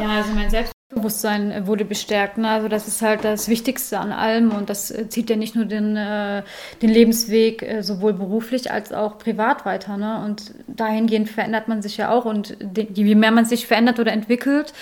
ja, 0.00 0.16
also 0.16 0.32
mein 0.32 0.48
Selbst 0.48 0.72
Bewusstsein 0.90 1.68
wurde 1.68 1.84
bestärkt. 1.84 2.36
Ne? 2.36 2.48
Also 2.48 2.66
das 2.66 2.88
ist 2.88 3.00
halt 3.00 3.22
das 3.24 3.48
Wichtigste 3.48 4.00
an 4.00 4.10
allem 4.10 4.50
und 4.50 4.68
das 4.68 4.90
äh, 4.90 5.08
zieht 5.08 5.30
ja 5.30 5.36
nicht 5.36 5.54
nur 5.54 5.64
den, 5.64 5.96
äh, 5.96 6.42
den 6.82 6.90
Lebensweg 6.90 7.62
äh, 7.62 7.82
sowohl 7.82 8.12
beruflich 8.12 8.72
als 8.72 8.92
auch 8.92 9.16
privat 9.18 9.64
weiter. 9.64 9.96
Ne? 9.96 10.20
Und 10.24 10.52
dahingehend 10.66 11.28
verändert 11.28 11.68
man 11.68 11.80
sich 11.80 11.96
ja 11.96 12.10
auch 12.10 12.24
und 12.24 12.56
je 12.74 13.14
mehr 13.14 13.30
man 13.30 13.44
sich 13.44 13.68
verändert 13.68 14.00
oder 14.00 14.12
entwickelt, 14.12 14.72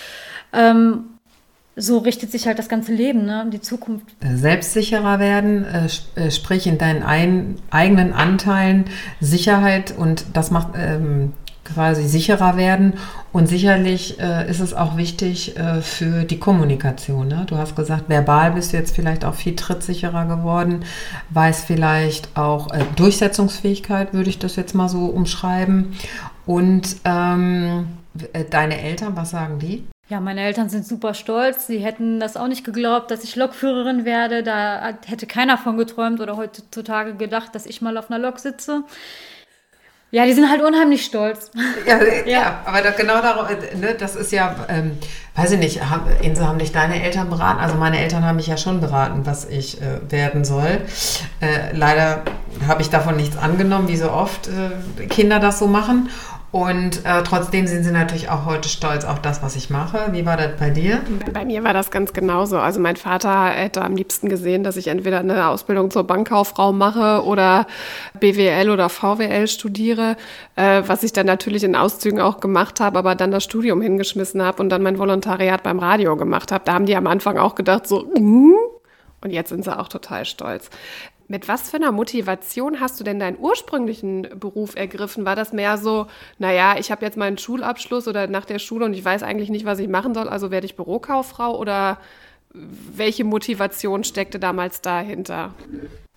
ähm, 0.55 1.05
so 1.77 1.99
richtet 1.99 2.33
sich 2.33 2.47
halt 2.47 2.59
das 2.59 2.71
ganze 2.71 2.93
Leben, 2.93 3.27
ne? 3.27 3.47
die 3.53 3.61
Zukunft. 3.61 4.07
Selbstsicherer 4.21 5.21
werden, 5.21 5.67
äh, 6.17 6.31
sprich 6.31 6.67
in 6.67 6.79
deinen 6.79 7.03
ein, 7.03 7.57
eigenen 7.71 8.15
Anteilen 8.15 8.87
Sicherheit 9.21 9.95
und 9.97 10.25
das 10.33 10.51
macht 10.51 10.69
ähm, 10.75 11.35
quasi 11.75 12.09
sicherer 12.09 12.57
werden. 12.57 12.95
Und 13.33 13.49
sicherlich 13.49 14.19
äh, 14.21 14.49
ist 14.51 14.61
es 14.61 14.75
auch 14.75 14.97
wichtig 14.97 15.57
äh, 15.57 15.81
für 15.83 16.25
die 16.25 16.39
Kommunikation. 16.39 17.29
Ne? 17.29 17.45
Du 17.47 17.57
hast 17.57 17.77
gesagt, 17.77 18.09
verbal 18.09 18.53
bist 18.53 18.73
du 18.73 18.77
jetzt 18.77 18.95
vielleicht 18.95 19.25
auch 19.25 19.35
viel 19.35 19.55
trittsicherer 19.55 20.27
geworden, 20.27 20.85
weiß 21.31 21.65
vielleicht 21.65 22.37
auch 22.37 22.73
äh, 22.73 22.85
Durchsetzungsfähigkeit, 22.97 24.15
würde 24.15 24.31
ich 24.31 24.39
das 24.39 24.57
jetzt 24.57 24.75
mal 24.75 24.89
so 24.89 25.07
umschreiben. 25.07 25.95
Und 26.47 26.97
ähm, 27.05 27.89
äh, 28.33 28.45
deine 28.45 28.81
Eltern, 28.81 29.17
was 29.17 29.31
sagen 29.31 29.59
die? 29.59 29.85
Ja, 30.09 30.21
meine 30.21 30.41
Eltern 30.41 30.71
sind 30.71 30.87
super 30.87 31.13
stolz. 31.13 31.67
Sie 31.67 31.81
hätten 31.81 32.19
das 32.19 32.39
auch 32.39 32.49
nicht 32.49 32.65
geglaubt, 32.65 33.11
dass 33.11 33.25
ich 33.25 33.37
Lokführerin 33.37 34.07
werde. 34.07 34.43
Da 34.43 34.95
hätte 35.05 35.27
keiner 35.27 35.59
von 35.59 35.77
geträumt 35.77 36.21
oder 36.21 36.39
heutzutage 36.39 37.15
gedacht, 37.15 37.55
dass 37.55 37.67
ich 37.67 37.83
mal 37.83 37.99
auf 37.99 38.11
einer 38.11 38.19
Lok 38.19 38.39
sitze. 38.39 38.85
Ja, 40.11 40.25
die 40.25 40.33
sind 40.33 40.49
halt 40.51 40.63
unheimlich 40.63 41.05
stolz. 41.05 41.51
Ja, 41.87 41.99
ja. 42.25 42.27
ja 42.27 42.61
aber 42.65 42.81
da, 42.81 42.91
genau 42.93 43.21
darum, 43.21 43.47
ne, 43.79 43.95
das 43.95 44.17
ist 44.17 44.33
ja, 44.33 44.55
ähm, 44.69 44.93
weiß 45.37 45.53
ich 45.53 45.59
nicht, 45.59 45.85
haben, 45.85 46.07
Inse, 46.23 46.47
haben 46.47 46.59
dich 46.59 46.73
deine 46.73 47.03
Eltern 47.03 47.29
beraten? 47.29 47.61
Also 47.61 47.75
meine 47.77 47.99
Eltern 48.01 48.25
haben 48.25 48.37
mich 48.37 48.47
ja 48.47 48.57
schon 48.57 48.81
beraten, 48.81 49.27
was 49.27 49.45
ich 49.45 49.83
äh, 49.83 50.11
werden 50.11 50.47
soll. 50.47 50.81
Äh, 51.41 51.77
leider 51.77 52.23
habe 52.67 52.81
ich 52.81 52.89
davon 52.89 53.17
nichts 53.17 53.37
angenommen, 53.37 53.89
wie 53.89 53.97
so 53.97 54.11
oft 54.11 54.49
äh, 54.49 55.07
Kinder 55.07 55.41
das 55.41 55.59
so 55.59 55.67
machen. 55.67 56.09
Und 56.51 57.05
äh, 57.05 57.23
trotzdem 57.25 57.67
sind 57.67 57.85
sie 57.85 57.91
natürlich 57.91 58.31
auch 58.31 58.47
heute 58.47 58.71
stolz 58.71 59.05
auf 59.05 59.21
das, 59.21 59.43
was 59.43 59.55
ich 59.55 59.69
mache. 59.69 60.09
Wie 60.13 60.25
war 60.25 60.39
das 60.39 60.57
bei 60.59 60.71
dir? 60.71 61.03
Bei 61.35 61.45
mir 61.45 61.63
war 61.63 61.75
das 61.75 61.91
ganz 61.91 62.15
genauso. 62.15 62.59
Also 62.59 62.81
mein 62.81 62.97
Vater 62.97 63.49
hätte 63.49 63.83
am 63.83 63.95
liebsten 63.95 64.31
gesehen, 64.31 64.65
dass 64.65 64.77
ich 64.77 64.89
entweder 64.89 65.19
eine 65.19 65.49
Ausbildung 65.49 65.91
zur 65.91 66.05
Bankkauffrau 66.05 66.73
mache 66.73 67.23
oder 67.25 67.67
BWL 68.19 68.71
oder 68.71 68.89
VWL 68.89 69.47
studiere, 69.47 70.17
äh, 70.57 70.83
was 70.87 71.03
ich 71.03 71.13
dann 71.13 71.27
natürlich 71.27 71.65
in 71.65 71.77
Auszügen 71.77 72.21
auch 72.21 72.41
gemacht 72.41 72.81
habe, 72.81 72.99
aber 72.99 73.15
dann 73.15 73.31
das 73.31 73.45
Studium 73.45 73.83
hingeschmissen 73.83 74.41
habe 74.41 74.63
und 74.63 74.71
dann 74.71 74.83
mein 74.83 74.99
Volontariat 74.99 75.63
beim 75.63 75.79
Radio 75.79 76.17
gemacht 76.17 76.51
habe. 76.51 76.65
Da 76.65 76.73
haben 76.73 76.87
die 76.87 76.97
am 76.97 77.07
Anfang 77.07 77.37
auch 77.37 77.57
gedacht 77.57 77.87
so, 77.87 78.05
mm? 78.19 78.55
und 79.21 79.31
jetzt 79.31 79.51
sind 79.51 79.65
sie 79.65 79.79
auch 79.79 79.89
total 79.89 80.25
stolz. 80.25 80.71
Mit 81.31 81.47
was 81.47 81.69
für 81.69 81.77
einer 81.77 81.93
Motivation 81.93 82.81
hast 82.81 82.99
du 82.99 83.05
denn 83.05 83.21
deinen 83.21 83.39
ursprünglichen 83.39 84.29
Beruf 84.41 84.75
ergriffen? 84.77 85.27
War 85.27 85.37
das 85.37 85.53
mehr 85.53 85.77
so, 85.77 86.07
naja, 86.39 86.77
ich 86.79 86.91
habe 86.91 87.05
jetzt 87.05 87.19
meinen 87.19 87.37
Schulabschluss 87.37 88.09
oder 88.09 88.27
nach 88.27 88.47
der 88.47 88.59
Schule 88.59 88.87
und 88.87 88.95
ich 88.95 89.05
weiß 89.05 89.23
eigentlich 89.23 89.51
nicht, 89.51 89.67
was 89.67 89.79
ich 89.79 89.89
machen 89.89 90.15
soll, 90.15 90.29
also 90.29 90.51
werde 90.51 90.65
ich 90.65 90.75
Bürokauffrau 90.75 91.55
oder 91.57 91.99
welche 92.55 93.25
Motivation 93.25 94.05
steckte 94.05 94.39
damals 94.39 94.81
dahinter? 94.81 95.55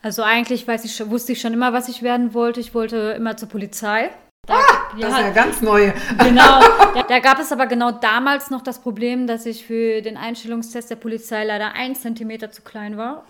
Also 0.01 0.23
eigentlich 0.23 0.65
weiß 0.65 0.85
ich, 0.85 1.09
wusste 1.09 1.33
ich 1.33 1.41
schon 1.41 1.53
immer, 1.53 1.73
was 1.73 1.89
ich 1.89 2.01
werden 2.01 2.33
wollte. 2.33 2.61
Ich 2.61 2.73
wollte 2.73 3.13
immer 3.17 3.35
zur 3.35 3.49
Polizei. 3.49 4.09
Da, 4.47 4.55
ah, 4.55 4.97
das 4.99 5.11
ist 5.11 5.19
ja 5.19 5.29
ganz 5.29 5.61
neu. 5.61 5.91
Genau. 6.17 6.61
Da, 6.95 7.03
da, 7.03 7.19
gab 7.19 7.39
es 7.39 7.51
aber 7.51 7.67
genau 7.67 7.91
damals 7.91 8.49
noch 8.49 8.61
das 8.61 8.79
Problem, 8.79 9.27
dass 9.27 9.45
ich 9.45 9.65
für 9.65 10.01
den 10.01 10.17
Einstellungstest 10.17 10.89
der 10.89 10.95
Polizei 10.95 11.43
leider 11.43 11.73
ein 11.73 11.95
Zentimeter 11.95 12.49
zu 12.49 12.63
klein 12.63 12.97
war. 12.97 13.23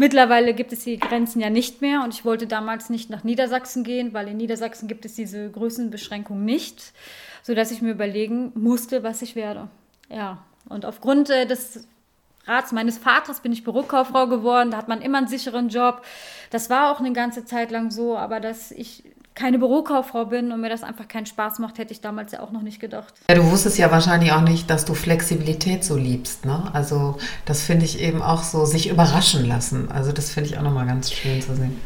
Mittlerweile 0.00 0.54
gibt 0.54 0.72
es 0.72 0.84
die 0.84 0.96
Grenzen 0.96 1.40
ja 1.40 1.50
nicht 1.50 1.82
mehr 1.82 2.02
und 2.02 2.14
ich 2.14 2.24
wollte 2.24 2.46
damals 2.46 2.88
nicht 2.88 3.10
nach 3.10 3.22
Niedersachsen 3.22 3.84
gehen, 3.84 4.14
weil 4.14 4.28
in 4.28 4.38
Niedersachsen 4.38 4.88
gibt 4.88 5.04
es 5.04 5.12
diese 5.12 5.50
Größenbeschränkung 5.50 6.42
nicht, 6.42 6.94
sodass 7.42 7.70
ich 7.70 7.82
mir 7.82 7.90
überlegen 7.90 8.50
musste, 8.54 9.02
was 9.02 9.20
ich 9.20 9.36
werde. 9.36 9.68
Ja, 10.08 10.38
und 10.70 10.86
aufgrund 10.86 11.28
äh, 11.28 11.44
des 11.44 11.86
Rats 12.46 12.72
meines 12.72 12.96
Vaters 12.96 13.40
bin 13.40 13.52
ich 13.52 13.62
Bürokauffrau 13.62 14.26
geworden. 14.26 14.70
Da 14.70 14.78
hat 14.78 14.88
man 14.88 15.02
immer 15.02 15.18
einen 15.18 15.28
sicheren 15.28 15.68
Job. 15.68 16.00
Das 16.48 16.70
war 16.70 16.90
auch 16.90 17.00
eine 17.00 17.12
ganze 17.12 17.44
Zeit 17.44 17.70
lang 17.70 17.90
so, 17.90 18.16
aber 18.16 18.40
dass 18.40 18.70
ich 18.70 19.04
keine 19.40 19.58
Bürokauffrau 19.58 20.26
bin 20.26 20.52
und 20.52 20.60
mir 20.60 20.68
das 20.68 20.82
einfach 20.82 21.08
keinen 21.08 21.24
Spaß 21.24 21.60
macht, 21.60 21.78
hätte 21.78 21.92
ich 21.92 22.02
damals 22.02 22.32
ja 22.32 22.40
auch 22.40 22.50
noch 22.50 22.60
nicht 22.60 22.78
gedacht. 22.78 23.14
Ja, 23.28 23.36
du 23.36 23.50
wusstest 23.50 23.78
ja 23.78 23.90
wahrscheinlich 23.90 24.32
auch 24.32 24.42
nicht, 24.42 24.68
dass 24.68 24.84
du 24.84 24.92
Flexibilität 24.92 25.82
so 25.82 25.96
liebst. 25.96 26.44
Ne? 26.44 26.70
Also 26.74 27.16
das 27.46 27.62
finde 27.62 27.86
ich 27.86 28.00
eben 28.00 28.20
auch 28.20 28.42
so, 28.42 28.66
sich 28.66 28.90
überraschen 28.90 29.46
lassen. 29.46 29.90
Also 29.90 30.12
das 30.12 30.30
finde 30.30 30.50
ich 30.50 30.58
auch 30.58 30.62
nochmal 30.62 30.86
ganz 30.86 31.10
schön 31.10 31.40
zu 31.40 31.54
sehen. 31.54 31.80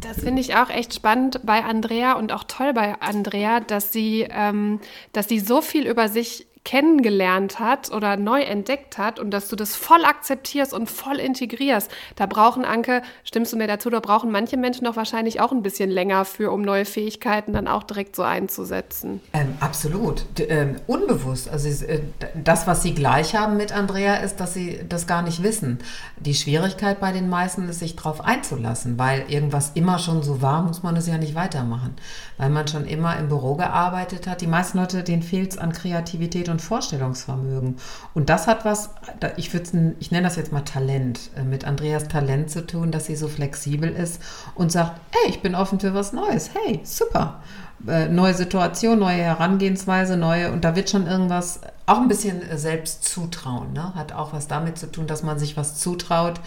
Das 0.00 0.20
finde 0.20 0.40
ich 0.40 0.54
auch 0.54 0.70
echt 0.70 0.94
spannend 0.94 1.40
bei 1.44 1.64
Andrea 1.64 2.12
und 2.12 2.32
auch 2.32 2.44
toll 2.44 2.72
bei 2.72 2.94
Andrea, 3.00 3.60
dass 3.60 3.92
sie, 3.92 4.28
ähm, 4.30 4.78
dass 5.12 5.28
sie 5.28 5.40
so 5.40 5.60
viel 5.60 5.88
über 5.88 6.08
sich 6.08 6.46
kennengelernt 6.64 7.58
hat 7.58 7.90
oder 7.90 8.16
neu 8.16 8.40
entdeckt 8.40 8.96
hat 8.96 9.18
und 9.18 9.32
dass 9.32 9.48
du 9.48 9.56
das 9.56 9.74
voll 9.74 10.04
akzeptierst 10.04 10.72
und 10.72 10.88
voll 10.88 11.18
integrierst. 11.18 11.90
Da 12.14 12.26
brauchen, 12.26 12.64
Anke, 12.64 13.02
stimmst 13.24 13.52
du 13.52 13.56
mir 13.56 13.66
dazu, 13.66 13.90
da 13.90 13.98
brauchen 13.98 14.30
manche 14.30 14.56
Menschen 14.56 14.84
doch 14.84 14.94
wahrscheinlich 14.94 15.40
auch 15.40 15.50
ein 15.50 15.62
bisschen 15.62 15.90
länger 15.90 16.24
für, 16.24 16.52
um 16.52 16.62
neue 16.62 16.84
Fähigkeiten 16.84 17.52
dann 17.52 17.66
auch 17.66 17.82
direkt 17.82 18.14
so 18.14 18.22
einzusetzen. 18.22 19.20
Ähm, 19.32 19.56
absolut. 19.58 20.24
D 20.38 20.44
ähm, 20.44 20.76
unbewusst. 20.86 21.48
Also 21.48 21.68
äh, 21.84 22.00
das, 22.34 22.66
was 22.68 22.82
sie 22.82 22.94
gleich 22.94 23.34
haben 23.34 23.56
mit 23.56 23.72
Andrea, 23.72 24.16
ist, 24.16 24.38
dass 24.38 24.54
sie 24.54 24.80
das 24.88 25.08
gar 25.08 25.22
nicht 25.22 25.42
wissen. 25.42 25.78
Die 26.18 26.34
Schwierigkeit 26.34 27.00
bei 27.00 27.10
den 27.10 27.28
meisten 27.28 27.68
ist, 27.68 27.80
sich 27.80 27.96
darauf 27.96 28.20
einzulassen, 28.20 28.98
weil 28.98 29.24
irgendwas 29.28 29.72
immer 29.74 29.98
schon 29.98 30.22
so 30.22 30.42
war, 30.42 30.62
muss 30.62 30.84
man 30.84 30.96
es 30.96 31.08
ja 31.08 31.18
nicht 31.18 31.34
weitermachen. 31.34 31.96
Weil 32.36 32.50
man 32.50 32.68
schon 32.68 32.84
immer 32.84 33.18
im 33.18 33.28
Büro 33.28 33.56
gearbeitet 33.56 34.28
hat. 34.28 34.40
Die 34.40 34.46
meisten 34.46 34.78
Leute, 34.78 35.02
denen 35.02 35.22
fehlt 35.22 35.52
es 35.52 35.58
an 35.58 35.72
Kreativität 35.72 36.48
und 36.48 36.51
Vorstellungsvermögen. 36.58 37.76
Und 38.14 38.28
das 38.28 38.46
hat 38.46 38.64
was, 38.64 38.90
ich, 39.36 39.52
ich 39.54 40.10
nenne 40.10 40.26
das 40.26 40.36
jetzt 40.36 40.52
mal 40.52 40.60
Talent, 40.62 41.30
äh, 41.36 41.42
mit 41.42 41.64
Andreas 41.64 42.08
Talent 42.08 42.50
zu 42.50 42.66
tun, 42.66 42.90
dass 42.90 43.06
sie 43.06 43.16
so 43.16 43.28
flexibel 43.28 43.90
ist 43.90 44.20
und 44.54 44.72
sagt, 44.72 45.00
hey, 45.10 45.30
ich 45.30 45.42
bin 45.42 45.54
offen 45.54 45.80
für 45.80 45.94
was 45.94 46.12
Neues. 46.12 46.50
Hey, 46.54 46.80
super. 46.84 47.40
Äh, 47.86 48.08
neue 48.08 48.34
Situation, 48.34 49.00
neue 49.00 49.22
Herangehensweise, 49.22 50.16
neue, 50.16 50.52
und 50.52 50.64
da 50.64 50.76
wird 50.76 50.88
schon 50.88 51.06
irgendwas, 51.06 51.60
auch 51.86 51.98
ein 51.98 52.08
bisschen 52.08 52.40
äh, 52.42 52.56
selbst 52.56 53.04
zutrauen, 53.04 53.72
ne? 53.72 53.94
hat 53.96 54.12
auch 54.12 54.32
was 54.32 54.46
damit 54.46 54.78
zu 54.78 54.90
tun, 54.90 55.08
dass 55.08 55.24
man 55.24 55.38
sich 55.38 55.56
was 55.56 55.80
zutraut, 55.80 56.40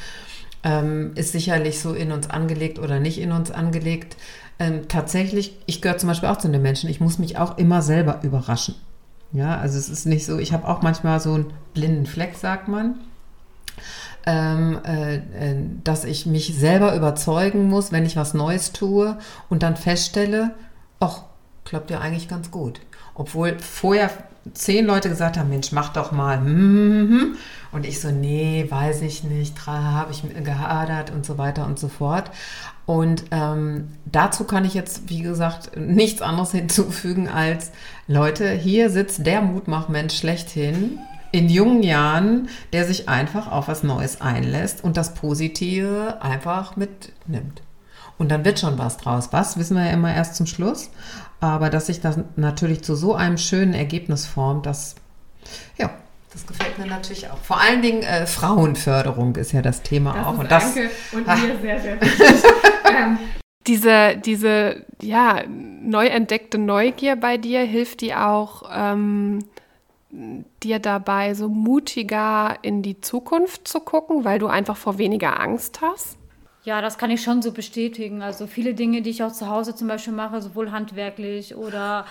ähm, 0.64 1.12
ist 1.16 1.34
sicherlich 1.34 1.80
so 1.80 1.94
in 1.94 2.12
uns 2.12 2.30
angelegt 2.30 2.80
oder 2.80 3.00
nicht 3.00 3.20
in 3.20 3.32
uns 3.32 3.52
angelegt. 3.52 4.16
Ähm, 4.60 4.88
tatsächlich, 4.88 5.58
ich 5.66 5.82
gehöre 5.82 5.98
zum 5.98 6.08
Beispiel 6.08 6.30
auch 6.30 6.38
zu 6.38 6.50
den 6.50 6.62
Menschen, 6.62 6.90
ich 6.90 7.02
muss 7.02 7.20
mich 7.20 7.38
auch 7.38 7.58
immer 7.58 7.82
selber 7.82 8.22
überraschen. 8.24 8.76
Ja, 9.36 9.58
also 9.58 9.78
es 9.78 9.90
ist 9.90 10.06
nicht 10.06 10.26
so, 10.26 10.40
ich 10.40 10.54
habe 10.54 10.66
auch 10.66 10.82
manchmal 10.82 11.20
so 11.20 11.34
einen 11.34 11.52
blinden 11.74 12.06
Fleck, 12.06 12.36
sagt 12.36 12.70
man. 12.70 12.96
Ähm, 14.26 14.80
äh, 14.86 15.16
äh, 15.16 15.56
dass 15.84 16.06
ich 16.06 16.26
mich 16.26 16.56
selber 16.58 16.96
überzeugen 16.96 17.68
muss, 17.68 17.92
wenn 17.92 18.06
ich 18.06 18.16
was 18.16 18.34
Neues 18.34 18.72
tue 18.72 19.18
und 19.50 19.62
dann 19.62 19.76
feststelle, 19.76 20.56
ach, 21.02 21.24
klappt 21.66 21.92
ja 21.92 22.00
eigentlich 22.00 22.30
ganz 22.30 22.50
gut. 22.50 22.80
Obwohl 23.14 23.60
vorher 23.60 24.10
zehn 24.54 24.86
Leute 24.86 25.10
gesagt 25.10 25.38
haben, 25.38 25.50
Mensch, 25.50 25.72
mach 25.72 25.94
doch 25.94 26.12
mal. 26.12 26.38
Hm, 26.38 26.46
hm, 26.46 27.10
hm, 27.10 27.38
und 27.72 27.86
ich 27.86 28.00
so, 28.00 28.10
nee, 28.10 28.66
weiß 28.70 29.02
ich 29.02 29.24
nicht, 29.24 29.66
habe 29.68 30.12
ich 30.12 30.24
gehadert 30.44 31.12
und 31.12 31.26
so 31.26 31.38
weiter 31.38 31.66
und 31.66 31.78
so 31.78 31.88
fort. 31.88 32.32
Und 32.86 33.26
ähm, 33.32 33.90
dazu 34.06 34.44
kann 34.44 34.64
ich 34.64 34.74
jetzt, 34.74 35.10
wie 35.10 35.22
gesagt, 35.22 35.76
nichts 35.76 36.22
anderes 36.22 36.52
hinzufügen 36.54 37.28
als, 37.28 37.72
Leute, 38.08 38.50
hier 38.52 38.90
sitzt 38.90 39.26
der 39.26 39.42
Mutmachmensch 39.42 40.16
schlechthin 40.16 41.00
in 41.32 41.50
jungen 41.50 41.84
Jahren, 41.84 42.48
der 42.72 42.86
sich 42.86 43.10
einfach 43.10 43.52
auf 43.52 43.68
was 43.68 43.84
Neues 43.84 44.22
einlässt 44.22 44.84
und 44.84 44.96
das 44.96 45.14
Positive 45.14 46.20
einfach 46.22 46.78
mitnimmt. 46.78 47.62
Und 48.18 48.32
dann 48.32 48.46
wird 48.46 48.60
schon 48.60 48.78
was 48.78 48.98
draus. 48.98 49.30
Was, 49.32 49.58
wissen 49.58 49.76
wir 49.76 49.86
ja 49.86 49.92
immer 49.92 50.14
erst 50.14 50.36
zum 50.36 50.46
Schluss. 50.46 50.90
Aber 51.48 51.70
dass 51.70 51.88
sich 51.88 52.02
das 52.02 52.20
natürlich 52.36 52.84
zu 52.84 52.96
so 52.96 53.16
einem 53.16 53.38
schönen 53.38 53.74
Ergebnis 53.74 54.26
formt, 54.26 54.66
das, 54.66 54.96
ja, 55.78 55.90
das 56.32 56.46
gefällt 56.46 56.78
mir 56.78 56.88
natürlich 56.88 57.30
auch. 57.30 57.38
Vor 57.38 57.60
allen 57.62 57.82
Dingen 57.82 58.04
äh, 58.04 58.28
Frauenförderung 58.28 59.36
ist 59.36 59.52
ja 59.52 59.62
das 59.62 59.82
Thema 59.82 60.14
das 60.14 60.26
auch. 60.26 60.38
Und 60.38 60.52
das, 60.52 60.74
danke 60.74 60.90
und 61.14 61.28
mir 61.28 61.60
sehr, 61.62 61.80
sehr 61.80 62.02
wichtig. 62.02 62.44
ähm, 62.90 63.18
diese, 63.68 64.18
diese 64.18 64.86
ja, 65.02 65.44
neu 65.48 66.08
entdeckte 66.08 66.58
Neugier 66.58 67.16
bei 67.16 67.38
dir, 67.38 67.62
hilft 67.62 68.02
die 68.02 68.14
auch 68.14 68.64
ähm, 68.72 69.46
dir 70.64 70.80
dabei, 70.80 71.34
so 71.34 71.50
mutiger 71.50 72.58
in 72.62 72.82
die 72.82 73.02
Zukunft 73.02 73.68
zu 73.68 73.80
gucken, 73.80 74.24
weil 74.24 74.40
du 74.40 74.48
einfach 74.48 74.78
vor 74.78 74.98
weniger 74.98 75.40
Angst 75.40 75.82
hast? 75.82 76.18
Ja, 76.66 76.82
das 76.82 76.98
kann 76.98 77.12
ich 77.12 77.22
schon 77.22 77.44
so 77.44 77.52
bestätigen. 77.52 78.24
Also 78.24 78.48
viele 78.48 78.74
Dinge, 78.74 79.04
die 79.04 79.12
ich 79.12 79.24
auch 79.24 79.32
zu 79.32 79.48
Hause 79.48 79.76
zum 79.76 79.88
Beispiel 79.88 80.14
mache, 80.14 80.42
sowohl 80.42 80.72
handwerklich 80.72 81.56
oder 81.56 82.06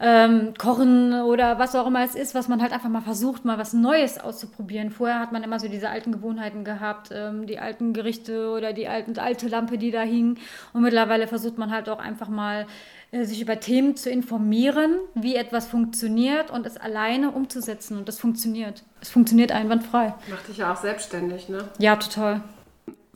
ähm, 0.00 0.54
Kochen 0.58 1.12
oder 1.22 1.60
was 1.60 1.76
auch 1.76 1.86
immer 1.86 2.04
es 2.04 2.16
ist, 2.16 2.34
was 2.34 2.48
man 2.48 2.60
halt 2.60 2.72
einfach 2.72 2.88
mal 2.88 3.02
versucht, 3.02 3.44
mal 3.44 3.56
was 3.56 3.72
Neues 3.72 4.18
auszuprobieren. 4.18 4.90
Vorher 4.90 5.20
hat 5.20 5.30
man 5.30 5.44
immer 5.44 5.60
so 5.60 5.68
diese 5.68 5.88
alten 5.88 6.10
Gewohnheiten 6.10 6.64
gehabt, 6.64 7.10
ähm, 7.12 7.46
die 7.46 7.60
alten 7.60 7.92
Gerichte 7.92 8.50
oder 8.50 8.72
die 8.72 8.88
alten, 8.88 9.16
alte 9.16 9.46
Lampe, 9.46 9.78
die 9.78 9.92
da 9.92 10.02
hing. 10.02 10.38
Und 10.72 10.82
mittlerweile 10.82 11.28
versucht 11.28 11.56
man 11.58 11.70
halt 11.70 11.88
auch 11.88 12.00
einfach 12.00 12.28
mal 12.28 12.66
äh, 13.12 13.24
sich 13.24 13.40
über 13.40 13.60
Themen 13.60 13.94
zu 13.94 14.10
informieren, 14.10 14.96
wie 15.14 15.36
etwas 15.36 15.68
funktioniert 15.68 16.50
und 16.50 16.66
es 16.66 16.76
alleine 16.76 17.30
umzusetzen. 17.30 17.96
Und 17.96 18.08
das 18.08 18.18
funktioniert. 18.18 18.82
Es 19.00 19.10
funktioniert 19.10 19.52
einwandfrei. 19.52 20.14
Macht 20.28 20.48
dich 20.48 20.56
ja 20.56 20.72
auch 20.72 20.80
selbstständig, 20.80 21.48
ne? 21.48 21.68
Ja, 21.78 21.94
total. 21.94 22.42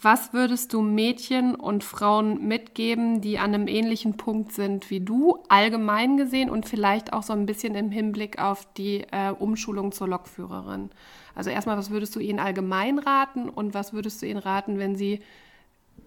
Was 0.00 0.32
würdest 0.32 0.72
du 0.72 0.80
Mädchen 0.80 1.56
und 1.56 1.82
Frauen 1.82 2.46
mitgeben, 2.46 3.20
die 3.20 3.40
an 3.40 3.52
einem 3.52 3.66
ähnlichen 3.66 4.16
Punkt 4.16 4.52
sind 4.52 4.90
wie 4.90 5.00
du, 5.00 5.42
allgemein 5.48 6.16
gesehen 6.16 6.50
und 6.50 6.68
vielleicht 6.68 7.12
auch 7.12 7.24
so 7.24 7.32
ein 7.32 7.46
bisschen 7.46 7.74
im 7.74 7.90
Hinblick 7.90 8.38
auf 8.38 8.72
die 8.74 9.04
äh, 9.10 9.30
Umschulung 9.36 9.90
zur 9.90 10.06
Lokführerin? 10.06 10.90
Also 11.34 11.50
erstmal, 11.50 11.76
was 11.76 11.90
würdest 11.90 12.14
du 12.14 12.20
ihnen 12.20 12.38
allgemein 12.38 13.00
raten 13.00 13.48
und 13.48 13.74
was 13.74 13.92
würdest 13.92 14.22
du 14.22 14.26
ihnen 14.26 14.38
raten, 14.38 14.78
wenn 14.78 14.94
sie 14.94 15.20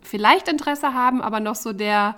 vielleicht 0.02 0.48
Interesse 0.48 0.94
haben, 0.94 1.22
aber 1.22 1.42
noch 1.42 1.56
so 1.56 1.74
der 1.74 2.16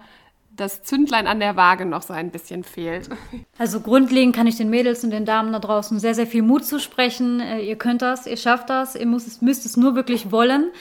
das 0.56 0.84
Zündlein 0.84 1.26
an 1.26 1.40
der 1.40 1.56
Waage 1.56 1.86
noch 1.86 2.04
so 2.04 2.14
ein 2.14 2.30
bisschen 2.30 2.64
fehlt. 2.64 3.10
Also 3.58 3.80
grundlegend 3.80 4.36
kann 4.36 4.48
ich 4.48 4.58
den 4.58 4.70
Mädels 4.70 5.04
und 5.04 5.12
den 5.12 5.26
Damen 5.26 5.52
da 5.54 5.60
draußen 5.60 6.00
sehr, 6.00 6.14
sehr 6.14 6.28
viel 6.28 6.42
Mut 6.42 6.66
zusprechen. 6.66 7.40
Äh, 7.40 7.62
ihr 7.62 7.76
könnt 7.76 8.02
das, 8.02 8.28
ihr 8.28 8.38
schafft 8.38 8.70
das, 8.70 8.96
ihr 8.96 9.06
müsst, 9.06 9.42
müsst 9.42 9.66
es 9.66 9.78
nur 9.78 9.96
wirklich 9.96 10.32
wollen. 10.32 10.72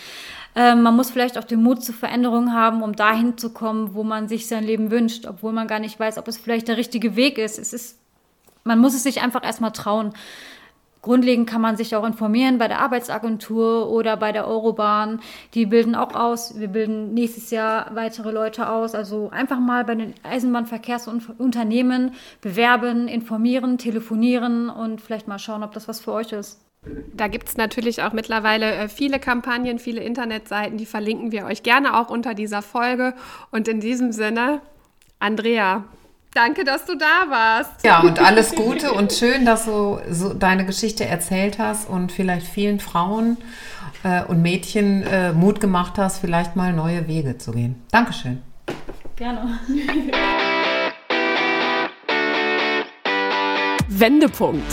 Ähm, 0.54 0.82
man 0.82 0.94
muss 0.96 1.10
vielleicht 1.10 1.38
auch 1.38 1.44
den 1.44 1.62
Mut 1.62 1.82
zur 1.82 1.94
Veränderung 1.94 2.52
haben, 2.52 2.82
um 2.82 2.94
dahin 2.94 3.38
zu 3.38 3.52
kommen, 3.52 3.94
wo 3.94 4.04
man 4.04 4.28
sich 4.28 4.46
sein 4.46 4.64
Leben 4.64 4.90
wünscht, 4.90 5.26
obwohl 5.26 5.52
man 5.52 5.66
gar 5.66 5.78
nicht 5.78 5.98
weiß, 5.98 6.18
ob 6.18 6.28
es 6.28 6.36
vielleicht 6.36 6.68
der 6.68 6.76
richtige 6.76 7.16
Weg 7.16 7.38
ist. 7.38 7.58
Es 7.58 7.72
ist, 7.72 7.98
man 8.64 8.78
muss 8.78 8.94
es 8.94 9.02
sich 9.02 9.22
einfach 9.22 9.44
erstmal 9.44 9.72
trauen. 9.72 10.12
grundlegend 11.02 11.48
kann 11.48 11.60
man 11.62 11.76
sich 11.76 11.96
auch 11.96 12.04
informieren 12.04 12.58
bei 12.58 12.68
der 12.68 12.80
Arbeitsagentur 12.80 13.90
oder 13.90 14.16
bei 14.16 14.32
der 14.32 14.46
Eurobahn. 14.46 15.20
Die 15.54 15.66
bilden 15.66 15.94
auch 15.94 16.14
aus. 16.14 16.58
Wir 16.60 16.68
bilden 16.68 17.14
nächstes 17.14 17.50
Jahr 17.50 17.94
weitere 17.94 18.30
Leute 18.30 18.68
aus. 18.68 18.94
Also 18.94 19.30
einfach 19.30 19.58
mal 19.58 19.84
bei 19.84 19.94
den 19.96 20.14
Eisenbahnverkehrsunternehmen 20.22 22.12
bewerben, 22.40 23.08
informieren, 23.08 23.78
telefonieren 23.78 24.68
und 24.70 25.00
vielleicht 25.00 25.28
mal 25.28 25.38
schauen, 25.38 25.62
ob 25.64 25.72
das 25.72 25.88
was 25.88 26.00
für 26.00 26.12
euch 26.12 26.32
ist. 26.32 26.60
Da 27.14 27.28
gibt 27.28 27.48
es 27.48 27.56
natürlich 27.56 28.02
auch 28.02 28.12
mittlerweile 28.12 28.74
äh, 28.74 28.88
viele 28.88 29.20
Kampagnen, 29.20 29.78
viele 29.78 30.00
Internetseiten, 30.02 30.78
die 30.78 30.86
verlinken 30.86 31.30
wir 31.30 31.44
euch 31.44 31.62
gerne 31.62 31.96
auch 31.96 32.10
unter 32.10 32.34
dieser 32.34 32.60
Folge. 32.60 33.14
Und 33.52 33.68
in 33.68 33.80
diesem 33.80 34.10
Sinne, 34.10 34.60
Andrea, 35.20 35.84
danke, 36.34 36.64
dass 36.64 36.84
du 36.84 36.96
da 36.96 37.30
warst. 37.30 37.84
Ja, 37.84 38.00
und 38.00 38.18
alles 38.18 38.56
Gute 38.56 38.92
und 38.92 39.12
schön, 39.12 39.44
dass 39.46 39.66
du 39.66 40.00
so 40.10 40.34
deine 40.34 40.66
Geschichte 40.66 41.04
erzählt 41.04 41.60
hast 41.60 41.88
und 41.88 42.10
vielleicht 42.10 42.48
vielen 42.48 42.80
Frauen 42.80 43.36
äh, 44.02 44.24
und 44.24 44.42
Mädchen 44.42 45.04
äh, 45.04 45.32
Mut 45.32 45.60
gemacht 45.60 45.98
hast, 45.98 46.18
vielleicht 46.18 46.56
mal 46.56 46.72
neue 46.72 47.06
Wege 47.06 47.38
zu 47.38 47.52
gehen. 47.52 47.80
Dankeschön. 47.92 48.42
Gerne. 49.14 49.60
Wendepunkt. 53.88 54.72